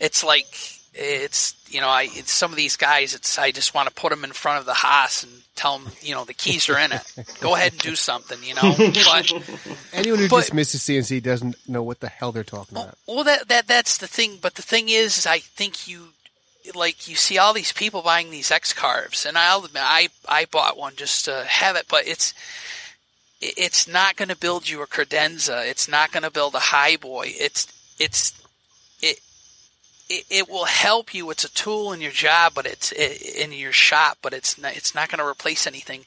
it's 0.00 0.22
like 0.22 0.46
it's 0.94 1.54
you 1.70 1.80
know 1.80 1.88
I 1.88 2.08
it's 2.10 2.32
some 2.32 2.50
of 2.50 2.56
these 2.56 2.76
guys 2.76 3.14
it's 3.14 3.38
I 3.38 3.50
just 3.52 3.72
want 3.74 3.88
to 3.88 3.94
put 3.94 4.10
them 4.10 4.24
in 4.24 4.32
front 4.32 4.58
of 4.60 4.66
the 4.66 4.74
Haas 4.74 5.22
and 5.22 5.32
tell 5.54 5.78
them 5.78 5.92
you 6.02 6.14
know 6.14 6.24
the 6.24 6.34
keys 6.34 6.68
are 6.68 6.78
in 6.78 6.92
it 6.92 7.02
go 7.40 7.54
ahead 7.54 7.72
and 7.72 7.80
do 7.80 7.94
something 7.94 8.38
you 8.42 8.54
know 8.54 8.74
but 8.78 9.32
Anyone 9.92 10.18
who 10.20 10.28
But- 10.28 10.40
dismisses 10.44 10.82
CNC 10.82 11.22
doesn't 11.22 11.56
know 11.68 11.82
what 11.82 12.00
the 12.00 12.08
hell 12.08 12.32
they're 12.32 12.44
talking 12.44 12.76
about. 12.78 12.98
well 13.06 13.24
that 13.24 13.48
that 13.48 13.66
that's 13.68 13.98
the 13.98 14.06
thing 14.08 14.38
but 14.40 14.54
the 14.56 14.62
thing 14.62 14.88
is, 14.88 15.18
is 15.18 15.26
I 15.26 15.38
think 15.38 15.86
you 15.88 16.08
like 16.74 17.08
you 17.08 17.14
see 17.16 17.38
all 17.38 17.54
these 17.54 17.72
people 17.72 18.02
buying 18.02 18.30
these 18.30 18.50
X 18.50 18.72
carves 18.72 19.24
and 19.26 19.38
I'll 19.38 19.64
admit 19.64 19.82
I 19.84 20.08
I 20.28 20.44
bought 20.46 20.76
one 20.76 20.94
just 20.96 21.24
to 21.26 21.44
have 21.46 21.76
it 21.76 21.86
but 21.88 22.06
it's 22.08 22.32
it- 22.32 22.36
it's 23.40 23.86
not 23.86 24.16
going 24.16 24.28
to 24.28 24.36
build 24.36 24.68
you 24.68 24.82
a 24.82 24.86
credenza 24.86 25.68
it's 25.68 25.88
not 25.88 26.12
going 26.12 26.22
to 26.22 26.30
build 26.30 26.54
a 26.54 26.60
high 26.60 26.96
boy 26.96 27.24
it's 27.26 27.66
it's 27.98 28.32
it 29.00 29.20
it, 30.08 30.24
it 30.30 30.48
will 30.48 30.64
help 30.64 31.12
you. 31.12 31.30
It's 31.30 31.44
a 31.44 31.52
tool 31.52 31.92
in 31.92 32.00
your 32.00 32.10
job, 32.10 32.52
but 32.54 32.66
it's 32.66 32.92
in 32.92 33.52
your 33.52 33.72
shop, 33.72 34.18
but 34.22 34.32
it's 34.32 34.58
not, 34.58 34.74
it's 34.74 34.94
not 34.94 35.10
going 35.10 35.18
to 35.18 35.26
replace 35.26 35.66
anything. 35.66 36.04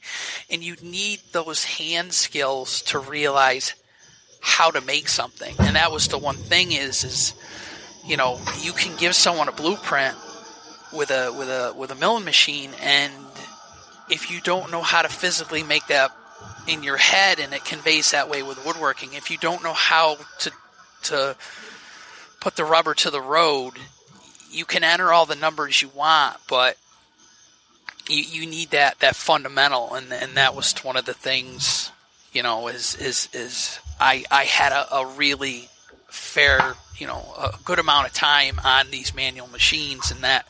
And 0.50 0.62
you 0.62 0.76
need 0.82 1.20
those 1.30 1.64
hand 1.64 2.12
skills 2.12 2.82
to 2.82 2.98
realize 2.98 3.74
how 4.40 4.70
to 4.72 4.80
make 4.80 5.08
something. 5.08 5.54
And 5.60 5.76
that 5.76 5.92
was 5.92 6.08
the 6.08 6.18
one 6.18 6.36
thing 6.36 6.72
is 6.72 7.04
is 7.04 7.34
you 8.04 8.16
know 8.16 8.40
you 8.60 8.72
can 8.72 8.96
give 8.96 9.14
someone 9.14 9.48
a 9.48 9.52
blueprint 9.52 10.16
with 10.92 11.10
a 11.10 11.32
with 11.32 11.48
a 11.48 11.72
with 11.76 11.92
a 11.92 11.94
milling 11.94 12.24
machine, 12.24 12.72
and 12.82 13.12
if 14.10 14.30
you 14.30 14.40
don't 14.40 14.72
know 14.72 14.82
how 14.82 15.02
to 15.02 15.08
physically 15.08 15.62
make 15.62 15.86
that 15.86 16.10
in 16.66 16.82
your 16.82 16.96
head, 16.96 17.40
and 17.40 17.52
it 17.52 17.64
conveys 17.64 18.12
that 18.12 18.28
way 18.28 18.42
with 18.42 18.64
woodworking, 18.64 19.14
if 19.14 19.30
you 19.30 19.38
don't 19.38 19.62
know 19.62 19.72
how 19.72 20.16
to 20.40 20.52
to 21.04 21.36
put 22.40 22.56
the 22.56 22.64
rubber 22.64 22.94
to 22.94 23.10
the 23.10 23.20
road, 23.20 23.74
you 24.50 24.64
can 24.64 24.84
enter 24.84 25.12
all 25.12 25.26
the 25.26 25.34
numbers 25.34 25.82
you 25.82 25.88
want, 25.88 26.36
but 26.48 26.76
you, 28.08 28.22
you 28.22 28.46
need 28.46 28.70
that, 28.70 28.98
that 29.00 29.16
fundamental, 29.16 29.94
and 29.94 30.12
and 30.12 30.36
that 30.36 30.54
was 30.54 30.72
one 30.84 30.96
of 30.96 31.04
the 31.04 31.14
things, 31.14 31.90
you 32.32 32.42
know, 32.42 32.68
is 32.68 32.94
is 32.96 33.28
is 33.32 33.78
I 34.00 34.24
I 34.30 34.44
had 34.44 34.72
a, 34.72 34.94
a 34.94 35.06
really 35.06 35.68
fair, 36.08 36.74
you 36.96 37.06
know, 37.06 37.24
a 37.38 37.54
good 37.64 37.78
amount 37.78 38.06
of 38.06 38.12
time 38.12 38.60
on 38.64 38.90
these 38.90 39.14
manual 39.14 39.48
machines, 39.48 40.10
and 40.10 40.20
that 40.20 40.46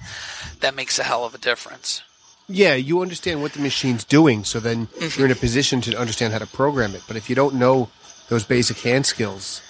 that 0.60 0.74
makes 0.74 0.98
a 0.98 1.04
hell 1.04 1.24
of 1.24 1.34
a 1.34 1.38
difference. 1.38 2.02
Yeah, 2.48 2.74
you 2.74 3.00
understand 3.00 3.40
what 3.40 3.52
the 3.52 3.60
machine's 3.60 4.04
doing, 4.04 4.44
so 4.44 4.60
then 4.60 4.86
mm-hmm. 4.88 5.18
you're 5.18 5.26
in 5.26 5.32
a 5.32 5.36
position 5.36 5.80
to 5.82 5.98
understand 5.98 6.32
how 6.32 6.38
to 6.38 6.46
program 6.46 6.94
it. 6.94 7.02
But 7.06 7.16
if 7.16 7.30
you 7.30 7.36
don't 7.36 7.54
know 7.54 7.88
those 8.28 8.44
basic 8.44 8.78
hand 8.80 9.06
skills, 9.06 9.62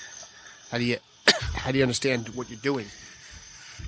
how 0.70 0.78
do 0.78 0.84
you 0.84 0.98
how 1.54 1.70
do 1.70 1.78
you 1.78 1.84
understand 1.84 2.30
what 2.30 2.50
you're 2.50 2.58
doing? 2.58 2.86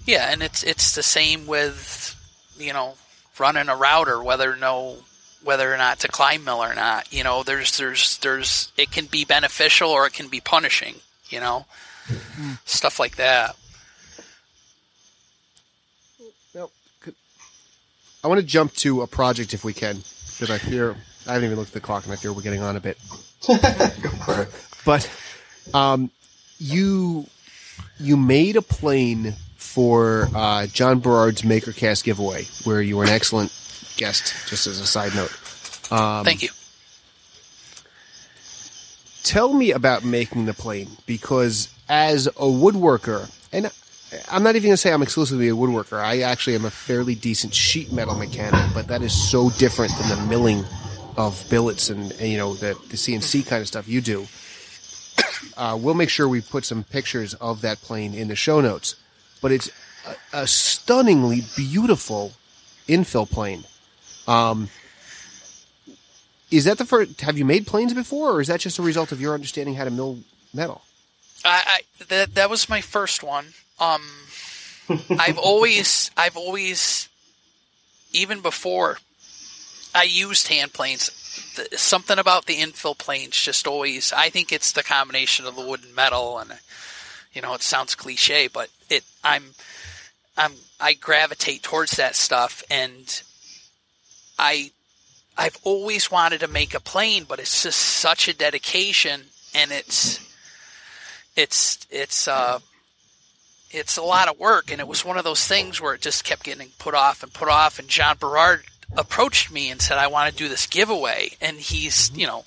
Yeah, 0.07 0.31
and 0.31 0.43
it's 0.43 0.63
it's 0.63 0.95
the 0.95 1.03
same 1.03 1.47
with 1.47 2.15
you 2.59 2.73
know 2.73 2.95
running 3.39 3.69
a 3.69 3.77
router, 3.77 4.23
whether 4.23 4.57
no 4.57 4.99
whether 5.43 5.73
or 5.73 5.77
not 5.77 6.01
to 6.01 6.09
climb 6.09 6.45
mill 6.45 6.63
or 6.63 6.75
not. 6.75 7.13
You 7.13 7.25
know, 7.25 7.43
there's 7.43 7.77
there's 7.79 8.19
there's 8.19 8.73
it 8.77 8.91
can 8.91 9.07
be 9.07 9.25
beneficial 9.25 9.91
or 9.91 10.07
it 10.07 10.13
can 10.13 10.29
be 10.29 10.41
punishing. 10.41 10.97
You 11.29 11.41
know, 11.41 11.67
hmm. 12.07 12.53
stuff 12.65 12.99
like 12.99 13.17
that. 13.17 13.57
Well, 16.55 16.71
could- 17.01 17.17
I 18.25 18.29
want 18.29 18.41
to 18.41 18.47
jump 18.47 18.73
to 18.77 19.03
a 19.03 19.07
project 19.07 19.53
if 19.53 19.65
we 19.65 19.75
can, 19.75 19.97
because 19.97 20.51
I 20.51 20.57
fear 20.57 20.97
I 21.27 21.35
haven't 21.35 21.45
even 21.45 21.59
looked 21.59 21.71
at 21.71 21.75
the 21.75 21.81
clock, 21.81 22.05
and 22.05 22.13
I 22.13 22.17
fear 22.17 22.33
we're 22.33 22.41
getting 22.41 22.63
on 22.63 22.75
a 22.75 22.81
bit. 22.81 22.99
Go 23.47 23.57
for 23.59 24.43
it. 24.43 24.49
But 24.87 25.11
um, 25.75 26.11
you 26.59 27.27
you 28.01 28.17
made 28.17 28.57
a 28.57 28.63
plane 28.63 29.35
for 29.57 30.29
uh, 30.35 30.67
John 30.69 31.01
Berard's 31.01 31.43
MakerCast 31.43 32.03
giveaway, 32.05 32.45
where 32.65 32.81
you 32.81 32.97
were 32.97 33.05
an 33.05 33.11
excellent 33.11 33.53
guest. 33.99 34.35
Just 34.49 34.67
as 34.67 34.81
a 34.81 34.87
side 34.87 35.15
note, 35.15 35.33
um, 35.93 36.25
Thank 36.25 36.43
you. 36.43 36.49
tell 39.23 39.53
me 39.53 39.71
about 39.71 40.03
making 40.03 40.47
the 40.47 40.55
plane 40.55 40.89
because 41.05 41.69
as 41.91 42.27
a 42.27 42.31
woodworker, 42.47 43.31
and 43.53 43.71
I'm 44.31 44.43
not 44.43 44.57
even 44.57 44.69
going 44.69 44.75
to 44.75 44.77
say 44.77 44.93
I'm 44.93 45.03
exclusively 45.03 45.49
a 45.49 45.53
woodworker. 45.53 45.99
I 45.99 46.21
actually 46.21 46.57
am 46.57 46.65
a 46.65 46.71
fairly 46.71 47.15
decent 47.15 47.55
sheet 47.55 47.93
metal 47.93 48.15
mechanic, 48.15 48.73
but 48.75 48.89
that 48.89 49.03
is 49.03 49.13
so 49.13 49.51
different 49.51 49.93
than 49.99 50.09
the 50.09 50.27
milling 50.27 50.65
of 51.17 51.45
billets 51.49 51.91
and, 51.91 52.13
and, 52.13 52.29
you 52.29 52.37
know 52.37 52.55
the, 52.55 52.75
the 52.89 52.97
CNC 52.97 53.47
kind 53.47 53.61
of 53.61 53.69
stuff 53.69 53.89
you 53.89 54.01
do. 54.01 54.27
Uh, 55.57 55.79
we'll 55.81 55.95
make 55.95 56.09
sure 56.09 56.29
we 56.29 56.41
put 56.41 56.65
some 56.65 56.83
pictures 56.83 57.35
of 57.35 57.61
that 57.61 57.81
plane 57.83 58.13
in 58.13 58.27
the 58.27 58.35
show 58.35 58.61
notes. 58.61 58.97
But 59.41 59.53
it's 59.53 59.71
a, 60.33 60.41
a 60.41 60.47
stunningly 60.49 61.43
beautiful 61.55 62.33
infill 62.89 63.31
plane. 63.31 63.63
Um, 64.27 64.69
is 66.51 66.65
that 66.65 66.79
the 66.79 66.85
first? 66.85 67.21
Have 67.21 67.39
you 67.39 67.45
made 67.45 67.67
planes 67.67 67.95
before, 67.95 68.33
or 68.33 68.41
is 68.41 68.49
that 68.49 68.61
just 68.61 68.79
a 68.79 68.83
result 68.83 69.13
of 69.13 69.21
your 69.21 69.35
understanding 69.35 69.75
how 69.75 69.85
to 69.85 69.91
mill 69.91 70.19
metal? 70.53 70.83
I, 71.45 71.63
I 71.67 72.05
that 72.09 72.35
that 72.35 72.51
was 72.51 72.69
my 72.69 72.81
first 72.81 73.23
one. 73.23 73.55
Um, 73.79 74.03
I've 75.11 75.39
always 75.39 76.11
I've 76.17 76.37
always 76.37 77.09
even 78.13 78.41
before 78.41 78.99
I 79.95 80.05
used 80.05 80.49
hand 80.49 80.73
planes. 80.73 81.11
th- 81.57 81.75
Something 81.79 82.19
about 82.19 82.47
the 82.47 82.57
infill 82.57 82.97
planes 82.97 83.37
just 83.37 83.67
always. 83.67 84.13
I 84.13 84.29
think 84.31 84.53
it's 84.53 84.73
the 84.73 84.83
combination 84.83 85.47
of 85.47 85.57
the 85.57 85.67
wood 85.67 85.85
and 85.85 85.95
metal, 85.95 86.39
and 86.39 86.53
you 87.33 87.43
know 87.43 87.55
it 87.55 87.63
sounds 87.63 87.95
cliche, 87.95 88.49
but 88.49 88.69
it. 88.91 89.05
I'm 89.23 89.55
I'm 90.37 90.53
I 90.81 90.95
gravitate 90.95 91.63
towards 91.63 91.93
that 91.97 92.15
stuff, 92.15 92.63
and 92.71 93.23
I 94.39 94.71
I've 95.37 95.59
always 95.65 96.11
wanted 96.11 96.41
to 96.41 96.49
make 96.49 96.75
a 96.75 96.81
plane, 96.81 97.25
but 97.29 97.39
it's 97.41 97.63
just 97.63 97.79
such 97.79 98.29
a 98.29 98.35
dedication, 98.35 99.23
and 99.55 99.73
it's 99.73 100.21
it's 101.37 101.87
it's 101.91 102.29
uh 102.29 102.61
it's 103.75 103.97
a 103.97 104.03
lot 104.03 104.29
of 104.29 104.39
work 104.39 104.71
and 104.71 104.81
it 104.81 104.87
was 104.87 105.05
one 105.05 105.19
of 105.19 105.25
those 105.25 105.47
things 105.47 105.81
where 105.81 105.95
it 105.95 106.01
just 106.01 106.25
kept 106.25 106.45
getting 106.45 106.69
put 106.79 106.95
off 106.95 107.23
and 107.23 107.33
put 107.33 107.49
off 107.49 107.79
and 107.79 107.89
John 107.89 108.17
Berard 108.19 108.63
approached 108.97 109.51
me 109.51 109.71
and 109.71 109.83
said 109.83 109.99
I 109.99 110.07
want 110.07 110.31
to 110.31 110.37
do 110.37 110.49
this 110.49 110.67
giveaway 110.67 111.31
and 111.41 111.57
he's 111.57 112.11
you 112.15 112.27
know 112.27 112.45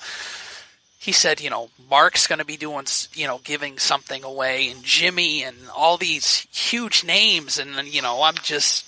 he 0.97 1.11
said 1.11 1.41
you 1.41 1.49
know 1.49 1.69
Mark's 1.89 2.27
going 2.27 2.39
to 2.39 2.45
be 2.45 2.57
doing 2.57 2.85
you 3.13 3.27
know 3.27 3.39
giving 3.43 3.77
something 3.77 4.23
away 4.23 4.69
and 4.69 4.83
Jimmy 4.83 5.43
and 5.43 5.57
all 5.75 5.97
these 5.97 6.47
huge 6.51 7.03
names 7.03 7.59
and 7.59 7.75
then 7.75 7.87
you 7.87 8.01
know 8.01 8.21
I'm 8.23 8.35
just 8.35 8.85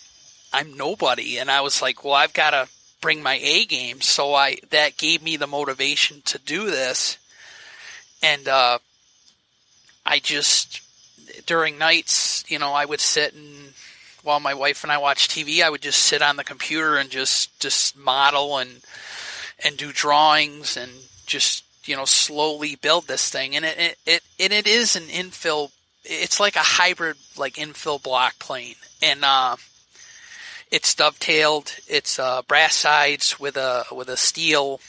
I'm 0.54 0.78
nobody 0.78 1.38
and 1.38 1.52
I 1.52 1.62
was 1.62 1.82
like 1.82 2.04
well 2.04 2.14
I've 2.14 2.34
got 2.34 2.52
to 2.52 2.68
bring 3.02 3.22
my 3.22 3.40
A 3.42 3.66
game 3.66 4.02
so 4.02 4.34
I 4.34 4.58
that 4.70 4.98
gave 4.98 5.22
me 5.22 5.36
the 5.36 5.48
motivation 5.48 6.22
to 6.26 6.40
do 6.40 6.66
this 6.66 7.18
and 8.24 8.48
uh 8.48 8.80
I 10.06 10.20
just 10.20 10.82
during 11.46 11.78
nights, 11.78 12.44
you 12.48 12.60
know, 12.60 12.74
I 12.74 12.86
would 12.86 13.00
sit 13.00 13.34
and 13.34 13.74
while 14.24 14.40
my 14.40 14.54
wife 14.54 14.84
and 14.84 14.92
I 14.92 14.98
watch 14.98 15.28
TV, 15.28 15.64
I 15.64 15.70
would 15.70 15.82
just 15.82 16.00
sit 16.00 16.22
on 16.22 16.36
the 16.36 16.44
computer 16.44 16.98
and 16.98 17.10
just 17.10 17.60
just 17.60 17.98
model 17.98 18.58
and 18.58 18.82
and 19.64 19.78
do 19.78 19.92
drawings 19.92 20.78
and 20.78 20.92
just 21.26 21.64
you 21.86 21.96
know 21.96 22.06
slowly 22.06 22.76
build 22.76 23.08
this 23.08 23.30
thing. 23.30 23.56
And 23.56 23.66
it 23.66 23.78
it 23.78 23.98
it, 24.06 24.24
and 24.40 24.54
it 24.54 24.68
is 24.68 24.96
an 24.96 25.04
infill. 25.04 25.72
It's 26.04 26.40
like 26.40 26.56
a 26.56 26.60
hybrid 26.60 27.18
like 27.38 27.56
infill 27.56 28.02
block 28.02 28.40
plane, 28.40 28.76
and 29.02 29.24
uh, 29.24 29.56
it's 30.72 30.96
dovetailed. 30.96 31.76
It's 31.88 32.20
uh, 32.20 32.42
brass 32.44 32.76
sides 32.76 33.40
with 33.40 33.58
a 33.58 33.86
with 33.92 34.10
a 34.10 34.18
steel 34.18 34.80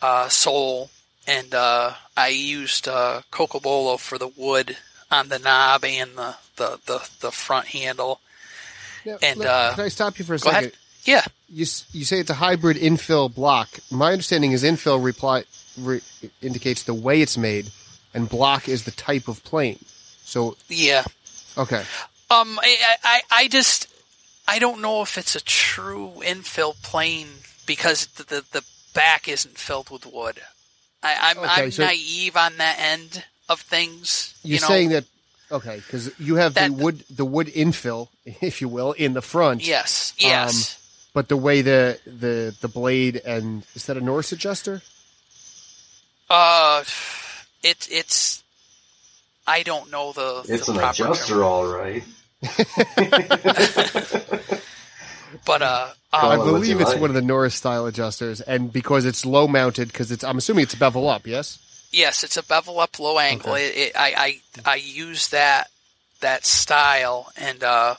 uh, 0.00 0.28
sole, 0.28 0.90
and 1.26 1.54
uh, 1.54 1.94
I 2.16 2.28
used 2.28 2.88
uh, 2.88 3.22
Cocobolo 3.30 3.98
for 3.98 4.18
the 4.18 4.28
wood 4.28 4.76
on 5.10 5.28
the 5.28 5.38
knob 5.38 5.84
and 5.84 6.10
the, 6.16 6.34
the, 6.56 6.78
the, 6.86 7.08
the 7.20 7.30
front 7.30 7.66
handle. 7.68 8.20
Now, 9.04 9.18
And, 9.22 9.38
let- 9.38 9.48
uh, 9.48 9.74
can 9.74 9.84
I 9.84 9.88
stop 9.88 10.18
you 10.18 10.24
for 10.24 10.34
a 10.34 10.38
second? 10.38 10.56
ahead. 10.58 10.72
Yeah. 11.04 11.24
You 11.48 11.64
you 11.92 12.04
say 12.04 12.18
it's 12.20 12.28
a 12.28 12.34
hybrid 12.34 12.76
infill 12.76 13.34
block. 13.34 13.68
My 13.90 14.12
understanding 14.12 14.52
is 14.52 14.62
infill 14.64 15.02
reply 15.02 15.44
re, 15.80 16.02
indicates 16.42 16.82
the 16.82 16.92
way 16.92 17.22
it's 17.22 17.38
made, 17.38 17.70
and 18.12 18.28
block 18.28 18.68
is 18.68 18.84
the 18.84 18.90
type 18.90 19.28
of 19.28 19.42
plane. 19.44 19.78
So 20.24 20.56
Yeah. 20.68 21.04
okay, 21.56 21.84
Um, 22.30 22.58
I, 22.62 22.76
I, 23.02 23.20
I 23.30 23.48
just, 23.48 23.86
I 24.46 24.58
don't 24.58 24.82
know 24.82 25.00
if 25.00 25.16
it's 25.16 25.34
a 25.36 25.40
true 25.42 26.12
infill 26.18 26.74
plane 26.82 27.28
because 27.64 28.06
the, 28.08 28.24
the, 28.24 28.44
the 28.52 28.64
back 28.92 29.26
isn't 29.28 29.56
filled 29.56 29.88
with 29.88 30.04
wood. 30.04 30.40
I, 31.02 31.16
I'm, 31.30 31.38
Okay, 31.38 31.62
I'm 31.62 31.70
so- 31.70 31.86
naive 31.86 32.36
on 32.36 32.58
that 32.58 32.76
end 32.78 33.24
of 33.48 33.60
things. 33.60 34.34
you're 34.42 34.56
you 34.56 34.60
know? 34.60 34.66
saying 34.68 34.88
that 34.90 35.04
okay 35.50 35.76
because 35.76 36.10
you 36.20 36.36
have 36.36 36.54
That- 36.54 36.76
the 36.76 36.82
wood 36.84 37.04
the 37.10 37.24
wood 37.24 37.46
infill, 37.48 38.08
if 38.24 38.60
you 38.60 38.68
will, 38.68 38.92
in 38.92 39.12
the 39.14 39.22
front. 39.22 39.66
Yes. 39.66 40.12
Um, 40.22 40.28
Yes. 40.30 40.74
But 41.14 41.28
the 41.28 41.36
way 41.36 41.62
the 41.62 41.98
the 42.06 42.54
the 42.60 42.68
blade 42.68 43.16
and 43.24 43.64
is 43.74 43.86
that 43.86 43.96
a 43.96 44.00
Norris 44.00 44.30
adjuster? 44.32 44.82
uh, 46.30 46.84
it, 47.62 47.88
it's, 47.90 48.44
I 49.46 49.62
don't 49.62 49.90
know 49.90 50.12
the, 50.12 50.44
It's 50.46 50.66
the 50.66 50.72
an 50.72 50.78
proper 50.78 50.96
term. 50.96 51.12
adjuster, 51.12 51.42
all 51.42 51.66
right. 51.66 52.04
but, 55.46 55.62
uh, 55.62 55.88
I 56.12 56.20
um, 56.20 56.32
it 56.32 56.38
what 56.38 56.44
believe 56.44 56.80
it's 56.80 56.90
like. 56.92 57.00
one 57.00 57.10
of 57.10 57.14
the 57.14 57.22
Norris 57.22 57.54
style 57.54 57.86
adjusters, 57.86 58.40
and 58.42 58.72
because 58.72 59.04
it's 59.06 59.24
low 59.26 59.48
mounted, 59.48 59.88
because 59.88 60.10
it's 60.12 60.22
I'm 60.24 60.38
assuming 60.38 60.62
it's 60.64 60.74
bevel 60.74 61.08
up. 61.08 61.26
Yes. 61.26 61.58
Yes, 61.90 62.22
it's 62.22 62.36
a 62.36 62.42
bevel 62.42 62.80
up 62.80 62.98
low 62.98 63.18
angle. 63.18 63.54
It, 63.54 63.76
it, 63.76 63.92
I, 63.96 64.40
I 64.64 64.72
I 64.72 64.74
use 64.76 65.28
that 65.30 65.70
that 66.20 66.44
style 66.44 67.30
and 67.36 67.62
uh 67.62 67.94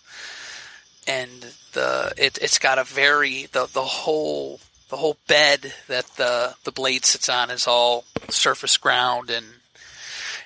and 1.08 1.54
the 1.74 2.14
it 2.18 2.38
it's 2.42 2.60
got 2.60 2.78
a 2.78 2.84
very 2.84 3.48
the 3.52 3.68
the 3.74 3.84
whole 3.84 4.60
the 4.90 4.98
whole 4.98 5.18
bed 5.28 5.74
that 5.88 6.06
the 6.18 6.56
the 6.64 6.72
blade 6.72 7.06
sits 7.06 7.30
on 7.30 7.50
is 7.50 7.68
all 7.68 8.04
surface 8.30 8.78
ground 8.78 9.30
and 9.30 9.46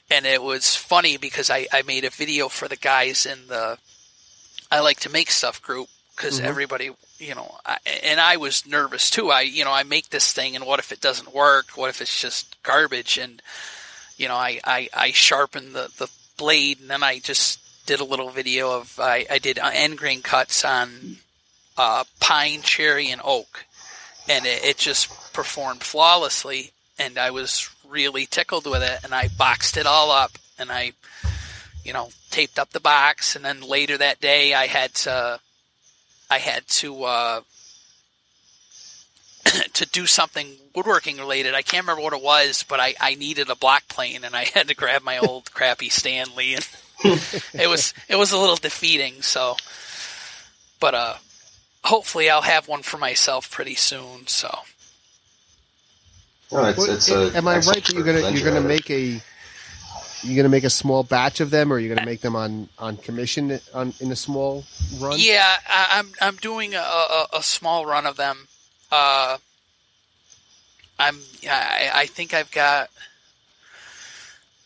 and 0.10 0.26
it 0.26 0.41
was 0.41 0.76
funny 0.76 1.18
because 1.18 1.50
I 1.50 1.68
I 1.74 1.82
made 1.82 2.06
a 2.06 2.10
video 2.10 2.48
for 2.50 2.68
the 2.68 2.78
guys 2.78 3.26
in 3.26 3.48
the 3.48 3.78
I 4.72 4.80
like 4.80 5.02
to 5.02 5.10
make 5.10 5.32
stuff 5.32 5.62
group 5.62 5.89
because 6.16 6.39
Mhm. 6.39 6.45
everybody 6.45 6.91
you 7.20 7.36
know 7.36 7.57
I, 7.66 7.78
and 8.03 8.20
I 8.20 8.38
was 8.38 8.66
nervous 8.66 9.09
too. 9.09 9.32
I 9.32 9.41
you 9.41 9.64
know 9.64 9.72
I 9.72 9.84
make 9.84 10.09
this 10.09 10.32
thing 10.32 10.55
and 10.55 10.66
what 10.66 10.80
if 10.80 10.91
it 10.91 11.01
doesn't 11.01 11.34
work? 11.34 11.72
What 11.78 11.89
if 11.89 12.01
it's 12.01 12.20
just 12.20 12.61
garbage? 12.64 13.18
And 13.18 13.41
you 14.18 14.28
know 14.28 14.36
I 14.36 14.59
I, 14.64 14.89
I 14.93 15.11
sharpened 15.11 15.74
the 15.74 15.91
the 15.97 16.09
blade 16.38 16.80
and 16.82 16.89
then 16.89 17.03
I 17.03 17.20
just 17.20 17.59
did 17.86 17.99
a 17.99 18.05
little 18.05 18.30
video 18.30 18.72
of 18.72 18.99
I, 18.99 19.26
I 19.30 19.39
did 19.39 19.57
end 19.59 19.97
grain 19.97 20.22
cuts 20.22 20.64
on 20.64 21.18
uh, 21.76 22.03
pine, 22.20 22.61
cherry, 22.61 23.09
and 23.09 23.20
oak, 23.24 23.66
and 24.30 24.45
it, 24.45 24.64
it 24.64 24.78
just 24.78 25.09
performed 25.34 25.84
flawlessly. 25.84 26.72
And 26.99 27.18
I 27.18 27.32
was 27.32 27.68
really 27.89 28.28
tickled 28.28 28.68
with 28.68 28.84
it, 28.84 28.99
and 29.03 29.14
I 29.14 29.28
boxed 29.28 29.76
it 29.78 29.88
all 29.88 30.11
up, 30.11 30.38
and 30.59 30.72
I, 30.72 30.93
you 31.84 31.91
know, 31.91 32.11
taped 32.30 32.59
up 32.59 32.70
the 32.70 32.80
box. 32.80 33.36
And 33.36 33.43
then 33.43 33.61
later 33.61 33.97
that 33.97 34.22
day, 34.22 34.53
I 34.53 34.68
had 34.68 34.93
to, 34.93 35.39
I 36.34 36.40
had 36.40 36.68
to. 36.68 37.04
Uh, 37.04 37.42
to 39.74 39.86
do 39.88 40.06
something 40.06 40.48
woodworking 40.74 41.18
related. 41.18 41.54
I 41.54 41.62
can't 41.62 41.84
remember 41.84 42.02
what 42.02 42.14
it 42.14 42.24
was, 42.24 42.64
but 42.64 42.80
I, 42.80 42.96
I 43.00 43.16
needed 43.16 43.50
a 43.50 43.56
block 43.56 43.88
plane 43.88 44.24
and 44.24 44.36
I 44.36 44.44
had 44.54 44.70
to 44.70 44.76
grab 44.76 45.04
my 45.04 45.18
old 45.18 45.54
crappy 45.54 45.90
Stanley 45.90 46.56
and 46.56 46.70
it 47.54 47.70
was 47.70 47.94
it 48.08 48.16
was 48.16 48.32
a 48.32 48.38
little 48.38 48.56
defeating, 48.56 49.22
so 49.22 49.58
but 50.80 50.94
uh 50.94 51.16
hopefully 51.84 52.30
I'll 52.30 52.42
have 52.42 52.70
one 52.70 52.82
for 52.82 52.98
myself 52.98 53.52
pretty 53.52 53.76
soon, 53.76 54.28
so 54.28 54.48
No, 56.52 56.64
it's, 56.66 56.78
Well, 56.78 56.92
it's 56.92 57.10
a 57.10 57.36
am 57.36 57.48
I 57.48 57.56
right 57.56 57.84
that 57.84 57.92
you're 57.94 58.06
gonna 58.06 58.32
you're 58.32 58.50
gonna 58.50 58.66
make 58.66 58.90
a 58.90 59.22
you're 60.24 60.36
gonna 60.38 60.50
make 60.50 60.64
a 60.64 60.70
small 60.70 61.04
batch 61.04 61.40
of 61.40 61.50
them, 61.50 61.72
or 61.72 61.80
you're 61.80 61.94
gonna 61.96 62.06
make 62.06 62.22
them 62.22 62.36
on 62.36 62.70
on 62.80 62.98
commission 62.98 63.60
on 63.74 63.94
in 64.00 64.12
a 64.12 64.16
small 64.16 64.64
run? 65.00 65.16
Yeah, 65.18 65.56
I, 65.68 65.88
I'm 66.00 66.12
I'm 66.22 66.36
doing 66.38 66.74
a, 66.76 66.80
a, 66.80 67.28
a 67.34 67.44
small 67.44 67.86
run 67.86 68.06
of 68.06 68.16
them. 68.18 68.48
Uh, 68.92 69.38
I'm 71.00 71.18
I, 71.50 71.90
I 71.94 72.06
think 72.06 72.34
I've 72.34 72.52
got 72.52 72.90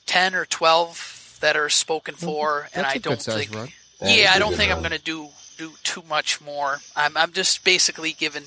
ten 0.05 0.35
or 0.35 0.45
twelve 0.45 1.37
that 1.41 1.55
are 1.55 1.69
spoken 1.69 2.15
for, 2.15 2.67
and 2.73 2.83
That's 2.83 2.93
I 2.95 2.97
a 2.97 2.99
don't 2.99 3.21
think. 3.21 3.53
run. 3.53 3.67
Yeah, 4.01 4.07
Yeah, 4.07 4.13
it's 4.23 4.31
I 4.31 4.35
a 4.35 4.39
don't 4.39 4.49
good 4.51 4.57
think 4.57 4.71
I'm 4.71 4.79
going 4.79 4.91
to 4.91 4.99
do 4.99 5.29
do 5.57 5.71
too 5.83 6.03
much 6.07 6.41
more. 6.41 6.79
I'm 6.95 7.15
I'm 7.17 7.31
just 7.31 7.63
basically 7.63 8.13
giving. 8.13 8.43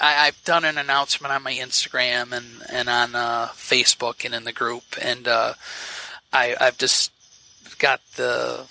I, 0.00 0.26
I've 0.26 0.42
done 0.44 0.64
an 0.64 0.78
announcement 0.78 1.32
on 1.32 1.42
my 1.42 1.52
Instagram 1.54 2.32
and 2.32 2.46
and 2.70 2.88
on 2.88 3.14
uh, 3.14 3.48
Facebook 3.54 4.24
and 4.24 4.34
in 4.34 4.44
the 4.44 4.52
group, 4.52 4.82
and 5.00 5.28
uh, 5.28 5.54
I 6.32 6.56
I've 6.60 6.78
just 6.78 7.12
got 7.78 8.00
the 8.16 8.66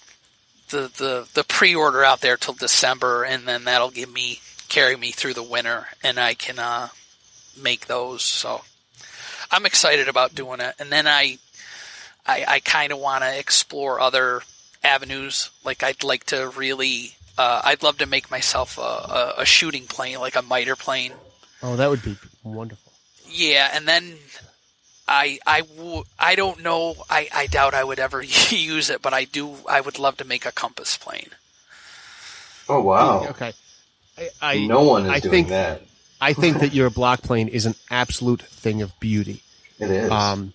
the 0.69 0.91
the 0.97 1.27
the 1.33 1.43
pre-order 1.43 2.03
out 2.03 2.21
there 2.21 2.37
till 2.37 2.53
December, 2.53 3.23
and 3.23 3.47
then 3.47 3.65
that'll 3.65 3.91
give 3.91 4.11
me 4.11 4.39
carry 4.69 4.95
me 4.95 5.11
through 5.11 5.33
the 5.33 5.43
winter, 5.43 5.87
and 6.03 6.19
I 6.19 6.33
can 6.33 6.57
uh, 6.59 6.89
make 7.61 7.87
those. 7.87 8.23
So 8.23 8.61
I'm 9.51 9.65
excited 9.65 10.07
about 10.07 10.33
doing 10.33 10.61
it, 10.61 10.75
and 10.79 10.89
then 10.89 11.07
I 11.07 11.37
I, 12.25 12.45
I 12.47 12.59
kind 12.59 12.91
of 12.91 12.99
want 12.99 13.23
to 13.23 13.37
explore 13.37 13.99
other 13.99 14.41
avenues. 14.83 15.49
Like 15.63 15.83
I'd 15.83 16.03
like 16.03 16.25
to 16.25 16.49
really, 16.55 17.15
uh, 17.37 17.61
I'd 17.63 17.83
love 17.83 17.97
to 17.99 18.05
make 18.05 18.31
myself 18.31 18.77
a, 18.77 18.81
a, 18.81 19.33
a 19.39 19.45
shooting 19.45 19.85
plane, 19.87 20.19
like 20.19 20.35
a 20.35 20.41
miter 20.41 20.75
plane. 20.75 21.13
Oh, 21.63 21.75
that 21.75 21.89
would 21.89 22.03
be 22.03 22.17
wonderful. 22.43 22.91
Yeah, 23.29 23.69
and 23.73 23.87
then 23.87 24.15
I 25.07 25.39
I 25.45 25.61
w- 25.61 26.03
I 26.19 26.35
don't 26.35 26.61
know. 26.63 26.95
I, 27.09 27.27
I 27.33 27.47
doubt 27.47 27.73
I 27.73 27.83
would 27.83 27.99
ever 27.99 28.21
use 28.49 28.89
it, 28.89 29.01
but 29.01 29.13
I 29.13 29.25
do. 29.25 29.55
I 29.67 29.81
would 29.81 29.99
love 29.99 30.17
to 30.17 30.25
make 30.25 30.45
a 30.45 30.51
compass 30.51 30.97
plane. 30.97 31.29
Oh 32.69 32.81
wow! 32.81 33.27
Okay, 33.29 33.53
I, 34.17 34.29
I 34.41 34.65
no 34.65 34.83
one 34.83 35.05
is 35.05 35.11
I 35.11 35.19
doing 35.19 35.31
think 35.31 35.47
that. 35.49 35.81
I 36.21 36.33
think 36.33 36.59
that 36.59 36.73
your 36.73 36.89
block 36.89 37.23
plane 37.23 37.47
is 37.47 37.65
an 37.65 37.75
absolute 37.89 38.43
thing 38.43 38.81
of 38.81 38.97
beauty. 38.99 39.41
It 39.79 39.89
is. 39.89 40.11
Um, 40.11 40.53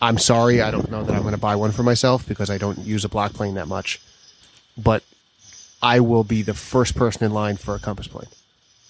I'm 0.00 0.18
sorry, 0.18 0.62
I 0.62 0.70
don't 0.70 0.90
know 0.90 1.02
that 1.02 1.14
I'm 1.14 1.22
going 1.22 1.34
to 1.34 1.40
buy 1.40 1.56
one 1.56 1.72
for 1.72 1.82
myself 1.82 2.26
because 2.26 2.50
I 2.50 2.58
don't 2.58 2.78
use 2.78 3.04
a 3.04 3.08
block 3.08 3.32
plane 3.32 3.54
that 3.54 3.66
much. 3.66 4.00
But 4.76 5.02
I 5.82 6.00
will 6.00 6.24
be 6.24 6.42
the 6.42 6.54
first 6.54 6.94
person 6.94 7.24
in 7.24 7.32
line 7.32 7.56
for 7.56 7.74
a 7.74 7.78
compass 7.78 8.06
plane. 8.06 8.28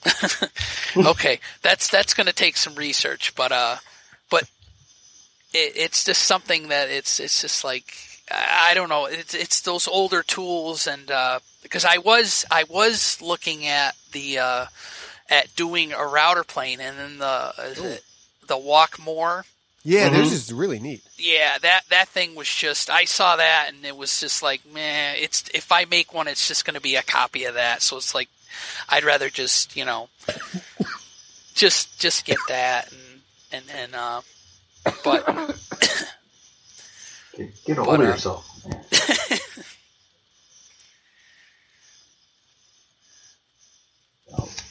okay, 0.97 1.41
that's 1.63 1.89
that's 1.89 2.13
going 2.13 2.27
to 2.27 2.33
take 2.33 2.57
some 2.57 2.75
research, 2.75 3.35
but 3.35 3.53
uh, 3.53 3.77
but 4.31 4.45
it, 5.53 5.73
it's 5.77 6.05
just 6.05 6.23
something 6.23 6.69
that 6.69 6.89
it's 6.91 7.21
it's 7.21 7.41
just 7.41 7.65
like 7.65 7.85
I 8.31 8.71
I 8.71 8.75
don't 8.75 8.89
know. 8.89 9.07
It's 9.07 9.35
it's 9.35 9.61
those 9.63 9.87
older 9.89 10.23
tools, 10.23 10.87
and 10.87 11.11
uh, 11.11 11.41
because 11.63 11.85
I 11.85 11.99
was 11.99 12.45
I 12.51 12.65
was 12.65 13.21
looking 13.23 13.67
at 13.67 13.95
the 14.13 14.39
uh, 14.39 14.67
at 15.31 15.55
doing 15.57 15.93
a 15.93 16.05
router 16.05 16.45
plane, 16.45 16.81
and 16.81 16.99
then 16.99 17.19
the 17.19 17.53
is 17.71 17.79
it 17.79 18.05
the 18.47 18.57
Walke 18.57 18.99
Moore. 18.99 19.45
Yeah, 19.85 20.07
Mhm. 20.09 20.13
theirs 20.13 20.33
is 20.33 20.53
really 20.53 20.79
neat. 20.79 21.03
Yeah, 21.19 21.59
that 21.59 21.83
that 21.91 22.09
thing 22.09 22.37
was 22.37 22.49
just 22.49 22.89
I 22.89 23.05
saw 23.05 23.35
that 23.37 23.67
and 23.69 23.85
it 23.85 23.97
was 23.97 24.21
just 24.21 24.41
like, 24.41 24.65
man, 24.67 25.17
it's 25.19 25.43
if 25.53 25.73
I 25.73 25.87
make 25.87 26.15
one 26.15 26.29
it's 26.29 26.47
just 26.47 26.65
going 26.65 26.75
to 26.77 26.81
be 26.81 26.95
a 26.95 27.03
copy 27.03 27.45
of 27.47 27.55
that. 27.55 27.83
So 27.83 27.97
it's 27.97 28.15
like 28.15 28.29
I'd 28.89 29.03
rather 29.03 29.29
just, 29.29 29.75
you 29.77 29.85
know, 29.85 30.09
just 31.55 31.99
just 31.99 32.25
get 32.25 32.39
that 32.49 32.93
and 32.93 33.21
and 33.53 33.65
and 33.77 33.95
uh 33.95 34.21
but 35.05 35.27
get, 37.37 37.65
get 37.65 37.79
a 37.79 37.81
but, 37.81 37.85
hold 37.85 38.01
of 38.01 38.07
uh, 38.07 38.11
yourself. 38.11 38.49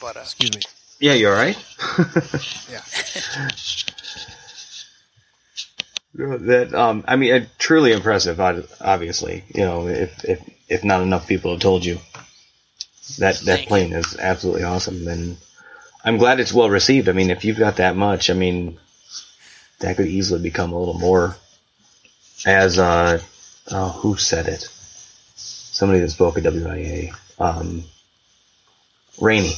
but 0.00 0.16
uh 0.16 0.20
Excuse 0.20 0.54
me. 0.54 0.62
Yeah, 1.00 1.14
you 1.14 1.28
all 1.28 1.34
right? 1.34 1.56
Yeah. 2.70 2.80
that 6.14 6.74
um, 6.74 7.04
I 7.08 7.16
mean, 7.16 7.32
uh, 7.32 7.46
truly 7.58 7.92
impressive. 7.92 8.38
Obviously, 8.40 9.44
you 9.54 9.64
know, 9.64 9.88
if 9.88 10.24
if 10.24 10.40
if 10.68 10.84
not 10.84 11.02
enough 11.02 11.26
people 11.26 11.52
have 11.52 11.60
told 11.60 11.84
you 11.84 11.98
that 13.18 13.36
that 13.40 13.56
Thank 13.56 13.68
plane 13.68 13.92
is 13.92 14.16
absolutely 14.16 14.64
awesome, 14.64 15.04
then 15.04 15.38
I'm 16.04 16.18
glad 16.18 16.40
it's 16.40 16.52
well 16.52 16.70
received. 16.70 17.08
I 17.08 17.12
mean, 17.12 17.30
if 17.30 17.44
you've 17.44 17.58
got 17.58 17.76
that 17.76 17.96
much, 17.96 18.30
I 18.30 18.34
mean, 18.34 18.78
that 19.82 19.96
could 19.96 20.06
easily 20.06 20.40
become 20.40 20.72
a 20.72 20.78
little 20.78 20.98
more. 20.98 21.36
As 22.46 22.78
uh, 22.78 23.20
oh, 23.70 23.88
who 23.90 24.16
said 24.16 24.48
it? 24.48 24.62
Somebody 25.36 26.00
that 26.00 26.10
spoke 26.10 26.36
at 26.38 26.44
WIA. 26.44 27.14
Um, 27.38 27.84
Raney. 29.20 29.52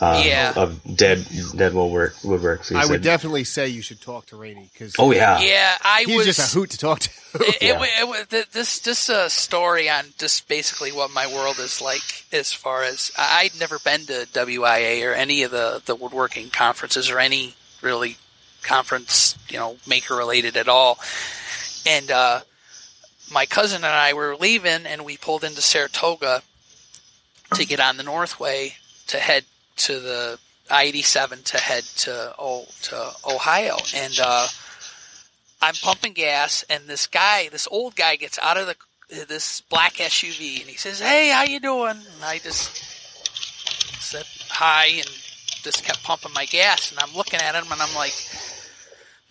Uh, 0.00 0.22
Yeah. 0.24 0.52
Of 0.56 0.80
Dead 0.96 1.26
Dead 1.56 1.74
Woodwork 1.74 2.14
Woodworks. 2.18 2.68
He 2.68 2.76
I 2.76 2.86
would 2.86 3.02
definitely 3.02 3.42
say 3.44 3.68
you 3.68 3.82
should 3.82 4.00
talk 4.00 4.26
to 4.26 4.36
Raney 4.36 4.70
because 4.72 4.94
Oh 4.98 5.10
yeah. 5.10 5.40
yeah, 5.40 5.76
I 5.82 6.04
he's 6.06 6.16
was 6.18 6.26
just 6.26 6.54
a 6.54 6.58
hoot 6.58 6.70
to 6.70 6.78
talk 6.78 7.00
to. 7.00 7.10
it, 7.34 7.56
Yeah. 7.62 7.82
it, 7.82 8.06
wa- 8.08 8.14
it, 8.30 8.52
this 8.52 8.78
just 8.80 9.08
a 9.10 9.28
story 9.28 9.90
on 9.90 10.04
just 10.18 10.46
basically 10.48 10.92
what 10.92 11.10
my 11.12 11.26
world 11.26 11.58
is 11.58 11.82
like 11.82 12.24
as 12.32 12.52
far 12.52 12.84
as 12.84 13.10
I- 13.18 13.42
I'd 13.52 13.58
never 13.58 13.78
been 13.80 14.06
to 14.06 14.26
WIA 14.32 15.04
or 15.08 15.12
any 15.12 15.42
of 15.42 15.50
the 15.50 15.82
the 15.84 15.96
woodworking 15.96 16.50
conferences 16.50 17.10
or 17.10 17.18
any 17.18 17.54
really 17.82 18.16
conference 18.64 19.36
you 19.48 19.58
know 19.58 19.76
maker 19.86 20.14
related 20.14 20.56
at 20.56 20.68
all, 20.68 20.98
and 21.86 22.10
uh, 22.10 22.40
my 23.32 23.46
cousin 23.46 23.84
and 23.84 23.86
I 23.86 24.12
were 24.12 24.36
leaving 24.36 24.86
and 24.86 25.04
we 25.04 25.16
pulled 25.16 25.44
into 25.44 25.60
Saratoga 25.60 26.42
to 27.54 27.66
get 27.66 27.80
on 27.80 27.96
the 27.96 28.02
Northway 28.02 28.74
to 29.08 29.18
head 29.18 29.44
to 29.76 30.00
the 30.00 30.38
I 30.70 30.84
eighty 30.84 31.02
seven 31.02 31.42
to 31.44 31.58
head 31.58 31.84
to 31.98 32.34
oh, 32.38 32.66
to 32.82 33.12
Ohio 33.26 33.76
and. 33.94 34.18
Uh, 34.20 34.48
I'm 35.62 35.74
pumping 35.76 36.12
gas, 36.12 36.62
and 36.68 36.84
this 36.86 37.06
guy, 37.06 37.48
this 37.48 37.66
old 37.70 37.96
guy, 37.96 38.16
gets 38.16 38.38
out 38.38 38.58
of 38.58 38.66
the 38.66 38.76
this 39.08 39.62
black 39.62 39.94
SUV, 39.94 40.60
and 40.60 40.68
he 40.68 40.76
says, 40.76 41.00
"Hey, 41.00 41.30
how 41.30 41.44
you 41.44 41.58
doing?" 41.58 41.96
And 41.96 42.24
I 42.24 42.38
just 42.38 42.76
said 44.02 44.26
hi, 44.50 44.86
and 44.86 45.08
just 45.62 45.84
kept 45.84 46.02
pumping 46.02 46.32
my 46.34 46.44
gas, 46.44 46.90
and 46.90 47.00
I'm 47.00 47.14
looking 47.16 47.40
at 47.40 47.54
him, 47.54 47.70
and 47.72 47.80
I'm 47.80 47.94
like, 47.94 48.12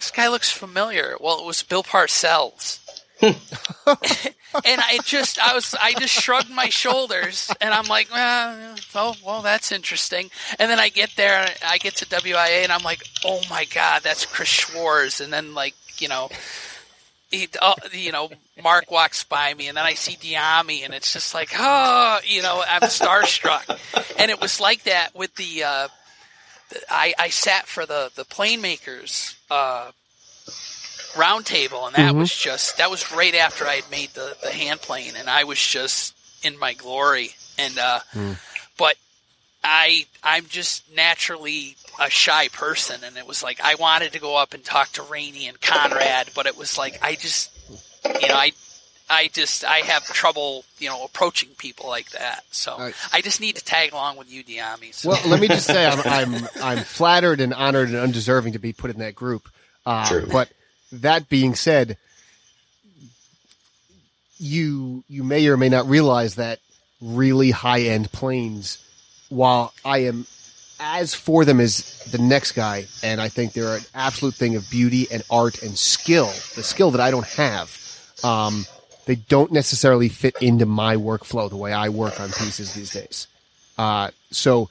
"This 0.04 0.12
guy 0.12 0.28
looks 0.30 0.52
familiar." 0.52 1.18
Well, 1.20 1.40
it 1.40 1.46
was 1.46 1.64
Bill 1.64 1.84
Parcells. 1.84 2.80
and 3.24 4.82
I 4.82 5.00
just, 5.06 5.40
I 5.40 5.54
was, 5.54 5.74
I 5.80 5.94
just 5.94 6.14
shrugged 6.14 6.50
my 6.50 6.68
shoulders, 6.68 7.50
and 7.62 7.74
I'm 7.74 7.86
like, 7.86 8.12
well, 8.12 8.76
oh, 8.96 9.16
well, 9.26 9.42
that's 9.42 9.72
interesting. 9.72 10.30
And 10.60 10.70
then 10.70 10.80
I 10.80 10.90
get 10.90 11.12
there, 11.16 11.38
and 11.40 11.56
I 11.66 11.78
get 11.78 11.96
to 11.98 12.06
WIA, 12.06 12.64
and 12.64 12.72
I'm 12.72 12.84
like, 12.84 13.02
oh 13.24 13.42
my 13.50 13.66
god, 13.66 14.02
that's 14.04 14.26
Chris 14.26 14.50
Schwarz. 14.50 15.22
And 15.22 15.32
then 15.32 15.54
like, 15.54 15.74
you 16.00 16.10
know, 16.10 16.30
he, 17.32 17.48
uh, 17.62 17.76
you 17.94 18.12
know, 18.12 18.30
Mark 18.62 18.92
walks 18.92 19.24
by 19.24 19.54
me, 19.54 19.70
and 19.70 19.78
then 19.78 19.86
I 19.86 19.94
see 19.94 20.16
Dyami, 20.16 20.84
and 20.84 20.94
it's 20.94 21.14
just 21.14 21.34
like, 21.34 21.52
oh, 21.58 22.20
you 22.26 22.42
know, 22.42 22.62
I'm 22.68 22.82
starstruck. 22.82 23.80
and 24.20 24.30
it 24.30 24.42
was 24.42 24.60
like 24.60 24.84
that 24.84 25.16
with 25.16 25.34
the, 25.36 25.64
uh, 25.64 25.88
the 26.70 26.82
I, 26.90 27.14
I 27.18 27.30
sat 27.30 27.68
for 27.68 27.86
the 27.86 28.12
the 28.16 28.26
plane 28.26 28.62
makers. 28.62 29.36
Uh, 29.54 29.92
round 31.16 31.46
table 31.46 31.86
and 31.86 31.96
that 31.96 32.16
was 32.16 32.36
just 32.36 32.78
that 32.78 32.90
was 32.90 33.12
right 33.12 33.36
after 33.36 33.66
I 33.68 33.76
had 33.76 33.92
made 33.92 34.10
the, 34.16 34.36
the 34.42 34.50
hand 34.50 34.82
plane 34.82 35.14
and 35.16 35.30
I 35.30 35.44
was 35.44 35.60
just 35.64 36.16
in 36.44 36.58
my 36.58 36.74
glory 36.74 37.36
and 37.60 37.78
uh 37.78 38.00
but 38.80 38.96
I 39.64 40.08
I'm 40.24 40.48
just 40.48 40.92
naturally 40.96 41.76
a 42.02 42.10
shy 42.10 42.48
person 42.48 43.04
and 43.04 43.16
it 43.16 43.28
was 43.28 43.44
like 43.44 43.62
I 43.64 43.76
wanted 43.76 44.14
to 44.14 44.20
go 44.20 44.36
up 44.36 44.56
and 44.56 44.64
talk 44.64 44.92
to 44.94 45.04
Raney 45.04 45.48
and 45.48 45.62
Conrad 45.62 46.32
but 46.34 46.48
it 46.48 46.58
was 46.58 46.78
like 46.80 46.98
I 47.04 47.14
just 47.14 47.52
you 48.20 48.28
know 48.28 48.36
I 48.36 48.54
I 49.10 49.28
just 49.28 49.66
I 49.66 49.80
have 49.80 50.06
trouble 50.06 50.66
you 50.80 50.90
know 50.90 51.04
approaching 51.04 51.50
people 51.58 51.88
like 51.90 52.10
that 52.12 52.44
so 52.52 52.78
Right. 52.78 52.96
I 53.12 53.22
just 53.22 53.42
need 53.42 53.56
to 53.58 53.64
tag 53.64 53.94
along 53.94 54.18
with 54.18 54.32
you 54.32 54.44
Dyami 54.44 54.94
so. 54.94 55.10
Well, 55.10 55.22
let 55.28 55.40
me 55.40 55.48
just 55.48 55.68
say 55.68 55.86
I'm 55.86 56.00
I'm 56.06 56.48
I'm 56.62 56.84
flattered 56.84 57.42
and 57.42 57.54
honored 57.54 57.90
and 57.90 57.98
undeserving 57.98 58.54
to 58.54 58.60
be 58.60 58.74
put 58.74 58.92
in 58.92 59.00
that 59.00 59.16
group. 59.16 59.48
Uh, 59.86 60.08
True. 60.08 60.28
But 60.32 60.50
that 60.94 61.28
being 61.30 61.56
said, 61.56 61.98
you 64.38 65.04
you 65.08 65.24
may 65.24 65.48
or 65.48 65.58
may 65.58 65.70
not 65.70 65.88
realize 65.88 66.36
that 66.36 66.60
really 67.02 67.52
high 67.52 67.82
end 67.82 68.12
planes, 68.12 68.78
while 69.30 69.74
I 69.84 70.00
am 70.00 70.26
as 70.80 71.14
for 71.14 71.46
them 71.46 71.60
as 71.60 72.00
the 72.12 72.18
next 72.18 72.54
guy, 72.54 72.86
and 73.04 73.22
I 73.22 73.30
think 73.30 73.54
they're 73.54 73.76
an 73.78 73.84
absolute 73.94 74.36
thing 74.36 74.56
of 74.56 74.70
beauty 74.70 75.08
and 75.12 75.24
art 75.30 75.62
and 75.62 75.78
skill, 75.78 76.28
the 76.56 76.64
skill 76.64 76.92
that 76.92 77.02
I 77.02 77.12
don't 77.12 77.28
have. 77.28 77.80
Um, 78.24 78.66
they 79.06 79.16
don't 79.16 79.52
necessarily 79.52 80.10
fit 80.10 80.36
into 80.42 80.66
my 80.66 80.96
workflow 80.96 81.50
the 81.50 81.58
way 81.58 81.74
I 81.74 81.90
work 81.90 82.20
on 82.20 82.30
pieces 82.30 82.74
these 82.74 82.92
days. 82.92 83.28
Uh, 83.78 84.12
so 84.32 84.70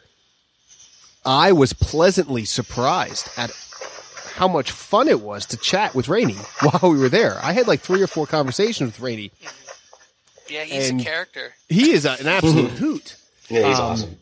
I 1.25 1.53
was 1.53 1.73
pleasantly 1.73 2.45
surprised 2.45 3.29
at 3.37 3.51
how 4.35 4.49
much 4.49 4.71
fun 4.71 5.09
it 5.09 5.21
was 5.21 5.47
to 5.47 5.57
chat 5.57 5.95
with 5.95 6.09
Raney 6.09 6.37
while 6.61 6.91
we 6.93 6.99
were 6.99 7.09
there. 7.09 7.39
I 7.43 7.53
had 7.53 7.69
like 7.69 7.81
three 7.81 8.03
or 8.03 8.07
four 8.07 8.27
conversations 8.27 8.93
with 8.93 9.01
Raney. 9.01 9.31
yeah 10.49 10.65
he's 10.65 10.91
and- 10.91 11.01
a 11.01 11.05
character 11.05 11.53
He 11.69 11.93
is 11.93 12.05
a, 12.07 12.13
an 12.13 12.27
absolute 12.27 12.71
hoot. 12.73 13.17
Yeah, 13.49 13.69
he's 13.69 13.79
Um, 13.79 13.85
awesome. 13.85 14.19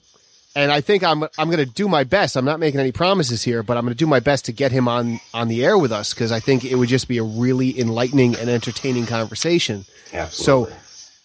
And 0.57 0.73
I 0.73 0.81
think 0.81 1.05
I'm 1.05 1.23
I'm 1.39 1.49
going 1.49 1.59
to 1.59 1.67
do 1.67 1.87
my 1.89 2.03
best. 2.03 2.37
I'm 2.37 2.45
not 2.45 2.59
making 2.59 2.81
any 2.81 2.91
promises 2.93 3.43
here, 3.43 3.63
but 3.63 3.77
I'm 3.77 3.85
going 3.85 3.95
to 3.95 3.99
do 3.99 4.07
my 4.07 4.21
best 4.21 4.47
to 4.47 4.53
get 4.53 4.73
him 4.73 4.89
on 4.89 5.21
on 5.33 5.49
the 5.49 5.65
air 5.65 5.79
with 5.79 5.93
us 5.93 6.13
because 6.13 6.33
I 6.33 6.41
think 6.41 6.65
it 6.65 6.75
would 6.75 6.89
just 6.89 7.07
be 7.07 7.19
a 7.19 7.23
really 7.23 7.79
enlightening 7.79 8.35
and 8.35 8.51
entertaining 8.51 9.07
conversation. 9.07 9.85
Absolutely. 10.13 10.75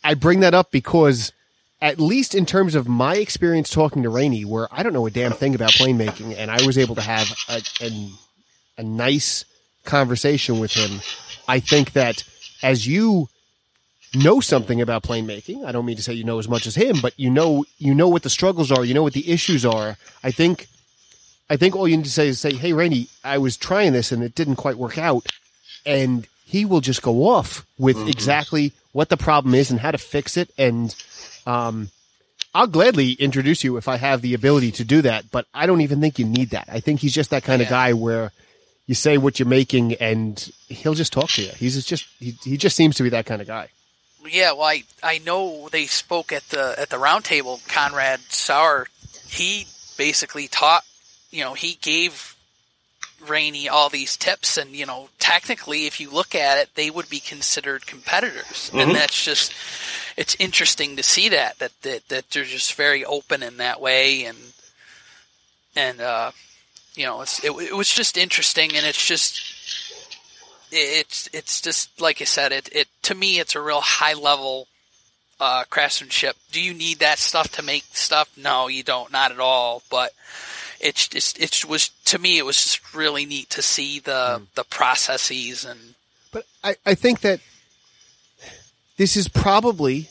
I 0.04 0.14
bring 0.14 0.42
that 0.42 0.54
up 0.54 0.70
because, 0.70 1.32
at 1.82 2.00
least 2.00 2.36
in 2.36 2.46
terms 2.46 2.76
of 2.76 2.88
my 2.88 3.16
experience 3.16 3.72
talking 3.72 4.04
to 4.04 4.10
Raney, 4.10 4.46
where 4.46 4.68
I 4.72 4.84
don't 4.84 4.94
know 4.94 5.08
a 5.08 5.12
damn 5.12 5.32
thing 5.32 5.56
about 5.56 5.72
plane 5.72 5.98
making, 5.98 6.36
and 6.36 6.52
I 6.52 6.64
was 6.64 6.78
able 6.78 6.94
to 6.94 7.02
have 7.02 7.34
a, 7.50 7.64
a, 7.82 8.10
a 8.78 8.84
nice 8.84 9.46
conversation 9.84 10.60
with 10.60 10.74
him, 10.74 11.02
I 11.48 11.60
think 11.60 11.94
that 11.94 12.24
as 12.62 12.86
you 12.86 13.30
know 14.16 14.40
something 14.40 14.82
about 14.82 15.04
plane 15.04 15.26
making, 15.26 15.66
I 15.66 15.72
don't 15.72 15.86
mean 15.86 15.98
to 15.98 16.04
say 16.04 16.14
you 16.14 16.24
know 16.24 16.40
as 16.40 16.50
much 16.50 16.66
as 16.66 16.76
him, 16.76 16.98
but 17.02 17.14
you 17.18 17.30
know 17.30 17.66
you 17.78 17.94
know 17.94 18.08
what 18.08 18.24
the 18.24 18.30
struggles 18.30 18.72
are, 18.72 18.86
you 18.86 18.94
know 18.94 19.04
what 19.04 19.14
the 19.14 19.32
issues 19.32 19.66
are. 19.66 19.98
I 20.24 20.32
think 20.32 20.68
I 21.50 21.58
think 21.58 21.76
all 21.76 21.88
you 21.88 21.98
need 21.98 22.06
to 22.06 22.12
say 22.12 22.28
is 22.28 22.40
say, 22.40 22.54
"Hey, 22.54 22.74
Raney, 22.74 23.08
I 23.24 23.38
was 23.38 23.58
trying 23.58 23.94
this 23.94 24.12
and 24.12 24.24
it 24.24 24.36
didn't 24.36 24.56
quite 24.56 24.78
work 24.78 24.98
out," 24.98 25.26
and 25.86 26.28
he 26.46 26.66
will 26.66 26.82
just 26.82 27.02
go 27.02 27.28
off 27.28 27.66
with 27.78 28.08
exactly 28.08 28.72
what 28.92 29.10
the 29.10 29.18
problem 29.18 29.54
is 29.56 29.72
and 29.72 29.80
how 29.80 29.92
to 29.92 29.98
fix 29.98 30.38
it. 30.38 30.50
And 30.58 30.96
um, 31.46 31.90
I'll 32.54 32.68
gladly 32.68 33.14
introduce 33.14 33.64
you 33.64 33.78
if 33.78 33.88
I 33.88 33.98
have 33.98 34.22
the 34.22 34.34
ability 34.34 34.72
to 34.74 34.86
do 34.86 35.02
that. 35.02 35.30
But 35.32 35.48
I 35.54 35.66
don't 35.66 35.82
even 35.82 36.00
think 36.00 36.18
you 36.20 36.26
need 36.26 36.52
that. 36.52 36.70
I 36.72 36.80
think 36.80 37.02
he's 37.02 37.14
just 37.14 37.32
that 37.32 37.44
kind 37.44 37.62
of 37.62 37.68
guy 37.68 37.94
where 37.94 38.32
you 38.88 38.96
say 38.96 39.18
what 39.18 39.40
you're 39.40 39.48
making 39.48 39.96
and 39.96 40.38
he'll 40.68 40.94
just 40.94 41.12
talk 41.12 41.30
to 41.32 41.42
you. 41.42 41.52
He's 41.58 41.84
just 41.86 42.08
he, 42.20 42.32
he 42.44 42.58
just 42.58 42.76
seems 42.76 42.96
to 42.98 43.04
be 43.04 43.10
that 43.10 43.26
kind 43.26 43.42
of 43.42 43.48
guy. 43.48 43.70
Yeah, 44.30 44.52
well, 44.54 44.64
I 44.64 44.84
I 45.04 45.20
know 45.20 45.70
they 45.72 45.86
spoke 45.86 46.32
at 46.32 46.44
the 46.50 46.76
at 46.78 46.90
the 46.90 46.98
roundtable. 46.98 47.66
Conrad 47.68 48.20
Sauer, 48.30 48.88
he 49.28 49.68
basically 49.98 50.48
taught. 50.48 50.84
You 51.32 51.44
know, 51.44 51.54
he 51.54 51.78
gave 51.82 52.36
Raney 53.28 53.68
all 53.70 53.90
these 53.90 54.16
tips, 54.18 54.58
and 54.58 54.72
you 54.72 54.86
know, 54.86 55.10
technically, 55.20 55.86
if 55.86 56.00
you 56.00 56.10
look 56.10 56.36
at 56.36 56.58
it, 56.58 56.70
they 56.76 56.90
would 56.90 57.10
be 57.10 57.20
considered 57.20 57.86
competitors, 57.88 58.70
Mhm. 58.74 58.82
and 58.84 58.96
that's 58.96 59.22
just 59.24 59.54
it's 60.18 60.36
interesting 60.40 60.96
to 60.96 61.04
see 61.04 61.30
that 61.30 61.58
that 61.60 61.72
that 61.82 62.08
that 62.10 62.30
they're 62.32 62.44
just 62.46 62.74
very 62.76 63.04
open 63.04 63.44
in 63.44 63.58
that 63.58 63.82
way, 63.82 64.26
and 64.26 64.38
and 65.76 66.00
uh, 66.02 66.32
you 66.96 67.06
know, 67.06 67.22
it's 67.22 67.44
it, 67.44 67.52
it 67.52 67.76
was 67.76 67.92
just 67.92 68.18
interesting, 68.18 68.76
and 68.76 68.86
it's 68.86 69.06
just 69.06 69.42
it's 70.76 71.30
it's 71.34 71.62
just 71.62 72.02
like 72.02 72.22
I 72.22 72.26
said, 72.26 72.52
it 72.52 72.70
it 72.72 72.88
to 73.04 73.16
me 73.16 73.40
it's 73.40 73.56
a 73.56 73.62
real 73.62 73.82
high 73.82 74.14
level 74.14 74.68
uh, 75.40 75.64
craftsmanship. 75.70 76.36
Do 76.52 76.62
you 76.62 76.74
need 76.74 77.00
that 77.00 77.20
stuff 77.20 77.50
to 77.54 77.62
make 77.62 77.84
stuff? 77.94 78.30
No, 78.38 78.68
you 78.68 78.84
don't, 78.84 79.12
not 79.12 79.32
at 79.32 79.40
all. 79.40 79.84
But 79.90 80.12
it's 80.80 81.08
just 81.08 81.40
it 81.40 81.66
was 81.66 81.90
to 82.06 82.20
me 82.20 82.38
it 82.38 82.46
was 82.46 82.62
just 82.62 82.94
really 82.94 83.26
neat 83.26 83.50
to 83.52 83.62
see 83.62 84.00
the 84.00 84.42
the 84.56 84.64
processes 84.64 85.66
and 85.66 85.96
But 86.32 86.46
I, 86.64 86.76
I 86.86 86.96
think 86.96 87.22
that 87.22 87.40
this 88.98 89.18
is 89.18 89.28
probably 89.28 90.10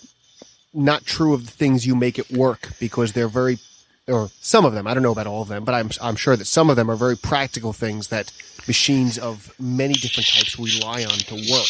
not 0.75 1.05
true 1.05 1.35
of 1.35 1.47
the 1.47 1.53
things 1.53 1.87
you 1.87 1.95
make 1.95 2.19
it 2.19 2.31
work 2.31 2.71
because 2.81 3.13
they're 3.13 3.29
very, 3.29 3.59
or 4.07 4.31
some 4.41 4.65
of 4.65 4.75
them. 4.75 4.87
I 4.87 4.95
don't 4.95 5.03
know 5.03 5.13
about 5.13 5.27
all 5.27 5.43
of 5.43 5.49
them, 5.49 5.65
but 5.65 5.75
I'm 5.75 5.91
I'm 6.03 6.17
sure 6.17 6.37
that 6.37 6.45
some 6.47 6.71
of 6.71 6.77
them 6.77 6.91
are 6.91 6.97
very 6.97 7.17
practical 7.17 7.73
things 7.73 8.09
that 8.09 8.33
machines 8.67 9.19
of 9.19 9.55
many 9.61 9.95
different 9.95 10.27
types 10.29 10.59
rely 10.59 11.05
on 11.05 11.19
to 11.19 11.35
work. 11.35 11.67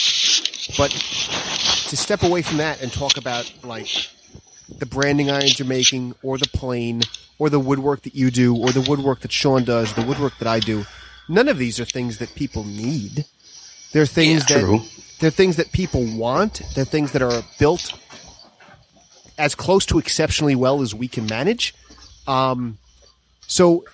But 0.76 0.90
to 1.88 1.96
step 1.96 2.22
away 2.22 2.42
from 2.42 2.58
that 2.58 2.82
and 2.82 2.92
talk 2.92 3.16
about 3.16 3.52
like 3.62 3.88
the 4.78 4.86
branding 4.86 5.30
irons 5.30 5.58
you're 5.58 5.68
making, 5.68 6.14
or 6.22 6.38
the 6.38 6.48
plane, 6.48 7.02
or 7.38 7.50
the 7.50 7.60
woodwork 7.60 8.02
that 8.02 8.14
you 8.14 8.30
do, 8.30 8.56
or 8.56 8.70
the 8.70 8.80
woodwork 8.80 9.20
that 9.20 9.30
Sean 9.32 9.62
does, 9.64 9.92
the 9.94 10.02
woodwork 10.02 10.38
that 10.38 10.48
I 10.48 10.58
do. 10.60 10.84
None 11.28 11.48
of 11.48 11.58
these 11.58 11.78
are 11.80 11.84
things 11.84 12.18
that 12.18 12.34
people 12.34 12.64
need. 12.64 13.24
They're 13.92 14.06
things 14.06 14.44
Yeah. 14.50 14.56
that 14.58 14.64
True. 14.64 14.82
they're 15.20 15.30
things 15.30 15.56
that 15.56 15.70
people 15.72 16.04
want. 16.16 16.62
They're 16.74 16.84
things 16.84 17.12
that 17.12 17.22
are 17.22 17.42
built 17.58 17.92
as 19.38 19.54
close 19.54 19.84
to 19.86 19.98
exceptionally 19.98 20.54
well 20.54 20.80
as 20.82 20.94
we 20.94 21.08
can 21.08 21.26
manage. 21.26 21.74
Um, 22.26 22.78
so, 23.46 23.84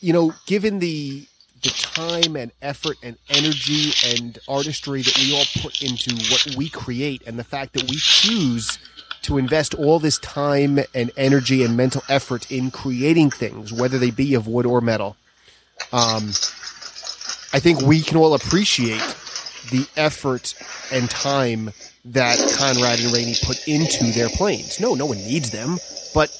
you 0.00 0.12
know, 0.12 0.34
given 0.46 0.78
the 0.78 1.26
the 1.62 1.70
time 1.70 2.36
and 2.36 2.52
effort 2.62 2.96
and 3.02 3.16
energy 3.30 3.92
and 4.14 4.38
artistry 4.46 5.02
that 5.02 5.18
we 5.18 5.36
all 5.36 5.44
put 5.60 5.82
into 5.82 6.14
what 6.30 6.54
we 6.56 6.68
create, 6.68 7.22
and 7.26 7.38
the 7.38 7.44
fact 7.44 7.72
that 7.72 7.82
we 7.90 7.96
choose 7.96 8.78
to 9.22 9.38
invest 9.38 9.74
all 9.74 9.98
this 9.98 10.18
time 10.18 10.78
and 10.94 11.10
energy 11.16 11.64
and 11.64 11.76
mental 11.76 12.02
effort 12.08 12.50
in 12.52 12.70
creating 12.70 13.30
things, 13.30 13.72
whether 13.72 13.98
they 13.98 14.12
be 14.12 14.34
of 14.34 14.46
wood 14.46 14.66
or 14.66 14.80
metal, 14.80 15.16
um, 15.92 16.28
I 17.52 17.58
think 17.60 17.80
we 17.80 18.02
can 18.02 18.16
all 18.16 18.34
appreciate 18.34 19.16
the 19.70 19.86
effort 19.96 20.54
and 20.92 21.10
time 21.10 21.70
that 22.04 22.38
Conrad 22.56 23.00
and 23.00 23.12
Raney 23.12 23.34
put 23.42 23.66
into 23.66 24.04
their 24.12 24.28
planes. 24.28 24.80
No, 24.80 24.94
no 24.94 25.06
one 25.06 25.18
needs 25.18 25.50
them, 25.50 25.78
but 26.14 26.30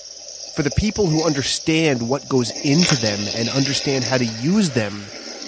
for 0.59 0.64
the 0.64 0.70
people 0.72 1.06
who 1.06 1.24
understand 1.24 2.09
what 2.09 2.28
goes 2.28 2.50
into 2.64 2.96
them 2.96 3.20
and 3.36 3.48
understand 3.48 4.02
how 4.02 4.18
to 4.18 4.24
use 4.24 4.70
them, 4.70 4.92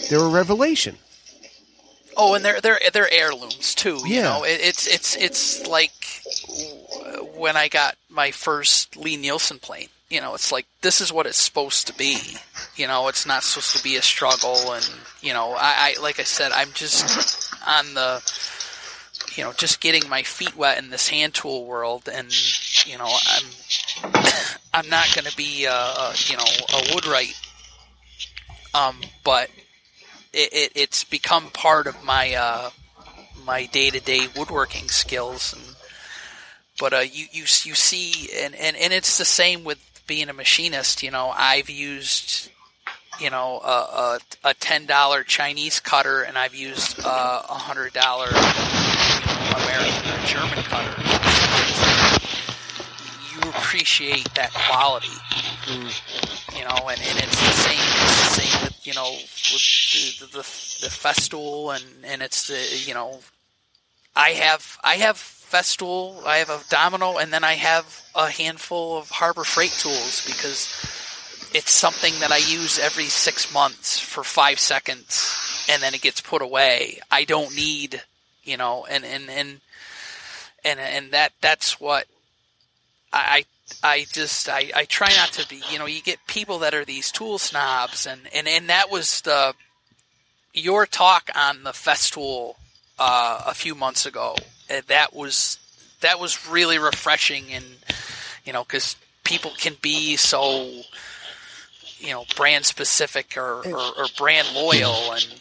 they're 0.08 0.20
a 0.20 0.28
revelation. 0.28 0.94
oh, 2.16 2.34
and 2.34 2.44
they're 2.44 2.60
they're 2.60 2.78
they're 2.92 3.12
heirlooms 3.12 3.74
too. 3.74 3.98
You 4.06 4.16
Yeah. 4.16 4.22
know, 4.22 4.44
it, 4.44 4.60
it's 4.62 4.86
it's 4.86 5.16
it's 5.16 5.66
like 5.66 5.90
when 7.34 7.56
I 7.56 7.66
got 7.66 7.96
my 8.08 8.30
first 8.30 8.96
Lie-Nielsen 8.96 9.58
plane. 9.58 9.88
You 10.10 10.20
know, 10.20 10.34
it's 10.34 10.52
like 10.52 10.66
this 10.82 11.00
is 11.00 11.12
what 11.12 11.26
it's 11.26 11.38
supposed 11.38 11.88
to 11.88 11.92
be. 11.94 12.18
You 12.76 12.86
know, 12.86 13.08
it's 13.08 13.26
not 13.26 13.42
supposed 13.42 13.76
to 13.76 13.82
be 13.82 13.96
a 13.96 14.02
struggle, 14.02 14.72
and 14.72 14.88
you 15.22 15.32
know, 15.32 15.54
I, 15.58 15.94
I 15.98 16.00
like 16.00 16.20
I 16.20 16.24
said, 16.24 16.52
I'm 16.52 16.70
just 16.72 17.52
on 17.66 17.94
the, 17.94 18.22
you 19.36 19.42
know, 19.44 19.52
just 19.54 19.80
getting 19.80 20.08
my 20.08 20.22
feet 20.22 20.56
wet 20.56 20.78
in 20.78 20.90
this 20.90 21.08
hand 21.08 21.34
tool 21.34 21.64
world, 21.64 22.08
and 22.12 22.28
you 22.86 22.98
know, 22.98 23.06
I'm, 23.06 23.44
I'm 24.72 24.88
not 24.88 25.12
going 25.14 25.24
to 25.24 25.36
be 25.36 25.64
a, 25.64 25.72
a 25.72 26.14
you 26.26 26.36
know 26.36 26.44
a 26.44 26.94
woodwright, 26.94 27.34
um, 28.74 28.96
but 29.24 29.50
it, 30.32 30.52
it 30.52 30.72
it's 30.74 31.04
become 31.04 31.50
part 31.50 31.86
of 31.86 32.02
my 32.04 32.34
uh 32.34 32.70
my 33.44 33.66
day 33.66 33.90
to 33.90 34.00
day 34.00 34.28
woodworking 34.36 34.88
skills 34.88 35.52
and 35.52 35.76
but 36.78 36.92
uh 36.92 36.98
you 36.98 37.26
you 37.32 37.42
you 37.42 37.74
see 37.74 38.30
and, 38.36 38.54
and 38.54 38.76
and 38.76 38.92
it's 38.92 39.18
the 39.18 39.24
same 39.24 39.64
with 39.64 39.78
being 40.06 40.28
a 40.28 40.32
machinist 40.32 41.02
you 41.02 41.10
know. 41.10 41.32
I've 41.36 41.70
used 41.70 42.50
you 43.18 43.30
know 43.30 43.60
a 43.64 43.68
a, 43.68 44.50
a 44.50 44.54
ten 44.54 44.86
dollar 44.86 45.24
Chinese 45.24 45.80
cutter 45.80 46.22
and 46.22 46.38
I've 46.38 46.54
used 46.54 47.00
uh, 47.04 47.42
a 47.48 47.54
hundred 47.54 47.92
dollar 47.92 48.28
American 48.28 50.12
or 50.12 50.26
German 50.26 50.62
cutter 50.64 51.89
appreciate 53.50 54.32
that 54.34 54.52
quality 54.52 55.08
you 56.56 56.64
know, 56.64 56.88
and, 56.88 57.00
and 57.00 57.18
it's 57.18 57.40
the 57.40 57.52
same. 57.52 57.78
It's 57.78 58.36
the 58.36 58.40
same 58.42 58.64
with 58.64 58.86
you 58.86 58.94
know 58.94 59.10
with 59.12 60.20
the 60.20 60.26
the, 60.26 60.42
the, 60.86 60.92
Festool, 60.92 61.74
and 61.74 61.84
and 62.04 62.22
it's 62.22 62.48
the 62.48 62.84
you 62.86 62.94
know, 62.94 63.20
I 64.16 64.30
have 64.30 64.78
I 64.82 64.94
have 64.96 65.16
Festool, 65.16 66.24
I 66.24 66.38
have 66.38 66.50
a 66.50 66.60
Domino, 66.68 67.18
and 67.18 67.32
then 67.32 67.44
I 67.44 67.54
have 67.54 68.02
a 68.14 68.30
handful 68.30 68.98
of 68.98 69.10
Harbor 69.10 69.44
Freight 69.44 69.72
tools 69.72 70.24
because 70.26 70.68
it's 71.52 71.72
something 71.72 72.14
that 72.20 72.30
I 72.30 72.38
use 72.38 72.78
every 72.78 73.06
six 73.06 73.52
months 73.52 73.98
for 73.98 74.24
five 74.24 74.58
seconds, 74.58 75.66
and 75.68 75.82
then 75.82 75.94
it 75.94 76.00
gets 76.00 76.20
put 76.20 76.42
away. 76.42 77.00
I 77.10 77.24
don't 77.24 77.54
need 77.54 78.02
you 78.44 78.56
know, 78.56 78.86
and 78.90 79.04
and 79.04 79.30
and 79.30 79.60
and 80.64 80.80
and 80.80 81.12
that 81.12 81.32
that's 81.40 81.80
what 81.80 82.06
I 83.12 83.44
I 83.82 84.06
just 84.12 84.48
I, 84.48 84.70
I 84.74 84.84
try 84.84 85.12
not 85.16 85.32
to 85.32 85.48
be 85.48 85.62
you 85.70 85.78
know 85.78 85.86
you 85.86 86.02
get 86.02 86.18
people 86.26 86.60
that 86.60 86.74
are 86.74 86.84
these 86.84 87.10
tool 87.10 87.38
snobs 87.38 88.06
and 88.06 88.20
and 88.34 88.46
and 88.48 88.68
that 88.68 88.90
was 88.90 89.20
the 89.22 89.54
your 90.52 90.86
talk 90.86 91.30
on 91.34 91.62
the 91.62 91.70
Festool 91.70 92.54
uh, 92.98 93.44
a 93.46 93.54
few 93.54 93.74
months 93.74 94.06
ago. 94.06 94.36
Uh, 94.68 94.80
that 94.88 95.14
was 95.14 95.58
that 96.00 96.18
was 96.18 96.48
really 96.48 96.78
refreshing 96.78 97.52
and 97.52 97.64
you 98.44 98.52
know 98.52 98.64
because 98.64 98.96
people 99.24 99.52
can 99.56 99.74
be 99.80 100.16
so 100.16 100.82
you 101.98 102.10
know 102.10 102.24
brand 102.36 102.64
specific 102.64 103.36
or, 103.36 103.62
or, 103.66 103.80
or 103.98 104.06
brand 104.16 104.48
loyal 104.54 105.12
and 105.12 105.40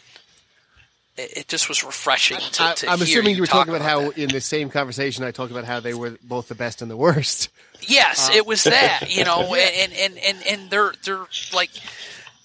it, 1.36 1.48
just 1.48 1.68
was 1.68 1.84
refreshing 1.84 2.38
to, 2.38 2.62
I, 2.62 2.72
to 2.74 2.88
I'm 2.88 2.98
hear 2.98 3.04
assuming 3.04 3.36
you 3.36 3.42
were 3.42 3.46
talk 3.46 3.66
talking 3.66 3.74
about 3.74 3.86
how 3.88 4.10
that. 4.10 4.18
in 4.18 4.28
the 4.30 4.40
same 4.40 4.70
conversation 4.70 5.24
I 5.24 5.30
talked 5.30 5.50
about 5.50 5.64
how 5.64 5.80
they 5.80 5.94
were 5.94 6.16
both 6.22 6.48
the 6.48 6.54
best 6.54 6.82
and 6.82 6.90
the 6.90 6.96
worst. 6.96 7.48
Yes, 7.82 8.28
Um, 8.28 8.36
it 8.36 8.46
was 8.46 8.64
that, 8.64 9.06
you 9.16 9.24
know, 9.24 9.54
and, 9.54 9.92
and, 9.92 10.18
and, 10.18 10.38
and 10.46 10.70
they're, 10.70 10.92
they're 11.04 11.26
like, 11.54 11.70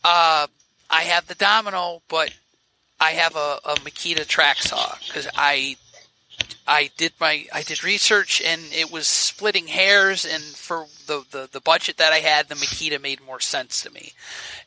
uh, 0.04 0.48
I 0.90 1.02
have 1.02 1.28
the 1.28 1.36
domino, 1.36 2.02
but 2.08 2.34
I 3.00 3.12
have 3.12 3.36
a, 3.36 3.60
a 3.66 3.76
Makita 3.76 4.26
track 4.28 4.58
saw 4.58 4.96
because 5.06 5.28
I, 5.36 5.76
I 6.68 6.90
did 6.98 7.14
my, 7.20 7.46
I 7.54 7.62
did 7.64 7.84
research 7.84 8.42
and 8.46 8.62
it 8.72 8.92
was 8.92 9.08
splitting 9.08 9.68
hairs 9.68 10.26
and 10.26 10.44
for 10.44 10.86
the, 11.08 11.24
the, 11.32 11.50
the 11.52 11.62
budget 11.62 11.98
that 11.98 12.14
I 12.14 12.20
had, 12.20 12.48
the 12.48 12.56
Makita 12.56 13.02
made 13.02 13.20
more 13.26 13.40
sense 13.40 13.82
to 13.84 13.92
me. 13.92 14.14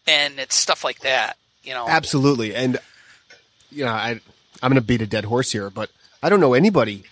And 0.07 0.39
it's 0.39 0.55
stuff 0.55 0.85
like 0.85 1.01
that, 1.01 1.37
you 1.63 1.75
know. 1.75 1.87
Absolutely, 1.89 2.55
and 2.55 2.79
you 3.71 3.85
know 3.85 3.93
I 3.93 4.21
I'm 4.63 4.71
going 4.71 4.81
to 4.81 4.87
beat 4.87 5.03
a 5.03 5.07
dead 5.07 5.25
horse 5.25 5.53
here, 5.53 5.71
but 5.71 5.91
I 6.23 6.29
don't 6.29 6.41
know 6.41 6.55
anybody 6.55 7.05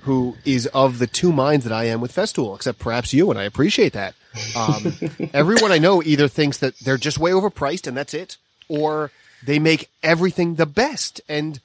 who 0.00 0.36
is 0.44 0.66
of 0.68 0.98
the 0.98 1.06
two 1.06 1.32
minds 1.32 1.64
that 1.64 1.72
I 1.72 1.84
am 1.84 2.00
with 2.00 2.14
Festool, 2.14 2.54
except 2.54 2.78
perhaps 2.78 3.12
you, 3.12 3.30
and 3.30 3.38
I 3.38 3.44
appreciate 3.44 3.92
that. 3.92 4.14
Um, 4.56 4.94
everyone 5.32 5.72
I 5.72 5.78
know 5.78 6.02
either 6.02 6.28
thinks 6.28 6.58
that 6.58 6.78
they're 6.78 6.96
just 6.96 7.18
way 7.18 7.30
overpriced 7.30 7.86
and 7.86 7.96
that's 7.96 8.14
it, 8.14 8.36
or 8.68 9.10
they 9.44 9.58
make 9.58 9.88
everything 10.02 10.56
the 10.56 10.66
best. 10.66 11.20
And 11.28 11.60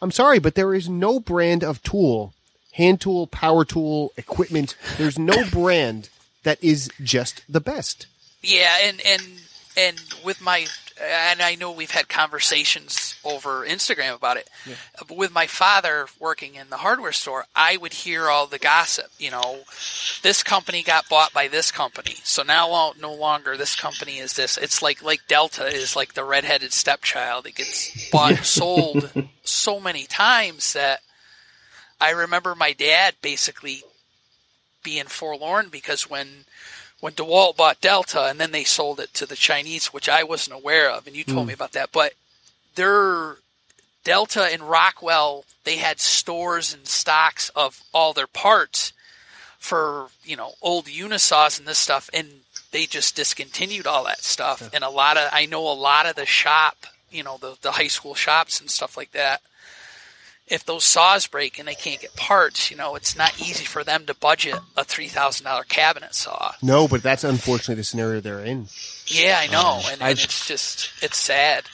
I'm 0.00 0.10
sorry, 0.10 0.38
but 0.38 0.54
there 0.54 0.74
is 0.74 0.88
no 0.88 1.20
brand 1.20 1.62
of 1.62 1.82
tool, 1.82 2.32
hand 2.72 3.00
tool, 3.00 3.26
power 3.26 3.64
tool, 3.64 4.12
equipment. 4.16 4.76
There's 4.98 5.18
no 5.18 5.44
brand 5.50 6.08
that 6.42 6.62
is 6.62 6.90
just 7.02 7.42
the 7.48 7.60
best. 7.60 8.06
Yeah, 8.42 8.76
and 8.82 9.00
and 9.06 9.22
and 9.76 10.00
with 10.24 10.40
my 10.40 10.66
and 11.00 11.42
I 11.42 11.56
know 11.56 11.72
we've 11.72 11.90
had 11.90 12.08
conversations 12.08 13.16
over 13.24 13.66
Instagram 13.66 14.14
about 14.14 14.36
it. 14.36 14.48
But 15.08 15.16
with 15.16 15.32
my 15.32 15.46
father 15.46 16.06
working 16.20 16.54
in 16.54 16.70
the 16.70 16.76
hardware 16.76 17.12
store, 17.12 17.46
I 17.54 17.76
would 17.76 17.92
hear 17.92 18.28
all 18.28 18.46
the 18.46 18.58
gossip. 18.58 19.10
You 19.18 19.32
know, 19.32 19.60
this 20.22 20.42
company 20.42 20.82
got 20.82 21.08
bought 21.08 21.32
by 21.32 21.48
this 21.48 21.72
company, 21.72 22.16
so 22.22 22.42
now 22.42 22.70
well, 22.70 22.94
no 23.00 23.12
longer 23.12 23.56
this 23.56 23.74
company 23.74 24.18
is 24.18 24.34
this. 24.34 24.56
It's 24.56 24.82
like 24.82 25.02
like 25.02 25.26
Delta 25.26 25.66
is 25.66 25.96
like 25.96 26.14
the 26.14 26.24
redheaded 26.24 26.72
stepchild. 26.72 27.46
It 27.46 27.56
gets 27.56 28.10
bought 28.10 28.36
and 28.36 28.44
sold 28.44 29.10
so 29.42 29.80
many 29.80 30.04
times 30.04 30.74
that 30.74 31.00
I 32.00 32.10
remember 32.10 32.54
my 32.54 32.72
dad 32.72 33.14
basically 33.20 33.82
being 34.82 35.06
forlorn 35.06 35.70
because 35.70 36.08
when 36.08 36.28
when 37.04 37.12
DeWalt 37.12 37.54
bought 37.58 37.82
Delta 37.82 38.22
and 38.28 38.40
then 38.40 38.50
they 38.50 38.64
sold 38.64 38.98
it 38.98 39.12
to 39.12 39.26
the 39.26 39.36
Chinese, 39.36 39.88
which 39.88 40.08
I 40.08 40.22
wasn't 40.22 40.56
aware 40.56 40.88
of, 40.90 41.06
and 41.06 41.14
you 41.14 41.22
told 41.22 41.44
Mm. 41.44 41.48
me 41.48 41.52
about 41.52 41.72
that, 41.72 41.92
but 41.92 42.14
their 42.76 43.36
Delta 44.04 44.44
and 44.44 44.62
Rockwell, 44.62 45.44
they 45.64 45.76
had 45.76 46.00
stores 46.00 46.72
and 46.72 46.88
stocks 46.88 47.50
of 47.50 47.82
all 47.92 48.14
their 48.14 48.26
parts 48.26 48.94
for 49.58 50.08
you 50.24 50.34
know 50.34 50.54
old 50.62 50.86
Unisaws 50.86 51.58
and 51.58 51.68
this 51.68 51.78
stuff, 51.78 52.08
and 52.14 52.40
they 52.70 52.86
just 52.86 53.14
discontinued 53.16 53.86
all 53.86 54.04
that 54.04 54.22
stuff. 54.22 54.70
And 54.72 54.82
a 54.82 54.88
lot 54.88 55.18
of 55.18 55.28
I 55.30 55.44
know 55.44 55.68
a 55.68 55.74
lot 55.76 56.06
of 56.06 56.16
the 56.16 56.24
shop, 56.24 56.86
you 57.10 57.22
know, 57.22 57.36
the 57.36 57.58
the 57.60 57.72
high 57.72 57.88
school 57.88 58.14
shops 58.14 58.60
and 58.60 58.70
stuff 58.70 58.96
like 58.96 59.12
that. 59.12 59.42
If 60.46 60.66
those 60.66 60.84
saws 60.84 61.26
break 61.26 61.58
and 61.58 61.66
they 61.66 61.74
can't 61.74 62.00
get 62.00 62.14
parts, 62.16 62.70
you 62.70 62.76
know, 62.76 62.96
it's 62.96 63.16
not 63.16 63.40
easy 63.40 63.64
for 63.64 63.82
them 63.82 64.04
to 64.06 64.14
budget 64.14 64.56
a 64.76 64.84
three 64.84 65.08
thousand 65.08 65.44
dollar 65.46 65.64
cabinet 65.64 66.14
saw. 66.14 66.52
No, 66.62 66.86
but 66.86 67.02
that's 67.02 67.24
unfortunately 67.24 67.76
the 67.76 67.84
scenario 67.84 68.20
they're 68.20 68.40
in. 68.44 68.66
Yeah, 69.06 69.38
I 69.40 69.46
know, 69.46 69.80
and, 69.90 70.02
and 70.02 70.18
it's 70.18 70.46
just 70.46 70.90
it's 71.02 71.16
sad. 71.18 71.64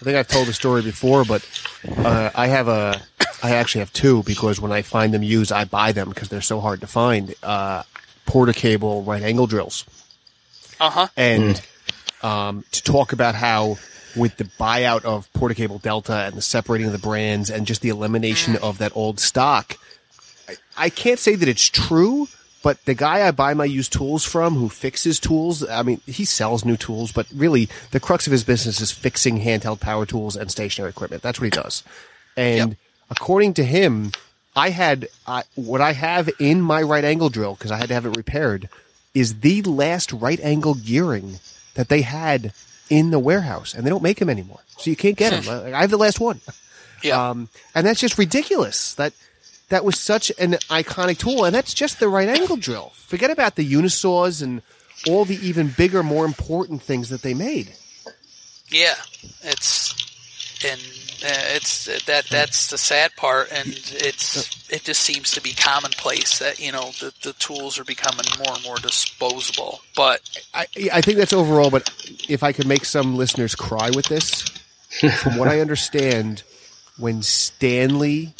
I 0.00 0.04
think 0.04 0.16
I've 0.16 0.28
told 0.28 0.46
the 0.48 0.52
story 0.52 0.82
before, 0.82 1.24
but 1.24 1.44
uh, 1.98 2.30
I 2.34 2.48
have 2.48 2.66
a, 2.68 3.00
I 3.42 3.52
actually 3.56 3.80
have 3.80 3.92
two 3.92 4.22
because 4.24 4.60
when 4.60 4.72
I 4.72 4.82
find 4.82 5.14
them 5.14 5.22
used, 5.22 5.52
I 5.52 5.64
buy 5.64 5.92
them 5.92 6.08
because 6.08 6.28
they're 6.28 6.40
so 6.40 6.60
hard 6.60 6.80
to 6.80 6.86
find. 6.88 7.34
Uh, 7.42 7.82
Porter 8.26 8.52
cable 8.52 9.02
right 9.02 9.22
angle 9.22 9.46
drills, 9.48 9.84
Uh 10.80 10.90
huh. 10.90 11.08
and 11.16 11.60
um, 12.22 12.64
to 12.72 12.82
talk 12.82 13.12
about 13.12 13.34
how 13.34 13.78
with 14.16 14.36
the 14.36 14.44
buyout 14.44 15.04
of 15.04 15.32
Porter 15.32 15.54
cable 15.54 15.78
Delta 15.78 16.24
and 16.24 16.34
the 16.34 16.42
separating 16.42 16.86
of 16.86 16.92
the 16.92 16.98
brands 16.98 17.50
and 17.50 17.66
just 17.66 17.82
the 17.82 17.88
elimination 17.88 18.54
mm-hmm. 18.54 18.64
of 18.64 18.78
that 18.78 18.94
old 18.94 19.20
stock, 19.20 19.76
I, 20.48 20.56
I 20.76 20.90
can't 20.90 21.18
say 21.18 21.34
that 21.34 21.48
it's 21.48 21.68
true. 21.68 22.28
But 22.62 22.84
the 22.84 22.94
guy 22.94 23.26
I 23.26 23.32
buy 23.32 23.54
my 23.54 23.64
used 23.64 23.92
tools 23.92 24.24
from, 24.24 24.54
who 24.54 24.68
fixes 24.68 25.18
tools, 25.18 25.68
I 25.68 25.82
mean, 25.82 26.00
he 26.06 26.24
sells 26.24 26.64
new 26.64 26.76
tools, 26.76 27.10
but 27.10 27.26
really 27.34 27.68
the 27.90 27.98
crux 27.98 28.28
of 28.28 28.30
his 28.30 28.44
business 28.44 28.80
is 28.80 28.92
fixing 28.92 29.40
handheld 29.40 29.80
power 29.80 30.06
tools 30.06 30.36
and 30.36 30.48
stationary 30.48 30.90
equipment. 30.90 31.24
That's 31.24 31.40
what 31.40 31.46
he 31.46 31.50
does. 31.50 31.82
And 32.36 32.70
Yep. 32.70 32.78
according 33.10 33.54
to 33.54 33.64
him, 33.64 34.12
I 34.54 34.70
had 34.70 35.08
I, 35.26 35.42
what 35.56 35.80
I 35.80 35.92
have 35.92 36.30
in 36.38 36.60
my 36.60 36.82
right 36.82 37.04
angle 37.04 37.30
drill 37.30 37.54
because 37.54 37.72
I 37.72 37.78
had 37.78 37.88
to 37.88 37.94
have 37.94 38.06
it 38.06 38.16
repaired 38.16 38.68
is 39.14 39.40
the 39.40 39.62
last 39.62 40.12
right 40.12 40.40
angle 40.40 40.74
gearing 40.74 41.40
that 41.74 41.88
they 41.88 42.02
had 42.02 42.52
in 42.92 43.10
the 43.10 43.18
warehouse, 43.18 43.72
and 43.72 43.86
they 43.86 43.90
don't 43.90 44.02
make 44.02 44.18
them 44.18 44.28
anymore, 44.28 44.60
so 44.76 44.90
you 44.90 44.96
can't 44.96 45.16
get 45.16 45.42
them. 45.42 45.74
I 45.74 45.80
have 45.80 45.90
the 45.90 45.96
last 45.96 46.20
one. 46.20 46.42
Yeah. 47.02 47.30
Um, 47.30 47.48
and 47.74 47.86
that's 47.86 47.98
just 47.98 48.18
ridiculous. 48.18 48.94
That 48.94 49.14
that 49.70 49.82
was 49.82 49.98
such 49.98 50.30
an 50.38 50.52
iconic 50.68 51.16
tool, 51.16 51.46
and 51.46 51.54
that's 51.54 51.72
just 51.72 52.00
the 52.00 52.08
right 52.08 52.28
angle 52.28 52.58
drill. 52.58 52.92
Forget 52.94 53.30
about 53.30 53.56
the 53.56 53.66
unisaws 53.66 54.42
and 54.42 54.60
all 55.08 55.24
the 55.24 55.36
even 55.36 55.68
bigger, 55.68 56.02
more 56.02 56.26
important 56.26 56.82
things 56.82 57.08
that 57.08 57.22
they 57.22 57.32
made. 57.32 57.72
Yeah, 58.68 58.94
it's 59.42 59.94
and 60.62 60.80
it's 61.24 61.84
that 62.06 62.26
that's 62.30 62.68
the 62.70 62.78
sad 62.78 63.14
part, 63.16 63.50
and 63.52 63.68
it's 63.68 64.70
it 64.70 64.82
just 64.84 65.02
seems 65.02 65.30
to 65.32 65.40
be 65.40 65.52
commonplace 65.52 66.38
that 66.38 66.58
you 66.58 66.72
know 66.72 66.90
the 67.00 67.12
the 67.22 67.32
tools 67.34 67.78
are 67.78 67.84
becoming 67.84 68.26
more 68.44 68.54
and 68.54 68.64
more 68.64 68.76
disposable. 68.76 69.80
But 69.94 70.20
I, 70.54 70.66
I 70.92 71.00
think 71.00 71.18
that's 71.18 71.32
overall, 71.32 71.70
but 71.70 71.90
if 72.28 72.42
I 72.42 72.52
could 72.52 72.66
make 72.66 72.84
some 72.84 73.16
listeners 73.16 73.54
cry 73.54 73.90
with 73.94 74.06
this, 74.06 74.42
from 75.22 75.36
what 75.38 75.48
I 75.48 75.60
understand, 75.60 76.42
when 76.98 77.22
Stanley, 77.22 78.34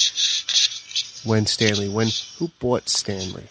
when 1.25 1.47
Stanley, 1.47 1.89
when 1.89 2.09
who 2.39 2.49
bought 2.59 2.89
Stanley? 2.89 3.45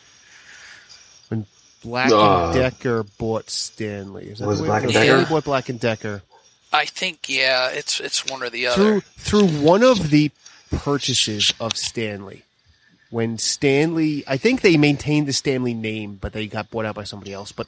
When 1.30 1.46
Black 1.84 2.12
Uh, 2.12 2.46
and 2.46 2.54
Decker 2.56 3.04
bought 3.18 3.50
Stanley, 3.50 4.26
is 4.26 4.40
that 4.40 4.48
was 4.48 4.58
the 4.60 4.64
it 4.66 4.68
way 4.68 4.70
Black 4.70 4.84
and 4.84 4.94
goes? 4.94 5.02
Stanley 5.02 5.22
Decker? 5.24 5.34
bought 5.34 5.44
Black 5.46 5.70
and 5.70 5.80
Decker 5.80 6.22
I 6.74 6.86
think 6.86 7.28
yeah, 7.28 7.70
it's 7.70 8.00
it's 8.00 8.26
one 8.26 8.44
or 8.44 8.50
the 8.50 8.68
other. 8.68 9.02
through 9.02 9.48
one 9.48 9.84
of 9.84 10.10
the 10.10 10.32
purchases 10.72 11.54
of 11.60 11.76
Stanley. 11.76 12.44
When 13.10 13.38
Stanley, 13.38 14.24
I 14.26 14.38
think 14.38 14.62
they 14.62 14.78
maintained 14.78 15.28
the 15.28 15.34
Stanley 15.34 15.74
name, 15.74 16.18
but 16.22 16.32
they 16.32 16.48
got 16.48 16.72
bought 16.72 16.86
out 16.86 16.96
by 16.96 17.04
somebody 17.04 17.34
else. 17.34 17.52
But 17.52 17.68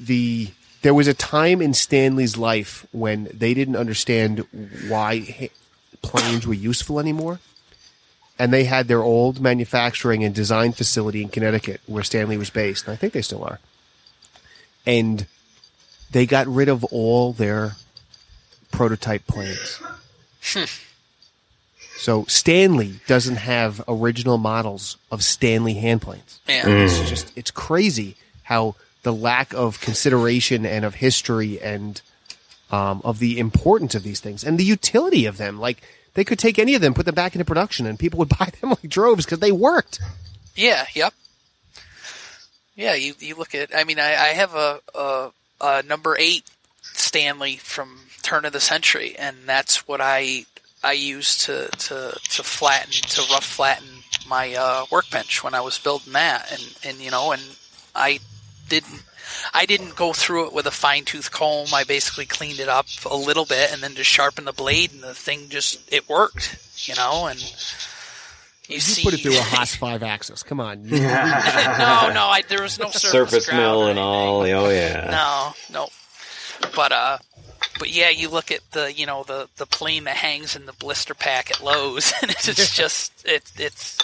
the 0.00 0.50
there 0.82 0.94
was 0.94 1.06
a 1.06 1.14
time 1.14 1.62
in 1.62 1.74
Stanley's 1.74 2.36
life 2.36 2.86
when 2.92 3.28
they 3.32 3.54
didn't 3.54 3.76
understand 3.76 4.44
why 4.88 5.50
planes 6.02 6.46
were 6.46 6.54
useful 6.54 6.98
anymore, 6.98 7.38
and 8.38 8.52
they 8.52 8.64
had 8.64 8.88
their 8.88 9.02
old 9.02 9.40
manufacturing 9.40 10.24
and 10.24 10.34
design 10.34 10.72
facility 10.72 11.22
in 11.22 11.28
Connecticut 11.28 11.80
where 11.86 12.02
Stanley 12.02 12.36
was 12.36 12.50
based, 12.50 12.86
and 12.86 12.92
I 12.92 12.96
think 12.96 13.12
they 13.12 13.22
still 13.22 13.44
are. 13.44 13.60
And 14.84 15.26
they 16.10 16.26
got 16.26 16.46
rid 16.46 16.68
of 16.68 16.84
all 16.84 17.32
their 17.32 17.72
prototype 18.72 19.26
planes. 19.26 19.80
so 21.98 22.24
Stanley 22.26 23.00
doesn't 23.06 23.36
have 23.36 23.82
original 23.88 24.38
models 24.38 24.96
of 25.10 25.22
Stanley 25.22 25.74
hand 25.74 26.02
planes. 26.02 26.40
Yeah, 26.48 26.66
It's 26.66 27.08
just 27.08 27.32
it's 27.36 27.50
crazy 27.50 28.16
how 28.44 28.74
the 29.02 29.12
lack 29.12 29.52
of 29.54 29.80
consideration 29.80 30.66
and 30.66 30.84
of 30.84 30.96
history 30.96 31.60
and 31.60 32.00
um, 32.70 33.00
of 33.04 33.18
the 33.18 33.38
importance 33.38 33.94
of 33.94 34.02
these 34.02 34.20
things 34.20 34.42
and 34.44 34.58
the 34.58 34.64
utility 34.64 35.26
of 35.26 35.36
them. 35.36 35.58
Like 35.60 35.82
they 36.14 36.24
could 36.24 36.38
take 36.38 36.58
any 36.58 36.74
of 36.74 36.80
them, 36.80 36.94
put 36.94 37.06
them 37.06 37.14
back 37.14 37.34
into 37.34 37.44
production, 37.44 37.86
and 37.86 37.98
people 37.98 38.18
would 38.18 38.28
buy 38.38 38.50
them 38.60 38.70
like 38.70 38.82
droves 38.88 39.24
because 39.24 39.38
they 39.40 39.52
worked. 39.52 40.00
yeah, 40.54 40.86
yep. 40.94 41.14
Yeah, 42.74 42.94
you 42.94 43.14
you 43.20 43.36
look 43.36 43.54
at. 43.54 43.74
I 43.74 43.84
mean, 43.84 43.98
I, 43.98 44.10
I 44.12 44.26
have 44.34 44.54
a, 44.54 44.80
a 44.94 45.30
a 45.60 45.82
number 45.82 46.16
eight 46.18 46.44
Stanley 46.82 47.56
from 47.56 48.00
turn 48.22 48.44
of 48.44 48.52
the 48.52 48.60
century, 48.60 49.16
and 49.18 49.36
that's 49.46 49.86
what 49.86 50.00
I 50.00 50.46
I 50.82 50.92
used 50.92 51.42
to 51.42 51.68
to 51.68 52.18
to 52.30 52.42
flatten 52.42 52.92
to 52.92 53.22
rough 53.32 53.44
flatten 53.44 53.88
my 54.28 54.54
uh, 54.54 54.86
workbench 54.90 55.42
when 55.44 55.54
I 55.54 55.60
was 55.60 55.78
building 55.78 56.12
that, 56.14 56.50
and 56.52 56.78
and 56.84 56.98
you 56.98 57.10
know, 57.10 57.32
and 57.32 57.42
I 57.94 58.20
didn't 58.68 59.02
I 59.52 59.66
didn't 59.66 59.96
go 59.96 60.12
through 60.12 60.46
it 60.48 60.52
with 60.52 60.66
a 60.66 60.70
fine 60.70 61.04
tooth 61.04 61.30
comb. 61.30 61.68
I 61.74 61.84
basically 61.84 62.26
cleaned 62.26 62.60
it 62.60 62.68
up 62.68 62.86
a 63.04 63.16
little 63.16 63.44
bit 63.44 63.72
and 63.72 63.82
then 63.82 63.94
just 63.94 64.10
sharpened 64.10 64.46
the 64.46 64.52
blade, 64.52 64.92
and 64.92 65.02
the 65.02 65.14
thing 65.14 65.48
just 65.48 65.92
it 65.92 66.08
worked, 66.08 66.56
you 66.86 66.94
know, 66.94 67.26
and. 67.26 67.40
You, 68.68 68.74
You 68.74 68.80
see, 68.80 69.02
put 69.04 69.14
it 69.14 69.20
through 69.20 69.38
a 69.38 69.40
Haas 69.42 69.74
five 69.76 70.02
axis. 70.02 70.42
Come 70.42 70.60
on, 70.60 70.84
no, 70.90 70.96
no, 70.98 71.00
I, 71.00 72.42
there 72.48 72.62
was 72.62 72.78
no 72.78 72.86
surface, 72.90 73.10
Surface 73.46 73.52
mill 73.52 73.84
or 73.84 73.90
and 73.90 73.98
all. 73.98 74.42
Oh 74.42 74.68
yeah. 74.70 75.08
No, 75.10 75.54
no. 75.72 75.88
But 76.74 76.90
uh, 76.92 77.18
but 77.78 77.90
yeah, 77.90 78.10
you 78.10 78.28
look 78.28 78.50
at 78.50 78.60
the 78.72 78.92
you 78.92 79.06
know 79.06 79.22
the 79.24 79.48
the 79.56 79.66
plane 79.66 80.04
that 80.04 80.16
hangs 80.16 80.56
in 80.56 80.66
the 80.66 80.72
blister 80.72 81.14
pack 81.14 81.50
at 81.50 81.62
Lowe's, 81.62 82.12
and 82.22 82.30
it's 82.30 82.74
just 82.74 83.12
it 83.26 83.50
it's 83.56 83.98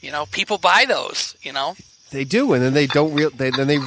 you 0.00 0.10
know 0.12 0.26
people 0.26 0.58
buy 0.58 0.84
those. 0.86 1.36
You 1.42 1.52
know, 1.52 1.74
they 2.10 2.24
do, 2.24 2.52
and 2.52 2.62
then 2.62 2.74
they 2.74 2.86
don't 2.86 3.14
real. 3.14 3.30
They, 3.30 3.50
then 3.50 3.66
they 3.66 3.78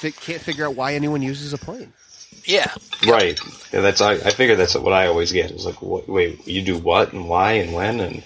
fi- 0.00 0.12
can't 0.12 0.40
figure 0.40 0.66
out 0.66 0.76
why 0.76 0.94
anyone 0.94 1.20
uses 1.22 1.52
a 1.52 1.58
plane. 1.58 1.92
yeah, 2.46 2.72
Right. 3.06 3.38
Yeah, 3.72 3.80
that's 3.80 4.00
I, 4.00 4.12
I 4.12 4.30
figure 4.30 4.56
that's 4.56 4.74
what 4.76 4.92
I 4.92 5.06
always 5.08 5.32
get. 5.32 5.50
It's 5.50 5.64
like, 5.66 5.82
what, 5.82 6.08
wait, 6.08 6.46
you 6.46 6.62
do 6.62 6.78
what 6.78 7.12
and 7.12 7.28
why 7.28 7.52
and 7.52 7.72
when 7.74 8.00
and 8.00 8.22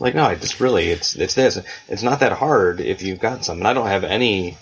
like, 0.00 0.14
no, 0.14 0.24
I 0.24 0.34
just 0.34 0.60
really 0.60 0.88
it's 0.88 1.14
it's 1.14 1.34
this. 1.34 1.58
It's 1.88 2.02
not 2.02 2.20
that 2.20 2.32
hard 2.32 2.80
if 2.80 3.02
you've 3.02 3.20
got 3.20 3.44
some. 3.44 3.58
And 3.58 3.68
I 3.68 3.74
don't 3.74 3.86
have 3.86 4.04
any. 4.04 4.56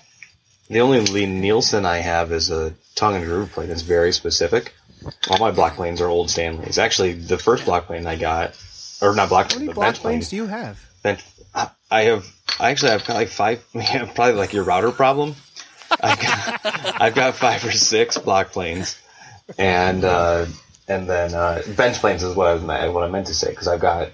The 0.68 0.80
only 0.80 1.00
Lie-Nielsen 1.00 1.86
I 1.86 1.98
have 1.98 2.30
is 2.30 2.50
a 2.50 2.74
tongue 2.94 3.16
and 3.16 3.24
groove 3.24 3.52
plane. 3.52 3.70
It's 3.70 3.80
very 3.80 4.12
specific. 4.12 4.74
All 5.30 5.38
my 5.38 5.50
block 5.50 5.76
planes 5.76 6.02
are 6.02 6.08
old 6.08 6.28
Stanleys. 6.28 6.78
Actually, 6.78 7.14
the 7.14 7.38
first 7.38 7.64
block 7.64 7.86
plane 7.86 8.06
I 8.06 8.16
got, 8.16 8.54
or 9.00 9.14
not 9.14 9.30
block 9.30 9.48
plane, 9.48 9.66
but 9.66 9.76
block 9.76 9.86
bench 9.86 10.00
plane. 10.00 10.12
planes 10.14 10.28
do 10.28 10.36
you 10.36 10.46
have? 10.46 10.84
bench. 11.02 11.24
I 11.90 12.02
have. 12.02 12.26
I 12.60 12.70
actually 12.70 12.90
have 12.90 13.06
got 13.06 13.14
like 13.14 13.28
five. 13.28 13.64
Yeah, 13.74 14.10
probably 14.12 14.34
like 14.34 14.52
your 14.52 14.64
router 14.64 14.90
problem. 14.90 15.36
I've 15.90 16.20
got, 16.20 16.60
I've 17.00 17.14
got 17.14 17.34
five 17.36 17.64
or 17.64 17.72
six 17.72 18.18
block 18.18 18.50
planes, 18.50 19.00
and 19.56 20.04
uh, 20.04 20.46
and 20.86 21.08
then 21.08 21.34
uh, 21.34 21.62
bench 21.76 21.96
planes 21.98 22.22
is 22.22 22.34
what 22.34 22.48
I 22.48 22.54
was 22.54 22.62
what 22.62 23.04
I 23.04 23.08
meant 23.08 23.28
to 23.28 23.34
say 23.34 23.50
because 23.50 23.68
I've 23.68 23.80
got. 23.80 24.10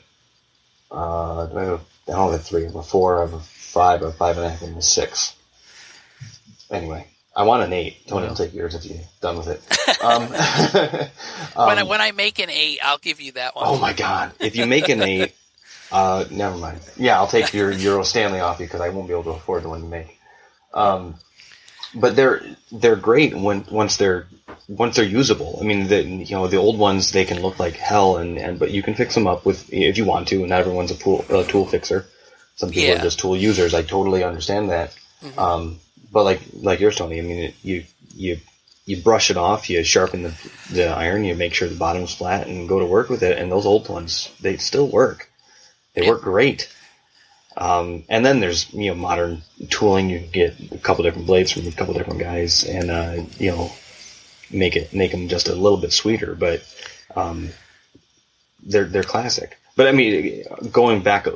Uh, 0.94 1.48
I 1.54 1.62
have, 1.64 1.80
I 2.08 2.12
don't 2.12 2.30
have 2.30 2.40
a 2.40 2.42
three, 2.42 2.62
I 2.62 2.66
have 2.66 2.76
a 2.76 2.82
four, 2.82 3.18
I 3.18 3.20
have 3.22 3.32
a 3.34 3.40
five, 3.40 4.02
a 4.02 4.12
five 4.12 4.36
and 4.36 4.46
a 4.46 4.50
half, 4.50 4.62
and 4.62 4.76
a 4.76 4.82
six. 4.82 5.34
Anyway, 6.70 7.08
I 7.34 7.42
want 7.42 7.64
an 7.64 7.72
eight. 7.72 8.06
Tony, 8.06 8.26
it'll 8.26 8.36
take 8.36 8.54
yours 8.54 8.76
if 8.76 8.84
you're 8.84 9.00
done 9.20 9.38
with 9.38 9.48
it. 9.48 9.60
Um, 10.04 10.26
when 11.66 11.78
I 11.78 11.82
when 11.82 12.00
I 12.02 12.12
make 12.12 12.38
an 12.38 12.50
eight, 12.50 12.78
I'll 12.82 12.98
give 12.98 13.18
you 13.18 13.32
that 13.32 13.56
one. 13.56 13.64
Oh 13.66 13.78
my 13.78 13.94
god! 13.94 14.32
If 14.38 14.54
you 14.54 14.66
make 14.66 14.90
an 14.90 15.00
eight, 15.00 15.34
uh, 15.90 16.26
never 16.30 16.58
mind. 16.58 16.80
Yeah, 16.98 17.16
I'll 17.16 17.26
take 17.26 17.54
your 17.54 17.72
Euro 17.72 18.02
Stanley 18.02 18.40
off 18.40 18.60
you 18.60 18.66
because 18.66 18.82
I 18.82 18.90
won't 18.90 19.08
be 19.08 19.14
able 19.14 19.24
to 19.24 19.30
afford 19.30 19.62
the 19.62 19.70
one 19.70 19.82
you 19.82 19.88
make. 19.88 20.18
Um, 20.74 21.14
but 21.94 22.16
they're 22.16 22.42
they're 22.72 22.96
great 22.96 23.34
when 23.36 23.64
once 23.70 23.96
they're 23.96 24.26
once 24.68 24.96
they're 24.96 25.04
usable. 25.04 25.58
I 25.60 25.64
mean, 25.64 25.88
the 25.88 26.02
you 26.02 26.34
know 26.36 26.46
the 26.46 26.56
old 26.56 26.78
ones 26.78 27.12
they 27.12 27.24
can 27.24 27.40
look 27.42 27.58
like 27.58 27.74
hell, 27.74 28.16
and, 28.16 28.38
and 28.38 28.58
but 28.58 28.70
you 28.70 28.82
can 28.82 28.94
fix 28.94 29.14
them 29.14 29.26
up 29.26 29.44
with 29.46 29.72
if 29.72 29.98
you 29.98 30.04
want 30.04 30.28
to. 30.28 30.40
And 30.40 30.48
not 30.48 30.60
everyone's 30.60 30.90
a 30.90 30.96
tool 30.96 31.24
a 31.28 31.44
tool 31.44 31.66
fixer. 31.66 32.06
Some 32.56 32.70
people 32.70 32.84
Yeah. 32.88 32.98
are 33.00 33.02
just 33.02 33.18
tool 33.18 33.36
users. 33.36 33.74
I 33.74 33.82
totally 33.82 34.22
understand 34.24 34.70
that. 34.70 34.94
Um, 35.36 35.80
but 36.12 36.24
like 36.24 36.40
like 36.54 36.80
yours, 36.80 36.96
Tony. 36.96 37.18
I 37.18 37.22
mean, 37.22 37.38
it, 37.38 37.54
you 37.62 37.84
you 38.14 38.38
you 38.86 38.96
brush 39.02 39.30
it 39.30 39.36
off, 39.36 39.70
you 39.70 39.82
sharpen 39.84 40.22
the 40.22 40.34
the 40.70 40.86
iron, 40.86 41.24
you 41.24 41.34
make 41.34 41.54
sure 41.54 41.68
the 41.68 41.74
bottom's 41.74 42.14
flat, 42.14 42.46
and 42.46 42.68
go 42.68 42.78
to 42.78 42.86
work 42.86 43.08
with 43.08 43.22
it. 43.22 43.38
And 43.38 43.50
those 43.50 43.66
old 43.66 43.88
ones, 43.88 44.30
they 44.40 44.56
still 44.56 44.86
work. 44.86 45.28
They 45.94 46.02
Yeah. 46.02 46.08
work 46.08 46.22
great. 46.22 46.68
Um, 47.56 48.04
and 48.08 48.24
then 48.26 48.40
there's 48.40 48.72
you 48.72 48.90
know 48.90 48.94
modern 48.94 49.42
tooling. 49.70 50.10
You 50.10 50.20
can 50.20 50.30
get 50.30 50.72
a 50.72 50.78
couple 50.78 51.04
different 51.04 51.26
blades 51.26 51.52
from 51.52 51.66
a 51.66 51.72
couple 51.72 51.94
different 51.94 52.20
guys, 52.20 52.64
and 52.64 52.90
uh, 52.90 53.22
you 53.38 53.50
know 53.50 53.72
make 54.50 54.76
it 54.76 54.92
make 54.92 55.12
them 55.12 55.28
just 55.28 55.48
a 55.48 55.54
little 55.54 55.78
bit 55.78 55.92
sweeter. 55.92 56.34
But 56.34 56.62
um, 57.14 57.50
they're 58.62 58.84
they're 58.84 59.02
classic. 59.02 59.58
But 59.76 59.88
I 59.88 59.92
mean, 59.92 60.44
going 60.70 61.02
back, 61.02 61.26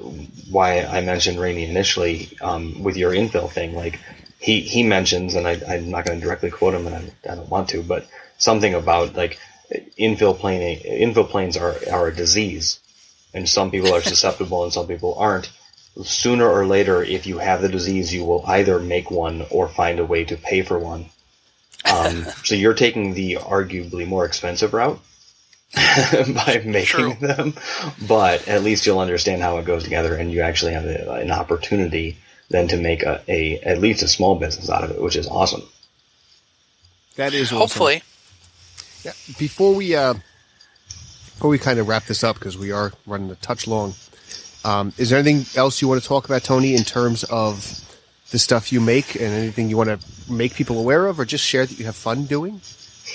why 0.50 0.82
I 0.82 1.00
mentioned 1.00 1.40
Raney 1.40 1.64
initially 1.64 2.30
um, 2.40 2.82
with 2.82 2.96
your 2.96 3.12
infill 3.12 3.50
thing, 3.50 3.74
like 3.74 3.98
he 4.38 4.60
he 4.60 4.82
mentions, 4.82 5.34
and 5.34 5.46
I, 5.46 5.60
I'm 5.68 5.90
not 5.90 6.04
going 6.04 6.20
to 6.20 6.24
directly 6.24 6.50
quote 6.50 6.74
him, 6.74 6.86
and 6.86 6.96
I, 6.96 7.32
I 7.32 7.34
don't 7.34 7.48
want 7.50 7.68
to, 7.70 7.82
but 7.82 8.06
something 8.38 8.74
about 8.74 9.14
like 9.14 9.38
infill 9.98 10.38
plane 10.38 10.80
infill 10.80 11.28
planes 11.28 11.56
are 11.56 11.76
are 11.90 12.08
a 12.08 12.14
disease, 12.14 12.80
and 13.34 13.48
some 13.48 13.70
people 13.70 13.92
are 13.92 14.02
susceptible 14.12 14.64
and 14.64 14.72
some 14.72 14.86
people 14.86 15.14
aren't. 15.18 15.50
Sooner 16.02 16.48
or 16.48 16.66
later, 16.66 17.02
if 17.02 17.26
you 17.26 17.38
have 17.38 17.60
the 17.60 17.68
disease, 17.68 18.14
you 18.14 18.24
will 18.24 18.44
either 18.46 18.78
make 18.78 19.10
one 19.10 19.44
or 19.50 19.68
find 19.68 19.98
a 19.98 20.04
way 20.04 20.24
to 20.24 20.36
pay 20.36 20.62
for 20.62 20.78
one. 20.78 21.06
Um, 21.84 22.24
so 22.44 22.54
you're 22.54 22.74
taking 22.74 23.14
the 23.14 23.34
arguably 23.34 24.06
more 24.06 24.24
expensive 24.24 24.72
route 24.72 25.00
by 25.74 26.62
making 26.64 26.84
True. 26.84 27.14
them, 27.14 27.54
but 28.06 28.46
at 28.48 28.62
least 28.62 28.86
you'll 28.86 29.00
understand 29.00 29.42
how 29.42 29.58
it 29.58 29.64
goes 29.64 29.84
together, 29.84 30.14
and 30.14 30.32
you 30.32 30.40
actually 30.40 30.72
have 30.72 30.84
a, 30.84 31.12
an 31.14 31.30
opportunity 31.30 32.16
then 32.50 32.68
to 32.68 32.76
make 32.76 33.02
a, 33.02 33.22
a 33.28 33.58
at 33.60 33.78
least 33.78 34.02
a 34.02 34.08
small 34.08 34.36
business 34.36 34.70
out 34.70 34.84
of 34.84 34.90
it, 34.90 35.02
which 35.02 35.16
is 35.16 35.26
awesome. 35.28 35.62
That 37.16 37.34
is 37.34 37.48
awesome. 37.48 37.58
Hopefully, 37.58 38.02
Yeah, 39.04 39.12
before 39.38 39.74
we 39.74 39.94
uh, 39.94 40.14
before 41.34 41.50
we 41.50 41.58
kind 41.58 41.78
of 41.78 41.88
wrap 41.88 42.06
this 42.06 42.24
up 42.24 42.36
because 42.36 42.56
we 42.56 42.72
are 42.72 42.92
running 43.06 43.30
a 43.30 43.34
touch 43.36 43.66
long. 43.66 43.94
Um, 44.64 44.92
is 44.98 45.10
there 45.10 45.18
anything 45.18 45.46
else 45.58 45.80
you 45.80 45.88
want 45.88 46.02
to 46.02 46.08
talk 46.08 46.24
about, 46.24 46.42
Tony, 46.44 46.74
in 46.74 46.84
terms 46.84 47.24
of 47.24 47.84
the 48.30 48.38
stuff 48.38 48.72
you 48.72 48.80
make 48.80 49.14
and 49.14 49.24
anything 49.24 49.70
you 49.70 49.76
want 49.76 49.88
to 49.88 50.32
make 50.32 50.54
people 50.54 50.78
aware 50.78 51.06
of, 51.06 51.18
or 51.18 51.24
just 51.24 51.44
share 51.44 51.64
that 51.64 51.78
you 51.78 51.84
have 51.86 51.96
fun 51.96 52.24
doing? 52.24 52.60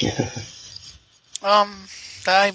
um, 1.44 1.86
I, 2.26 2.54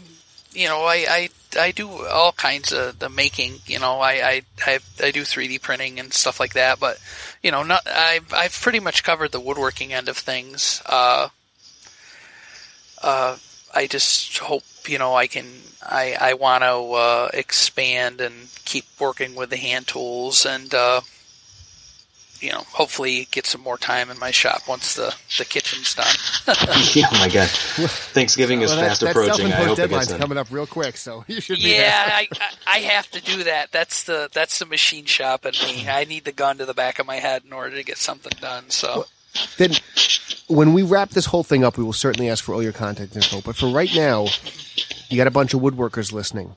you 0.53 0.67
know, 0.67 0.83
I, 0.83 1.07
I, 1.09 1.29
I 1.59 1.71
do 1.71 1.89
all 2.07 2.33
kinds 2.33 2.73
of 2.73 2.99
the 2.99 3.09
making. 3.09 3.59
You 3.67 3.79
know, 3.79 4.01
I, 4.01 4.13
I, 4.13 4.43
I, 4.67 4.79
I 5.03 5.11
do 5.11 5.23
3D 5.23 5.61
printing 5.61 6.01
and 6.01 6.13
stuff 6.13 6.41
like 6.41 6.55
that. 6.55 6.81
But 6.81 6.99
you 7.43 7.51
know, 7.51 7.63
not 7.63 7.87
I've, 7.87 8.33
I've 8.33 8.59
pretty 8.61 8.81
much 8.81 9.05
covered 9.05 9.33
the 9.33 9.41
woodworking 9.41 9.93
end 9.93 10.09
of 10.09 10.17
things. 10.17 10.83
Uh, 10.87 11.29
uh, 13.03 13.37
I 13.75 13.87
just 13.87 14.39
hope 14.39 14.65
you 14.89 14.99
know 14.99 15.15
I 15.15 15.27
can. 15.27 15.47
I, 15.81 16.17
I 16.21 16.35
want 16.35 16.65
to 16.65 16.69
uh, 16.93 17.29
expand 17.33 18.21
and 18.21 18.35
keep 18.65 18.85
working 18.99 19.35
with 19.35 19.51
the 19.51 19.57
hand 19.57 19.87
tools 19.87 20.45
and. 20.47 20.73
Uh, 20.75 21.01
you 22.41 22.53
know, 22.53 22.63
hopefully 22.71 23.27
get 23.33 23.47
some 23.47 23.61
more 23.61 23.77
time 23.77 24.11
in 24.11 24.19
my 24.21 24.31
shop 24.31 24.61
once 24.69 24.95
the, 24.95 25.13
the 25.39 25.45
kitchen's 25.45 25.93
done. 25.97 26.07
oh 26.47 27.09
my 27.15 27.29
god, 27.29 27.49
Thanksgiving 27.49 28.61
is 28.63 28.71
Well, 28.71 28.79
that- 28.81 28.89
fast 28.91 29.01
that 29.01 29.11
approaching. 29.11 29.47
I 29.47 29.51
self-imposed 29.51 29.67
hope 29.67 29.71
it 29.71 29.81
gets 29.81 29.89
deadline's 29.89 30.09
done. 30.09 30.21
coming 30.21 30.39
up 30.39 30.47
real 30.53 30.67
quick, 30.69 30.97
so 30.99 31.25
you 31.29 31.41
should 31.41 31.57
be 31.59 31.75
Yeah. 31.75 32.01
I, 32.13 32.29
I 32.41 32.77
I 32.77 32.79
have 32.79 33.11
to 33.11 33.21
do 33.21 33.43
that. 33.43 33.73
That's 33.73 34.05
the 34.05 34.29
that's 34.33 34.61
the 34.61 34.67
machine 34.67 35.05
shop 35.07 35.47
at 35.47 35.61
me. 35.65 35.89
I 35.89 36.05
need 36.05 36.25
the 36.27 36.31
gun 36.33 36.59
to 36.59 36.65
the 36.65 36.75
back 36.75 37.01
of 37.01 37.07
my 37.07 37.17
head 37.17 37.43
in 37.45 37.53
order 37.53 37.75
to 37.75 37.83
get 37.83 37.99
something 37.99 38.33
done. 38.41 38.71
So 38.71 39.07
Then, 39.57 39.73
when 40.49 40.73
we 40.73 40.83
wrap 40.83 41.11
this 41.11 41.27
whole 41.27 41.45
thing 41.45 41.65
up, 41.65 41.79
we 41.79 41.85
will 41.85 41.93
certainly 41.93 42.29
ask 42.29 42.45
for 42.45 42.55
all 42.55 42.63
your 42.63 42.73
contact 42.73 43.17
info. 43.17 43.41
But 43.41 43.57
for 43.57 43.69
right 43.69 43.91
now, 43.95 44.27
you 45.09 45.17
got 45.17 45.27
a 45.27 45.33
bunch 45.33 45.55
of 45.55 45.61
woodworkers 45.61 46.13
listening. 46.13 46.57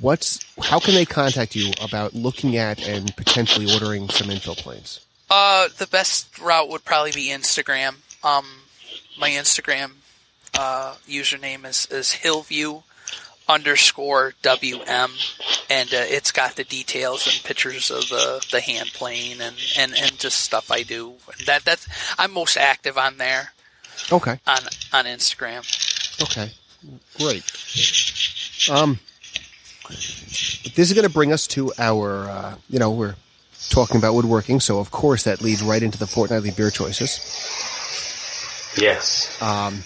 What's 0.00 0.40
how 0.60 0.80
can 0.80 0.94
they 0.94 1.04
contact 1.04 1.54
you 1.54 1.72
about 1.80 2.14
looking 2.14 2.56
at 2.56 2.84
and 2.86 3.14
potentially 3.16 3.72
ordering 3.72 4.08
some 4.08 4.28
infill 4.28 4.56
planes? 4.56 5.00
uh, 5.32 5.68
the 5.78 5.86
best 5.86 6.38
route 6.38 6.68
would 6.68 6.84
probably 6.84 7.10
be 7.10 7.28
Instagram. 7.28 7.94
Um, 8.22 8.44
my 9.18 9.30
Instagram 9.30 9.92
uh, 10.54 10.96
username 11.08 11.64
is 11.64 11.86
is 11.90 12.12
Hillview 12.12 12.82
underscore 13.48 14.34
WM, 14.42 15.10
and 15.70 15.88
uh, 15.92 15.96
it's 16.08 16.30
got 16.32 16.56
the 16.56 16.64
details 16.64 17.26
and 17.26 17.42
pictures 17.44 17.90
of 17.90 18.08
the, 18.08 18.44
the 18.50 18.60
hand 18.60 18.90
plane 18.94 19.40
and, 19.40 19.56
and, 19.78 19.94
and 19.96 20.18
just 20.18 20.40
stuff 20.40 20.70
I 20.70 20.82
do. 20.82 21.14
That 21.46 21.64
that's 21.64 21.86
I'm 22.18 22.32
most 22.32 22.56
active 22.56 22.96
on 22.98 23.18
there 23.18 23.52
Okay. 24.10 24.38
on 24.46 24.58
on 24.92 25.04
Instagram. 25.06 25.60
Okay, 26.22 26.50
great. 27.18 27.42
Um, 28.70 28.98
this 29.88 30.78
is 30.88 30.92
going 30.92 31.06
to 31.06 31.12
bring 31.12 31.32
us 31.32 31.46
to 31.48 31.72
our, 31.78 32.28
uh, 32.30 32.54
you 32.70 32.78
know, 32.78 32.90
we're 32.90 33.16
talking 33.70 33.96
about 33.96 34.14
woodworking, 34.14 34.60
so 34.60 34.78
of 34.78 34.90
course 34.90 35.24
that 35.24 35.40
leads 35.42 35.62
right 35.62 35.82
into 35.82 35.98
the 35.98 36.06
fortnightly 36.06 36.50
beer 36.50 36.70
choices. 36.70 37.18
Yes. 38.76 39.40
Um, 39.42 39.82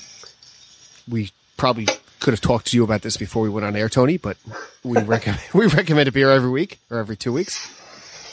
We 1.10 1.30
probably 1.56 1.86
could 2.26 2.32
have 2.32 2.40
talked 2.40 2.66
to 2.66 2.76
you 2.76 2.82
about 2.82 3.02
this 3.02 3.16
before 3.16 3.40
we 3.44 3.48
went 3.48 3.64
on 3.64 3.76
air, 3.76 3.88
Tony, 3.88 4.16
but 4.16 4.36
we 4.82 5.00
recommend 5.14 5.40
we 5.54 5.66
recommend 5.68 6.08
a 6.08 6.12
beer 6.12 6.28
every 6.28 6.50
week 6.50 6.80
or 6.90 6.98
every 6.98 7.16
two 7.16 7.32
weeks. 7.32 7.72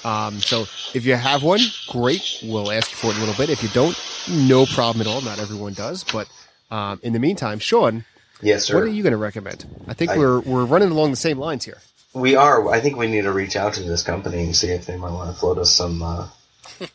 Um, 0.03 0.39
so 0.39 0.63
if 0.95 1.05
you 1.05 1.13
have 1.13 1.43
one, 1.43 1.59
great. 1.89 2.39
We'll 2.43 2.71
ask 2.71 2.89
you 2.89 2.97
for 2.97 3.11
it 3.11 3.17
in 3.17 3.17
a 3.17 3.25
little 3.25 3.35
bit. 3.37 3.51
If 3.51 3.61
you 3.61 3.69
don't, 3.69 3.95
no 4.31 4.65
problem 4.65 5.01
at 5.01 5.05
all. 5.05 5.21
Not 5.21 5.37
everyone 5.37 5.73
does, 5.73 6.03
but 6.05 6.27
um, 6.71 7.01
in 7.03 7.13
the 7.13 7.19
meantime, 7.19 7.59
Sean, 7.59 8.03
yes, 8.41 8.65
sir. 8.65 8.73
what 8.73 8.83
are 8.83 8.87
you 8.87 9.03
going 9.03 9.11
to 9.11 9.17
recommend? 9.17 9.63
I 9.87 9.93
think 9.93 10.09
I- 10.09 10.17
we're 10.17 10.39
we're 10.39 10.65
running 10.65 10.89
along 10.89 11.11
the 11.11 11.15
same 11.17 11.37
lines 11.37 11.63
here. 11.63 11.77
We 12.15 12.35
are. 12.35 12.67
I 12.69 12.79
think 12.79 12.97
we 12.97 13.05
need 13.07 13.25
to 13.25 13.31
reach 13.31 13.55
out 13.55 13.75
to 13.75 13.83
this 13.83 14.01
company 14.01 14.43
and 14.43 14.55
see 14.55 14.69
if 14.69 14.87
they 14.87 14.97
might 14.97 15.11
want 15.11 15.29
to 15.31 15.39
float 15.39 15.59
us 15.59 15.71
some 15.71 16.01
uh, 16.01 16.29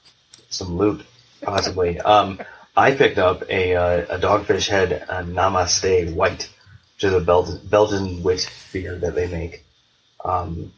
some 0.51 0.76
loot, 0.76 1.07
possibly. 1.42 2.01
Um, 2.01 2.40
I 2.76 2.90
picked 2.90 3.18
up 3.18 3.44
a 3.49 3.76
uh, 3.76 4.16
a 4.16 4.18
Dogfish 4.18 4.66
Head 4.68 5.05
uh, 5.09 5.22
Namaste 5.22 6.12
White, 6.12 6.51
which 6.99 7.05
is 7.05 7.12
a 7.14 7.20
Bel- 7.20 7.61
Belgian 7.70 8.24
wit 8.24 8.51
beer 8.72 8.96
that 8.99 9.14
they 9.14 9.28
make. 9.28 9.64
Um, 10.24 10.72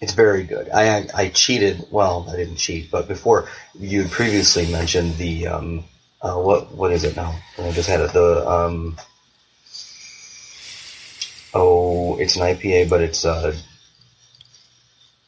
it's 0.00 0.14
very 0.14 0.42
good. 0.42 0.70
I, 0.70 1.06
I 1.14 1.28
cheated. 1.28 1.84
Well, 1.90 2.26
I 2.30 2.36
didn't 2.36 2.56
cheat, 2.56 2.90
but 2.90 3.06
before 3.08 3.46
you 3.78 4.08
previously 4.08 4.70
mentioned 4.72 5.16
the 5.18 5.46
um, 5.48 5.84
uh, 6.22 6.36
what 6.36 6.72
what 6.74 6.92
is 6.92 7.04
it 7.04 7.14
now? 7.14 7.34
I 7.58 7.70
just 7.72 7.90
had 7.90 8.00
it. 8.00 8.12
The 8.14 8.48
um, 8.48 8.96
oh, 11.52 12.18
it's 12.18 12.36
an 12.36 12.42
IPA, 12.42 12.88
but 12.88 13.02
it's 13.02 13.26
a 13.26 13.54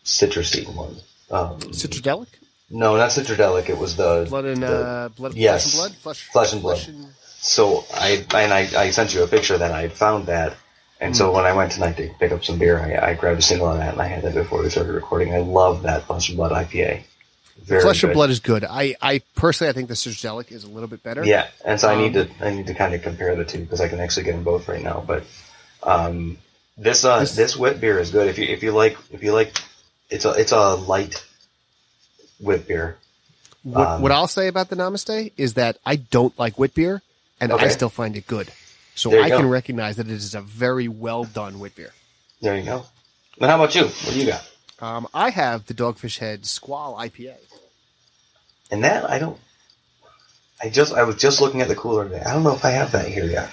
citrusy 0.05 0.67
one. 0.75 0.97
Um, 1.31 1.59
Citradelic? 1.61 2.29
no, 2.71 2.97
not 2.97 3.11
citradelic. 3.11 3.69
It 3.69 3.77
was 3.77 3.97
the 3.97 4.25
Blood 4.31 4.47
and 4.47 4.63
the- 4.63 4.87
uh, 4.87 5.09
blood, 5.11 5.35
yes. 5.35 5.75
flesh 5.75 5.91
and 5.91 5.93
blood, 5.93 6.01
flesh, 6.03 6.29
Flesh 6.33 6.53
and 6.55 6.63
blood. 6.63 6.89
and- 6.89 7.07
So 7.47 7.85
I 7.95 8.25
and 8.35 8.53
I, 8.53 8.69
I 8.77 8.91
sent 8.91 9.15
you 9.15 9.23
a 9.23 9.27
picture 9.29 9.57
that 9.57 9.71
I 9.71 9.83
had 9.83 9.93
found 9.93 10.27
that, 10.27 10.57
and 11.01 11.13
Hmm. 11.13 11.17
so 11.19 11.33
when 11.33 11.45
I 11.47 11.53
went 11.53 11.73
tonight 11.73 11.97
to 11.99 12.09
pick 12.19 12.33
up 12.33 12.45
some 12.45 12.59
beer, 12.59 12.79
I, 12.81 13.11
I 13.11 13.15
grabbed 13.15 13.39
a 13.39 13.43
single 13.43 13.69
of 13.71 13.79
that 13.79 13.93
and 13.93 14.03
I 14.03 14.07
had 14.07 14.23
that 14.25 14.35
before 14.35 14.63
we 14.63 14.69
started 14.71 14.93
recording. 14.93 15.33
I 15.35 15.39
love 15.39 15.83
that 15.85 16.05
Flesh 16.05 16.29
and 16.29 16.37
Blood 16.37 16.53
IPA. 16.53 17.03
Very 17.63 17.81
flesh 17.83 18.03
and 18.03 18.11
good. 18.11 18.15
blood 18.15 18.31
is 18.31 18.41
good. 18.41 18.65
I, 18.65 18.95
I 19.01 19.23
personally, 19.35 19.71
I 19.71 19.73
think 19.73 19.89
the 19.89 19.95
Citradelic 19.95 20.53
is 20.53 20.65
a 20.65 20.69
little 20.69 20.89
bit 20.89 21.03
better. 21.03 21.25
Yeah, 21.25 21.47
and 21.65 21.81
so 21.81 21.89
I 21.89 21.97
need 21.97 22.17
Um, 22.17 22.29
to 22.29 22.47
I 22.47 22.51
need 22.51 22.67
to 22.67 22.75
kind 22.75 22.95
of 22.95 23.03
compare 23.03 23.35
the 23.35 23.45
two 23.45 23.61
because 23.61 23.81
I 23.81 23.89
can 23.89 23.99
actually 24.01 24.25
get 24.25 24.33
them 24.33 24.45
both 24.45 24.69
right 24.69 24.83
now. 24.83 25.03
But 25.07 25.25
um, 25.83 26.37
this 26.77 27.05
uh, 27.05 27.21
This- 27.21 27.35
this, 27.37 27.57
wit 27.57 27.81
beer 27.81 27.99
is 27.99 28.11
good 28.11 28.29
if 28.29 28.39
you 28.39 28.47
if 28.47 28.63
you 28.63 28.73
like 28.73 28.97
if 29.13 29.23
you 29.23 29.33
like 29.33 29.57
it's 30.11 30.25
a 30.25 30.31
it's 30.33 30.53
a 30.53 30.75
light 30.75 31.25
wit 32.41 32.67
beer. 32.67 32.97
What, 33.63 33.87
Um, 33.89 34.03
what 34.03 34.13
I'll 34.13 34.29
say 34.29 34.49
about 34.49 34.69
the 34.69 34.77
Namaste 34.77 35.33
is 35.37 35.55
that 35.55 35.79
I 35.87 35.97
don't 35.97 36.39
like 36.39 36.59
wit 36.59 36.75
beer, 36.75 37.03
and 37.41 37.53
I 37.53 37.69
still 37.69 37.89
find 37.89 38.17
it 38.17 38.27
good. 38.27 38.51
So 38.95 39.23
I 39.23 39.29
go. 39.29 39.39
can 39.39 39.49
recognize 39.49 39.97
that 39.97 40.07
it 40.07 40.13
is 40.13 40.35
a 40.35 40.41
very 40.41 40.89
well 40.89 41.25
done 41.25 41.59
wit 41.59 41.77
beer. 41.77 41.93
There 42.41 42.57
you 42.57 42.65
go. 42.65 42.87
Then 43.39 43.51
how 43.51 43.57
about 43.57 43.75
you? 43.75 43.85
What 43.85 44.13
do 44.13 44.19
you 44.19 44.27
got? 44.27 44.51
Um, 44.81 45.07
I 45.13 45.31
have 45.31 45.67
the 45.67 45.75
Dogfish 45.75 46.19
Head 46.19 46.47
Squall 46.47 46.97
IPA. 46.97 47.37
And 48.71 48.85
that 48.85 49.09
I 49.09 49.19
don't. 49.19 49.39
I 50.63 50.71
just 50.71 50.95
I 50.95 51.03
was 51.05 51.17
just 51.17 51.41
looking 51.41 51.61
at 51.61 51.69
the 51.69 51.77
cooler 51.77 52.05
today. 52.05 52.23
I 52.23 52.33
don't 52.33 52.43
know 52.43 52.55
if 52.55 52.65
I 52.65 52.71
have 52.71 52.93
that 52.93 53.09
here 53.09 53.27
yet. 53.27 53.51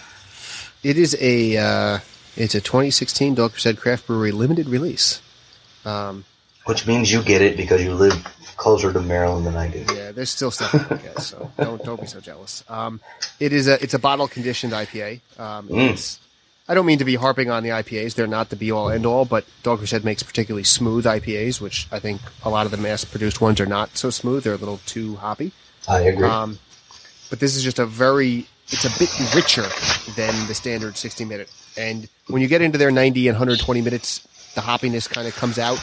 It 0.84 0.97
is 0.97 1.15
a 1.19 1.57
uh, 1.57 1.99
it's 2.36 2.55
a 2.55 2.61
2016 2.61 3.36
Dogfish 3.36 3.63
Head 3.63 3.77
Craft 3.77 4.07
Brewery 4.07 4.31
limited 4.31 4.67
release. 4.67 5.21
Um, 5.86 6.25
Which 6.66 6.88
means 6.88 7.11
you 7.11 7.22
get 7.22 7.41
it 7.41 7.57
because 7.57 7.84
you 7.84 7.93
live 7.93 8.14
closer 8.57 8.93
to 8.93 9.01
Maryland 9.01 9.45
than 9.45 9.55
I 9.55 9.68
do. 9.70 9.86
Yeah, 9.93 10.11
there's 10.11 10.30
still 10.30 10.51
stuff 10.51 10.74
I 10.91 10.95
guess, 10.97 11.28
so 11.28 11.51
don't 11.57 11.84
don't 11.84 11.99
be 11.99 12.07
so 12.07 12.20
jealous. 12.20 12.64
Um, 12.70 13.01
it 13.39 13.51
is 13.51 13.68
a 13.68 13.82
it's 13.84 13.93
a 13.93 13.99
bottle 13.99 14.28
conditioned 14.28 14.74
IPA. 14.74 15.20
Um, 15.38 15.68
it's, 15.70 16.20
I 16.68 16.74
don't 16.74 16.86
mean 16.86 16.99
to 16.99 17.05
be 17.05 17.16
harping 17.16 17.49
on 17.49 17.64
the 17.64 17.70
IPAs; 17.70 18.16
they're 18.16 18.28
not 18.28 18.49
the 18.49 18.55
be 18.55 18.72
all 18.72 18.89
end 18.89 19.05
all. 19.05 19.26
But 19.26 19.45
Dogfish 19.64 19.91
Head 19.91 20.05
makes 20.05 20.24
particularly 20.24 20.64
smooth 20.64 21.05
IPAs, 21.05 21.59
which 21.59 21.88
I 21.91 21.99
think 21.99 22.22
a 22.43 22.49
lot 22.49 22.66
of 22.66 22.72
the 22.72 22.78
mass 22.78 23.03
produced 23.03 23.41
ones 23.41 23.59
are 23.59 23.66
not 23.66 23.97
so 23.97 24.09
smooth. 24.09 24.43
They're 24.43 24.53
a 24.53 24.57
little 24.57 24.80
too 24.86 25.18
hoppy. 25.18 25.51
I 25.88 26.01
agree. 26.01 26.28
Um, 26.28 26.59
but 27.30 27.39
this 27.39 27.55
is 27.55 27.64
just 27.64 27.80
a 27.80 27.86
very 27.86 28.47
it's 28.70 28.86
a 28.86 28.99
bit 28.99 29.36
richer 29.36 29.66
than 30.16 30.47
the 30.47 30.53
standard 30.53 30.95
60 30.95 31.26
minute. 31.26 31.51
And 31.78 32.07
when 32.28 32.41
you 32.41 32.47
get 32.47 32.61
into 32.61 32.78
their 32.78 32.91
90 32.91 33.28
and 33.28 33.36
120 33.36 33.82
minutes, 33.82 34.20
the 34.55 34.61
hoppiness 34.61 35.09
kind 35.09 35.28
of 35.28 35.36
comes 35.36 35.59
out. 35.59 35.80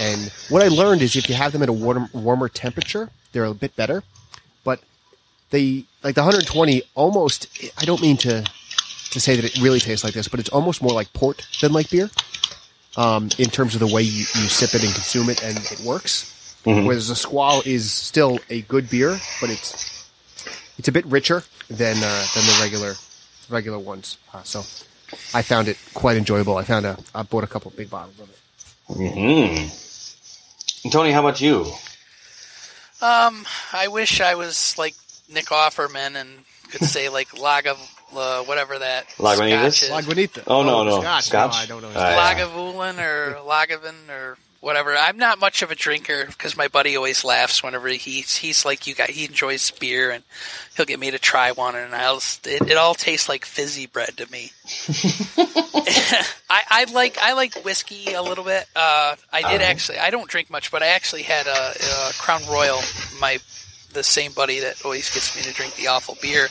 And 0.00 0.30
what 0.48 0.62
I 0.62 0.68
learned 0.68 1.02
is 1.02 1.16
if 1.16 1.28
you 1.28 1.34
have 1.34 1.52
them 1.52 1.62
at 1.62 1.68
a 1.68 1.72
warm, 1.72 2.08
warmer 2.12 2.48
temperature, 2.48 3.10
they're 3.32 3.44
a 3.44 3.54
bit 3.54 3.76
better. 3.76 4.02
But 4.64 4.80
they 5.50 5.84
like 6.02 6.14
the 6.14 6.22
120 6.22 6.82
almost. 6.94 7.48
I 7.78 7.84
don't 7.84 8.02
mean 8.02 8.16
to 8.18 8.44
to 9.10 9.20
say 9.20 9.36
that 9.36 9.44
it 9.44 9.62
really 9.62 9.78
tastes 9.80 10.02
like 10.04 10.14
this, 10.14 10.26
but 10.26 10.40
it's 10.40 10.48
almost 10.48 10.82
more 10.82 10.92
like 10.92 11.12
port 11.12 11.46
than 11.60 11.72
like 11.72 11.90
beer. 11.90 12.10
Um, 12.96 13.28
in 13.38 13.50
terms 13.50 13.74
of 13.74 13.80
the 13.80 13.92
way 13.92 14.02
you, 14.02 14.20
you 14.20 14.48
sip 14.48 14.74
it 14.74 14.84
and 14.84 14.92
consume 14.94 15.28
it, 15.28 15.42
and 15.42 15.56
it 15.58 15.80
works. 15.84 16.56
Whereas 16.86 17.10
a 17.10 17.16
squall 17.16 17.62
is 17.66 17.92
still 17.92 18.38
a 18.48 18.62
good 18.62 18.88
beer, 18.88 19.18
but 19.40 19.50
it's 19.50 20.08
it's 20.78 20.88
a 20.88 20.92
bit 20.92 21.04
richer 21.06 21.42
than 21.68 21.96
uh, 21.98 22.26
than 22.34 22.46
the 22.46 22.58
regular 22.62 22.94
regular 23.50 23.78
ones. 23.78 24.18
Uh, 24.32 24.42
so 24.42 24.60
I 25.34 25.42
found 25.42 25.68
it 25.68 25.76
quite 25.92 26.16
enjoyable. 26.16 26.56
I 26.56 26.64
found 26.64 26.86
a 26.86 26.98
I 27.14 27.22
bought 27.22 27.44
a 27.44 27.46
couple 27.46 27.70
of 27.70 27.76
big 27.76 27.90
bottles 27.90 28.18
of 28.18 28.30
it. 28.30 28.38
Hmm 28.88 29.66
Tony, 30.90 31.12
how 31.12 31.20
about 31.20 31.40
you? 31.40 31.64
Um, 33.00 33.44
I 33.72 33.88
wish 33.88 34.20
I 34.20 34.34
was 34.34 34.76
like 34.78 34.94
Nick 35.32 35.46
Offerman 35.46 36.14
and 36.16 36.44
could 36.70 36.84
say 36.88 37.08
like 37.08 37.28
Laga, 37.30 37.76
uh, 38.14 38.42
whatever 38.44 38.78
that 38.78 39.08
Lagunitas? 39.18 39.90
Lagunitas. 39.90 40.44
Oh, 40.46 40.62
no, 40.62 40.84
no. 40.84 41.00
Scotch. 41.00 41.24
Scotch? 41.24 41.52
No, 41.52 41.58
I 41.58 41.66
don't 41.66 41.82
know. 41.82 41.88
his 41.88 41.96
Uh, 41.96 42.08
name. 42.08 42.18
yeah. 42.18 42.34
Lagavulin 42.44 42.98
or 42.98 43.34
Lagavin 43.46 44.08
or 44.10 44.36
whatever. 44.64 44.96
I'm 44.96 45.18
not 45.18 45.38
much 45.38 45.62
of 45.62 45.70
a 45.70 45.74
drinker 45.74 46.24
because 46.26 46.56
my 46.56 46.68
buddy 46.68 46.96
always 46.96 47.22
laughs 47.24 47.62
whenever 47.62 47.88
he's 47.88 48.36
he's 48.36 48.64
like 48.64 48.86
you 48.86 48.94
got 48.94 49.10
he 49.10 49.26
enjoys 49.26 49.70
beer 49.72 50.10
and 50.10 50.24
he'll 50.76 50.86
get 50.86 50.98
me 50.98 51.10
to 51.10 51.18
try 51.18 51.52
one 51.52 51.76
and 51.76 51.94
I'll 51.94 52.16
it, 52.44 52.70
it 52.70 52.76
all 52.76 52.94
tastes 52.94 53.28
like 53.28 53.44
fizzy 53.44 53.86
bread 53.86 54.16
to 54.16 54.30
me. 54.32 54.50
I, 56.50 56.62
I 56.70 56.86
like 56.92 57.18
I 57.18 57.34
like 57.34 57.54
whiskey 57.64 58.14
a 58.14 58.22
little 58.22 58.44
bit. 58.44 58.66
Uh, 58.74 59.16
I 59.32 59.42
did 59.42 59.60
Uh-huh. 59.60 59.70
actually. 59.70 59.98
I 59.98 60.10
don't 60.10 60.28
drink 60.28 60.50
much, 60.50 60.70
but 60.70 60.82
I 60.82 60.88
actually 60.88 61.22
had 61.22 61.46
a, 61.46 61.50
a 61.50 62.12
Crown 62.18 62.42
Royal. 62.50 62.80
My 63.20 63.38
the 63.92 64.02
same 64.02 64.32
buddy 64.32 64.60
that 64.60 64.84
always 64.84 65.08
gets 65.12 65.36
me 65.36 65.42
to 65.42 65.52
drink 65.52 65.74
the 65.76 65.86
awful 65.88 66.16
beer. 66.20 66.48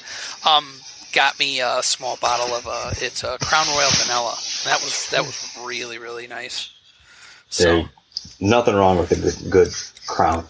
Um, 0.47 0.65
got 1.13 1.37
me 1.39 1.59
a 1.61 1.81
small 1.83 2.15
bottle 2.17 2.55
of 2.55 2.65
uh, 2.67 2.91
it's 3.01 3.23
a 3.23 3.37
Crown 3.41 3.67
Royal 3.67 3.89
vanilla. 3.91 4.35
That 4.65 4.81
was 4.81 5.09
that 5.09 5.21
was 5.25 5.57
really 5.65 5.97
really 5.97 6.27
nice. 6.27 6.69
So 7.49 7.85
nothing 8.39 8.75
wrong 8.75 8.97
with 8.97 9.11
a 9.11 9.15
good, 9.15 9.51
good 9.51 9.73
crown. 10.07 10.45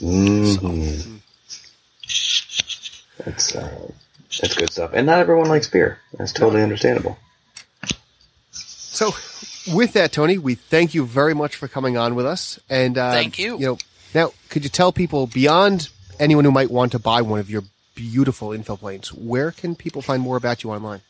hmm 0.00 1.16
That's 3.24 3.54
uh, 3.56 3.90
that's 4.40 4.54
good 4.54 4.70
stuff. 4.72 4.90
And 4.94 5.06
not 5.06 5.18
everyone 5.18 5.48
likes 5.48 5.68
beer. 5.68 5.98
That's 6.18 6.32
totally 6.32 6.62
understandable. 6.62 7.18
So, 8.52 9.14
with 9.74 9.92
that, 9.94 10.12
Tony, 10.12 10.38
we 10.38 10.54
thank 10.54 10.94
you 10.94 11.04
very 11.06 11.34
much 11.34 11.56
for 11.56 11.68
coming 11.68 11.96
on 11.96 12.14
with 12.14 12.26
us. 12.26 12.58
And 12.70 12.96
uh, 12.96 13.12
Thank 13.12 13.38
you. 13.38 13.58
You 13.58 13.66
know, 13.66 13.78
now 14.14 14.32
could 14.48 14.64
you 14.64 14.70
tell 14.70 14.92
people 14.92 15.26
beyond 15.26 15.88
anyone 16.18 16.44
who 16.44 16.50
might 16.50 16.70
want 16.70 16.92
to 16.92 16.98
buy 16.98 17.22
one 17.22 17.40
of 17.40 17.50
your 17.50 17.62
beautiful 17.94 18.50
infill 18.50 18.78
planes, 18.78 19.12
where 19.12 19.50
can 19.50 19.74
people 19.74 20.02
find 20.02 20.22
more 20.22 20.36
about 20.36 20.62
you 20.62 20.70
online? 20.70 21.00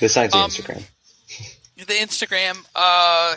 Besides 0.00 0.32
the 0.32 0.38
Um, 0.38 0.50
Instagram. 0.50 0.82
the 1.76 1.94
Instagram. 1.94 2.64
Uh, 2.74 3.36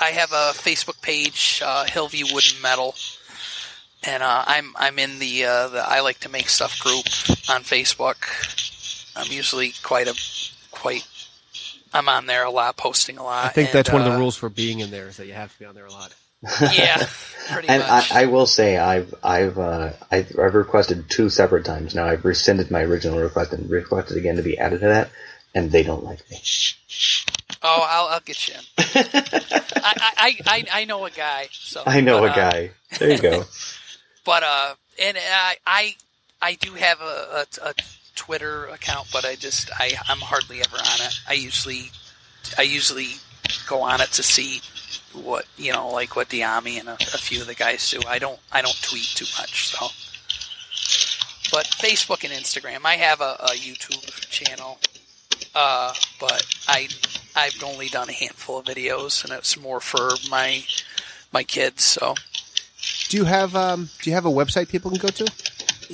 I- 0.00 0.06
I 0.06 0.10
have 0.10 0.32
a 0.32 0.52
Facebook 0.54 1.00
page, 1.02 1.62
uh, 1.64 1.84
Hillview 1.84 2.26
Wood 2.32 2.44
and 2.52 2.62
Metal, 2.62 2.94
and 4.04 4.22
uh, 4.22 4.44
I'm 4.46 4.74
I'm 4.76 4.98
in 4.98 5.18
the 5.18 5.44
uh, 5.44 5.68
the 5.68 5.78
I 5.88 6.00
like 6.00 6.20
to 6.20 6.28
make 6.28 6.48
stuff 6.48 6.78
group 6.80 7.06
on 7.50 7.62
Facebook. 7.62 8.16
I'm 9.16 9.30
usually 9.32 9.72
quite 9.82 10.08
a 10.08 10.14
quite. 10.70 11.06
I'm 11.94 12.08
on 12.08 12.26
there 12.26 12.44
a 12.44 12.50
lot, 12.50 12.76
posting 12.76 13.16
a 13.16 13.22
lot. 13.22 13.46
I 13.46 13.48
think 13.48 13.68
and, 13.68 13.74
that's 13.78 13.90
one 13.90 14.02
of 14.02 14.08
the 14.08 14.14
uh, 14.14 14.18
rules 14.18 14.36
for 14.36 14.48
being 14.50 14.80
in 14.80 14.90
there 14.90 15.08
is 15.08 15.16
that 15.16 15.26
you 15.26 15.32
have 15.32 15.52
to 15.52 15.58
be 15.58 15.64
on 15.64 15.74
there 15.74 15.86
a 15.86 15.92
lot. 15.92 16.14
Yeah, 16.60 17.02
pretty 17.50 17.68
And 17.68 17.82
I, 17.82 17.88
much. 17.88 18.12
I 18.12 18.26
will 18.26 18.46
say 18.46 18.76
I've 18.76 19.14
I've 19.24 19.58
uh, 19.58 19.92
I've, 20.10 20.38
I've 20.38 20.54
requested 20.54 21.08
two 21.08 21.30
separate 21.30 21.64
times 21.64 21.94
now. 21.94 22.04
I've 22.06 22.24
rescinded 22.24 22.70
my 22.70 22.82
original 22.82 23.18
request 23.18 23.54
and 23.54 23.68
requested 23.70 24.18
again 24.18 24.36
to 24.36 24.42
be 24.42 24.58
added 24.58 24.80
to 24.80 24.86
that, 24.88 25.10
and 25.54 25.72
they 25.72 25.82
don't 25.82 26.04
like 26.04 26.20
me. 26.30 26.36
Oh, 27.68 27.86
I'll, 27.88 28.06
I'll 28.14 28.20
get 28.20 28.46
you 28.46 28.54
in. 28.54 28.60
I, 28.78 30.12
I, 30.16 30.36
I, 30.46 30.64
I 30.72 30.84
know 30.84 31.04
a 31.04 31.10
guy. 31.10 31.48
So 31.50 31.82
I 31.84 32.00
know 32.00 32.20
but, 32.20 32.28
a 32.28 32.32
uh, 32.32 32.50
guy. 32.50 32.70
There 32.98 33.10
you 33.10 33.18
go. 33.18 33.44
but 34.24 34.44
uh, 34.44 34.74
and 35.02 35.16
I 35.18 35.56
I 35.66 35.94
I 36.40 36.54
do 36.54 36.74
have 36.74 37.00
a, 37.00 37.44
a, 37.62 37.68
a 37.70 37.74
Twitter 38.14 38.66
account, 38.66 39.08
but 39.12 39.24
I 39.24 39.34
just 39.34 39.68
I 39.74 39.92
I'm 40.08 40.20
hardly 40.20 40.60
ever 40.60 40.76
on 40.76 41.06
it. 41.06 41.20
I 41.28 41.32
usually 41.32 41.90
I 42.56 42.62
usually 42.62 43.08
go 43.66 43.82
on 43.82 44.00
it 44.00 44.12
to 44.12 44.22
see 44.22 44.60
what 45.12 45.46
you 45.56 45.72
know, 45.72 45.88
like 45.88 46.14
what 46.14 46.28
Dyami 46.28 46.78
and 46.78 46.88
a, 46.88 46.94
a 46.94 47.18
few 47.18 47.40
of 47.40 47.48
the 47.48 47.54
guys 47.54 47.90
do. 47.90 47.98
I 48.06 48.20
don't 48.20 48.38
I 48.52 48.62
don't 48.62 48.80
tweet 48.82 49.06
too 49.06 49.26
much, 49.40 49.68
so. 49.68 49.88
But 51.50 51.66
Facebook 51.66 52.24
and 52.24 52.32
Instagram, 52.32 52.84
I 52.84 52.94
have 52.94 53.20
a, 53.20 53.36
a 53.40 53.50
YouTube 53.50 54.28
channel, 54.30 54.78
uh, 55.56 55.92
but 56.20 56.44
I 56.68 56.88
I've 57.34 57.62
only 57.64 57.88
done 57.88 58.08
a 58.08 58.12
handful 58.12 58.58
of 58.58 58.66
videos, 58.66 59.24
and 59.24 59.32
it's 59.32 59.58
more 59.58 59.80
for 59.80 60.10
my 60.30 60.62
my 61.32 61.42
kids. 61.42 61.82
So 61.82 62.14
Do 63.08 63.16
you 63.16 63.24
have 63.24 63.56
um, 63.56 63.88
Do 64.02 64.10
you 64.10 64.14
have 64.14 64.26
a 64.26 64.30
website 64.30 64.68
people 64.68 64.90
can 64.90 65.00
go 65.00 65.08
to? 65.08 65.32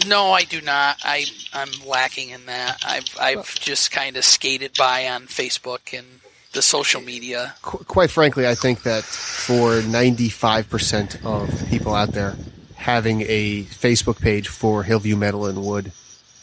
No, 0.07 0.33
I 0.33 0.43
do 0.45 0.61
not. 0.61 0.99
I 1.05 1.27
I'm 1.55 1.71
lacking 1.87 2.31
in 2.31 2.47
that. 2.47 2.83
I've 2.87 3.17
I've 3.21 3.55
just 3.61 3.91
kind 3.93 4.17
of 4.17 4.25
skated 4.25 4.73
by 4.77 5.07
on 5.09 5.27
Facebook 5.27 5.97
and 5.97 6.07
the 6.53 6.63
social 6.63 7.01
media. 7.01 7.55
Qu- 7.63 7.85
quite 7.85 8.11
frankly, 8.11 8.47
I 8.47 8.55
think 8.55 8.83
that 8.83 9.05
for 9.05 9.81
95% 9.81 11.25
of 11.25 11.69
people 11.71 11.95
out 11.95 12.13
there, 12.13 12.37
having 12.75 13.23
a 13.23 13.63
Facebook 13.65 14.21
page 14.21 14.49
for 14.49 14.83
Hillview 14.83 15.17
Metal 15.17 15.47
and 15.47 15.65
Wood, 15.65 15.93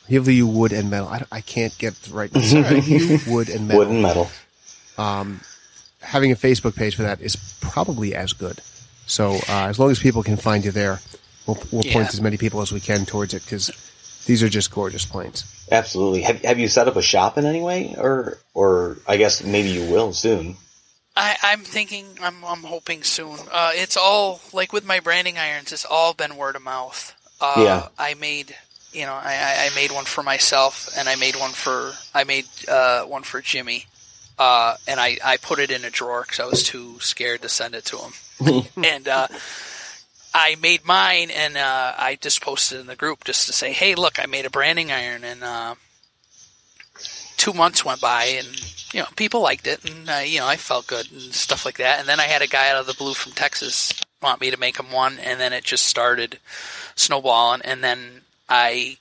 Hillview 0.10 0.45
Wood 0.47 0.72
and 0.74 0.89
Metal, 0.89 1.07
I, 1.07 1.24
I 1.32 1.41
can't 1.41 1.76
get 1.78 1.93
the 2.03 2.14
right. 2.14 2.32
Hillview 2.36 3.20
Wood 3.32 3.49
and 3.49 3.68
Metal. 3.68 3.80
Wood 3.80 3.88
and 3.89 4.01
metal. 4.01 4.30
Having 6.01 6.32
a 6.32 6.36
Facebook 6.36 6.76
page 6.76 6.95
for 6.95 7.03
that 7.03 7.22
is 7.22 7.36
probably 7.62 8.16
as 8.16 8.34
good. 8.34 8.62
So 9.05 9.36
uh, 9.49 9.68
as 9.68 9.80
long 9.80 9.91
as 9.91 9.99
people 9.99 10.24
can 10.24 10.38
find 10.38 10.64
you 10.64 10.72
there, 10.72 10.99
we'll, 11.45 11.57
we'll 11.72 11.84
Yeah. 11.86 11.94
point 11.94 12.10
as 12.10 12.22
many 12.22 12.38
people 12.38 12.61
as 12.61 12.72
we 12.72 12.80
can 12.80 13.06
towards 13.06 13.34
it 13.34 13.44
because 13.44 13.69
these 14.26 14.41
are 14.44 14.49
just 14.49 14.72
gorgeous 14.72 15.06
planes. 15.06 15.44
Absolutely. 15.72 16.22
Have 16.22 16.41
Have 16.44 16.60
you 16.60 16.68
set 16.68 16.88
up 16.88 16.95
a 16.95 17.02
shop 17.02 17.38
in 17.38 17.45
any 17.45 17.61
way, 17.61 17.95
or 17.98 18.38
or 18.53 18.98
I 19.07 19.18
guess 19.18 19.44
maybe 19.44 19.69
you 19.69 19.91
will 19.91 20.14
soon? 20.14 20.56
I, 21.15 21.36
I'm 21.44 21.61
thinking. 21.61 22.06
I'm 22.22 22.44
I'm 22.45 22.64
hoping 22.64 23.03
soon. 23.03 23.38
Uh, 23.52 23.72
it's 23.73 23.98
all 23.98 24.40
like 24.53 24.72
with 24.73 24.86
my 24.86 24.99
branding 24.99 25.38
irons. 25.38 25.72
It's 25.73 25.86
all 25.86 26.14
been 26.14 26.38
word 26.38 26.56
of 26.56 26.61
mouth. 26.64 27.14
Uh, 27.41 27.56
Yeah. 27.57 27.88
I 27.98 28.14
made. 28.14 28.56
You 28.91 29.06
know, 29.06 29.14
I, 29.14 29.70
I- 29.72 29.76
made 29.76 29.91
one 29.91 30.06
for 30.06 30.24
myself, 30.24 30.90
and 30.98 31.07
I 31.07 31.16
made 31.16 31.36
one 31.36 31.52
for 31.52 31.94
I 32.14 32.24
made 32.24 32.45
uh, 32.68 33.03
one 33.03 33.24
for 33.24 33.40
Jimmy, 33.41 33.86
uh, 34.38 34.76
and 34.88 34.99
I, 34.99 35.18
I 35.24 35.38
put 35.38 35.60
it 35.60 35.72
in 35.72 35.86
a 35.86 35.90
drawer 35.90 36.22
because 36.24 36.40
I 36.40 36.45
was 36.45 36.64
too 36.64 36.99
scared 36.99 37.44
to 37.44 37.49
send 37.49 37.76
it 37.76 37.86
to 37.86 37.98
him. 37.98 38.64
and 38.84 39.07
uh, 39.07 39.28
I 40.34 40.56
made 40.61 40.86
mine, 40.86 41.30
and 41.30 41.56
uh, 41.57 41.94
I 41.98 42.18
just 42.20 42.41
posted 42.41 42.80
in 42.80 42.88
the 42.88 42.95
group 42.95 43.24
just 43.26 43.48
to 43.48 43.53
say, 43.53 43.74
"Hey, 43.74 43.95
look, 43.95 44.20
I 44.20 44.26
made 44.26 44.45
a 44.45 44.49
branding 44.49 44.91
iron." 44.91 45.24
And 45.24 45.44
uh, 45.44 45.76
two 47.38 47.53
months 47.53 47.86
went 47.86 48.02
by, 48.02 48.24
and 48.26 48.48
you 48.94 49.02
know, 49.02 49.07
people 49.16 49.41
liked 49.41 49.68
it, 49.68 49.90
and 49.90 50.10
uh, 50.10 50.22
you 50.26 50.40
know, 50.40 50.48
I 50.48 50.56
felt 50.57 50.88
good 50.88 51.11
and 51.11 51.22
stuff 51.34 51.66
like 51.66 51.78
that. 51.78 51.99
And 51.99 52.07
then 52.10 52.20
I 52.20 52.24
had 52.24 52.41
a 52.41 52.48
guy 52.48 52.70
out 52.70 52.78
of 52.78 52.88
the 52.88 52.94
blue 52.95 53.14
from 53.14 53.34
Texas 53.34 53.94
want 54.22 54.41
me 54.41 54.52
to 54.52 54.57
make 54.57 54.78
him 54.78 54.91
one, 54.91 55.18
and 55.20 55.40
then 55.40 55.53
it 55.53 55.64
just 55.64 55.86
started 55.86 56.40
snowballing. 56.95 57.61
And 57.64 57.84
then 57.84 58.22
I 58.50 58.98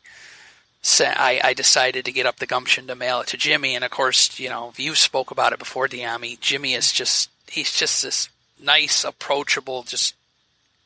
sa 0.82 1.06
I, 1.16 1.40
I 1.42 1.54
decided 1.54 2.04
to 2.04 2.12
get 2.12 2.26
up 2.26 2.36
the 2.36 2.46
gumption 2.46 2.86
to 2.86 2.94
mail 2.94 3.20
it 3.20 3.28
to 3.28 3.36
Jimmy, 3.36 3.74
and 3.74 3.84
of 3.84 3.90
course, 3.90 4.38
you 4.38 4.48
know, 4.48 4.72
you 4.76 4.94
spoke 4.94 5.30
about 5.30 5.52
it 5.52 5.58
before, 5.58 5.88
Dyami. 5.88 6.38
Jimmy 6.40 6.74
is 6.74 6.92
just 6.92 7.30
he's 7.48 7.72
just 7.72 8.02
this 8.02 8.28
nice, 8.62 9.04
approachable, 9.04 9.82
just 9.82 10.14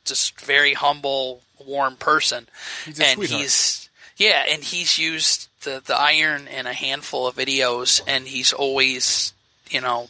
just 0.05 0.41
very 0.41 0.75
humble, 0.75 1.43
warm 1.65 1.97
person, 1.97 2.49
He's 2.85 2.99
a 3.01 3.05
and 3.05 3.17
sweetheart. 3.17 3.41
he's 3.43 3.89
yeah, 4.17 4.45
and 4.49 4.63
he's 4.63 4.99
used 4.99 5.49
the 5.63 5.83
the 5.85 5.97
iron 5.99 6.49
in 6.49 6.67
a 6.67 6.73
handful 6.73 7.27
of 7.27 7.37
videos, 7.37 8.01
and 8.07 8.27
he's 8.27 8.53
always 8.53 9.33
you 9.71 9.81
know 9.81 10.09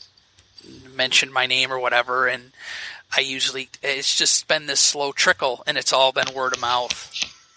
mentioned 0.95 1.33
my 1.33 1.47
name 1.47 1.73
or 1.73 1.79
whatever, 1.79 2.27
and 2.27 2.53
I 3.17 3.21
usually 3.21 3.69
it's 3.83 4.17
just 4.17 4.49
been 4.49 4.67
this 4.67 4.81
slow 4.81 5.13
trickle, 5.13 5.63
and 5.67 5.77
it's 5.77 5.93
all 5.93 6.13
been 6.13 6.35
word 6.35 6.55
of 6.55 6.61
mouth. 6.61 7.09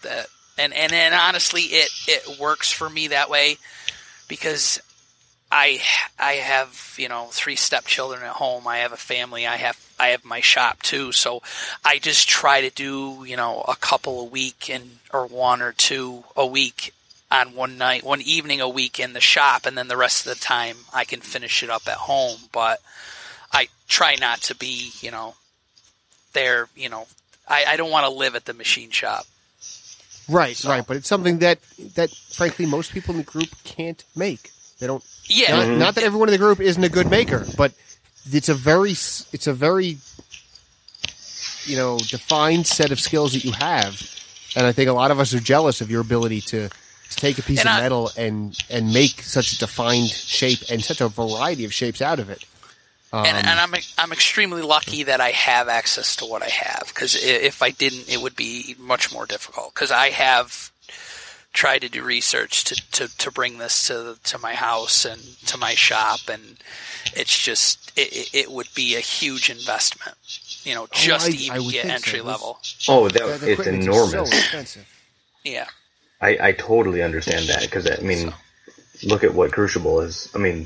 That 0.02 0.28
and 0.58 0.74
and 0.74 0.94
and 0.94 1.14
honestly, 1.14 1.62
it 1.62 1.90
it 2.08 2.40
works 2.40 2.72
for 2.72 2.90
me 2.90 3.10
that 3.10 3.30
way 3.30 3.58
because 4.28 4.80
I 5.52 5.80
I 6.20 6.34
have 6.34 6.96
you 6.98 7.10
know 7.10 7.28
three 7.32 7.56
stepchildren 7.56 8.24
at 8.24 8.32
home. 8.32 8.68
I 8.68 8.78
have 8.80 8.94
a 8.94 8.98
family. 8.98 9.46
I 9.46 9.58
have 9.58 9.80
I 10.00 10.08
have 10.10 10.26
my 10.26 10.42
shop 10.42 10.82
too. 10.82 11.12
So 11.12 11.42
I 11.84 12.00
just 12.00 12.28
try 12.28 12.62
to 12.62 12.70
do 12.70 13.24
you 13.26 13.38
know 13.38 13.64
a 13.68 13.76
couple 13.76 14.22
a 14.22 14.26
week 14.26 14.70
and 14.70 14.98
or 15.14 15.28
one 15.28 15.62
or 15.62 15.72
two 15.72 16.24
a 16.36 16.46
week 16.46 16.94
on 17.32 17.56
one 17.56 17.78
night, 17.78 18.04
one 18.04 18.22
evening 18.22 18.62
a 18.62 18.70
week 18.70 19.00
in 19.00 19.14
the 19.14 19.20
shop, 19.22 19.66
and 19.66 19.78
then 19.78 19.88
the 19.88 19.98
rest 19.98 20.26
of 20.26 20.34
the 20.34 20.40
time 20.40 20.78
I 20.94 21.06
can 21.06 21.22
finish 21.22 21.64
it 21.64 21.70
up 21.70 21.88
at 21.88 21.96
home. 21.96 22.40
But 22.52 22.80
I 23.52 23.68
try 23.88 24.16
not 24.16 24.42
to 24.44 24.56
be 24.56 24.92
you 25.02 25.12
know 25.12 25.36
there. 26.34 26.70
You 26.76 26.90
know 26.90 27.08
I, 27.48 27.66
I 27.70 27.78
don't 27.78 27.92
want 27.92 28.06
to 28.08 28.12
live 28.12 28.36
at 28.36 28.46
the 28.46 28.54
machine 28.54 28.92
shop. 28.92 29.26
Right, 30.28 30.56
So- 30.58 30.70
right. 30.70 30.86
But 30.86 30.98
it's 30.98 31.08
something 31.08 31.40
that 31.40 31.60
that 31.96 32.10
frankly 32.12 32.66
most 32.66 32.92
people 32.94 33.14
in 33.14 33.20
the 33.20 33.24
group 33.26 33.50
can't 33.64 34.04
make. 34.16 34.52
They 34.80 34.88
don't. 34.88 35.04
Yeah, 35.26 35.56
Not, 35.56 35.66
mm-hmm. 35.66 35.80
not 35.80 35.96
that 35.96 36.04
everyone 36.04 36.28
in 36.30 36.34
the 36.34 36.38
group 36.38 36.60
isn't 36.60 36.84
a 36.84 36.90
good 36.90 37.10
maker, 37.10 37.46
but 37.58 37.74
it's 38.32 38.50
a 38.50 38.54
very 38.54 38.92
it's 38.92 39.48
a 39.48 39.54
very 39.54 39.98
you 41.66 41.76
know 41.76 41.98
defined 41.98 42.68
set 42.68 42.92
of 42.92 43.00
skills 43.00 43.34
that 43.34 43.44
you 43.44 43.52
have, 43.52 44.02
and 44.56 44.66
I 44.68 44.72
think 44.72 44.90
a 44.90 44.94
lot 44.94 45.12
of 45.12 45.20
us 45.20 45.34
are 45.34 45.40
jealous 45.40 45.82
of 45.82 45.90
your 45.90 46.02
ability 46.02 46.42
to, 46.42 46.70
to 46.70 47.16
take 47.16 47.38
a 47.40 47.42
piece 47.42 47.60
And 47.60 47.70
of 47.70 47.76
I- 47.76 47.82
metal 47.82 48.12
and 48.18 48.58
and 48.70 48.94
make 48.94 49.22
such 49.22 49.54
a 49.54 49.58
defined 49.60 50.10
shape 50.10 50.60
and 50.70 50.84
such 50.84 51.02
a 51.02 51.08
variety 51.08 51.66
of 51.66 51.74
shapes 51.74 52.02
out 52.02 52.20
of 52.20 52.30
it. 52.30 52.44
Um, 53.14 53.26
and, 53.26 53.38
and 53.38 53.60
I'm 53.60 53.74
I'm 53.98 54.12
extremely 54.12 54.62
lucky 54.62 55.04
that 55.04 55.22
I 55.22 55.32
have 55.32 55.70
access 55.70 56.16
to 56.18 56.26
what 56.26 56.42
I 56.44 56.50
have 56.50 56.84
because 56.88 57.16
if 57.16 57.62
I 57.62 57.70
didn't, 57.70 58.10
it 58.10 58.22
would 58.22 58.36
be 58.36 58.76
much 58.80 59.14
more 59.14 59.26
difficult. 59.26 59.74
Because 59.74 59.92
I 59.92 60.10
have 60.10 60.72
tried 61.54 61.80
to 61.80 61.88
do 61.90 62.04
research 62.04 62.66
to, 62.66 62.76
to, 62.92 63.18
to 63.18 63.32
bring 63.32 63.58
this 63.60 63.88
to 63.88 64.18
to 64.26 64.38
my 64.40 64.54
house 64.54 65.06
and 65.06 65.22
to 65.48 65.58
my 65.58 65.74
shop, 65.76 66.20
and 66.30 66.58
it's 67.16 67.38
just 67.40 67.92
it, 67.98 68.12
it- 68.12 68.30
it 68.34 68.52
would 68.52 68.68
be 68.76 68.96
a 68.96 69.00
huge 69.00 69.50
investment. 69.50 70.18
You 70.64 70.74
know, 70.76 70.88
just 70.92 71.28
I- 71.28 71.32
to 71.32 71.38
I 71.38 71.42
even 71.42 71.64
would 71.66 71.72
get 71.74 71.86
think 71.86 72.00
so. 72.00 72.08
entry 72.10 72.22
level. 72.22 72.60
Oh, 72.90 73.08
the- 73.08 73.20
that, 73.20 73.40
the 73.40 73.52
it's 73.52 73.68
enormous. 73.68 74.12
So 74.32 74.38
expensive. 74.38 74.88
Yeah, 75.46 75.68
I, 76.20 76.38
I 76.42 76.52
totally 76.54 77.02
understand 77.04 77.48
that 77.50 77.62
because 77.62 77.90
I 77.90 77.98
mean, 78.02 78.34
look 79.04 79.24
at 79.24 79.34
what 79.34 79.52
Crucible 79.54 80.02
is. 80.02 80.28
I 80.36 80.40
mean, 80.40 80.66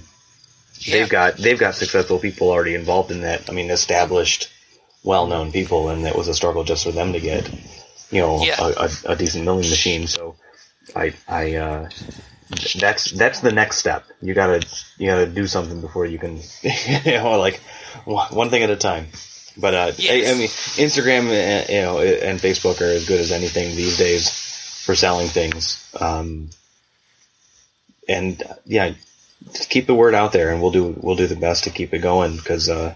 yeah. 0.79 0.93
they've 0.99 1.09
got 1.09 1.37
they've 1.37 1.59
got 1.59 1.75
successful 1.75 2.19
people 2.19 2.49
already 2.49 2.75
involved 2.75 3.11
in 3.11 3.21
that. 3.21 3.49
I 3.49 3.53
mean, 3.53 3.69
established, 3.69 4.49
well-known 5.03 5.51
people, 5.51 5.89
and 5.89 6.05
it 6.05 6.15
was 6.15 6.27
a 6.27 6.33
struggle 6.33 6.63
just 6.63 6.83
for 6.83 6.91
them 6.91 7.13
to 7.13 7.19
get, 7.19 7.49
you 8.11 8.21
know, 8.21 8.43
Yeah. 8.43 8.55
a, 8.59 8.85
a, 8.85 8.89
a 9.13 9.15
decent 9.15 9.45
milling 9.45 9.69
machine. 9.69 10.07
So, 10.07 10.35
I 10.95 11.13
I 11.27 11.55
uh, 11.55 11.89
that's 12.79 13.11
that's 13.11 13.39
the 13.41 13.51
next 13.51 13.77
step. 13.77 14.05
You 14.21 14.33
gotta 14.33 14.65
you 14.97 15.07
gotta 15.07 15.27
do 15.27 15.45
something 15.47 15.81
before 15.81 16.05
you 16.05 16.17
can, 16.17 16.37
you 16.63 17.11
know, 17.13 17.37
like 17.39 17.59
one 18.05 18.49
thing 18.49 18.63
at 18.63 18.69
a 18.69 18.75
time. 18.75 19.07
But 19.57 19.73
uh, 19.73 19.77
I, 19.77 19.93
Yes. 19.97 20.35
I 20.35 20.37
mean, 20.39 20.47
Instagram, 20.87 21.25
uh, 21.27 21.71
you 21.71 21.81
know, 21.81 21.99
and 21.99 22.39
Facebook 22.39 22.79
are 22.81 22.91
as 22.91 23.05
good 23.07 23.19
as 23.19 23.31
anything 23.31 23.75
these 23.75 23.97
days 23.97 24.29
for 24.85 24.95
selling 24.95 25.27
things. 25.27 25.85
Um, 25.99 26.49
and 28.07 28.41
uh, 28.41 28.53
yeah, 28.65 28.93
just 29.53 29.69
keep 29.69 29.87
the 29.87 29.95
word 29.95 30.13
out 30.13 30.31
there, 30.31 30.51
and 30.51 30.61
we'll 30.61 30.71
do 30.71 30.95
we'll 30.99 31.15
do 31.15 31.27
the 31.27 31.35
best 31.35 31.63
to 31.63 31.69
keep 31.69 31.93
it 31.93 31.99
going 31.99 32.35
because 32.35 32.69
uh, 32.69 32.95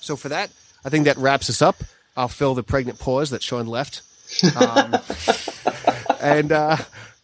So 0.00 0.16
for 0.16 0.30
that, 0.30 0.50
I 0.84 0.88
think 0.88 1.04
that 1.04 1.18
wraps 1.18 1.50
us 1.50 1.60
up. 1.60 1.76
I'll 2.16 2.28
fill 2.28 2.54
the 2.54 2.62
pregnant 2.62 2.98
pause 2.98 3.30
that 3.30 3.42
Sean 3.42 3.66
left. 3.66 4.02
Um, 4.56 4.96
and 6.20 6.50
uh, 6.50 6.76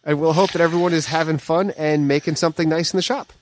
and 0.03 0.21
we'll 0.21 0.33
hope 0.33 0.51
that 0.51 0.61
everyone 0.61 0.93
is 0.93 1.07
having 1.07 1.39
fun 1.39 1.71
and 1.71 2.07
making 2.07 2.35
something 2.35 2.69
nice 2.69 2.93
in 2.93 2.97
the 2.97 3.03
shop. 3.03 3.33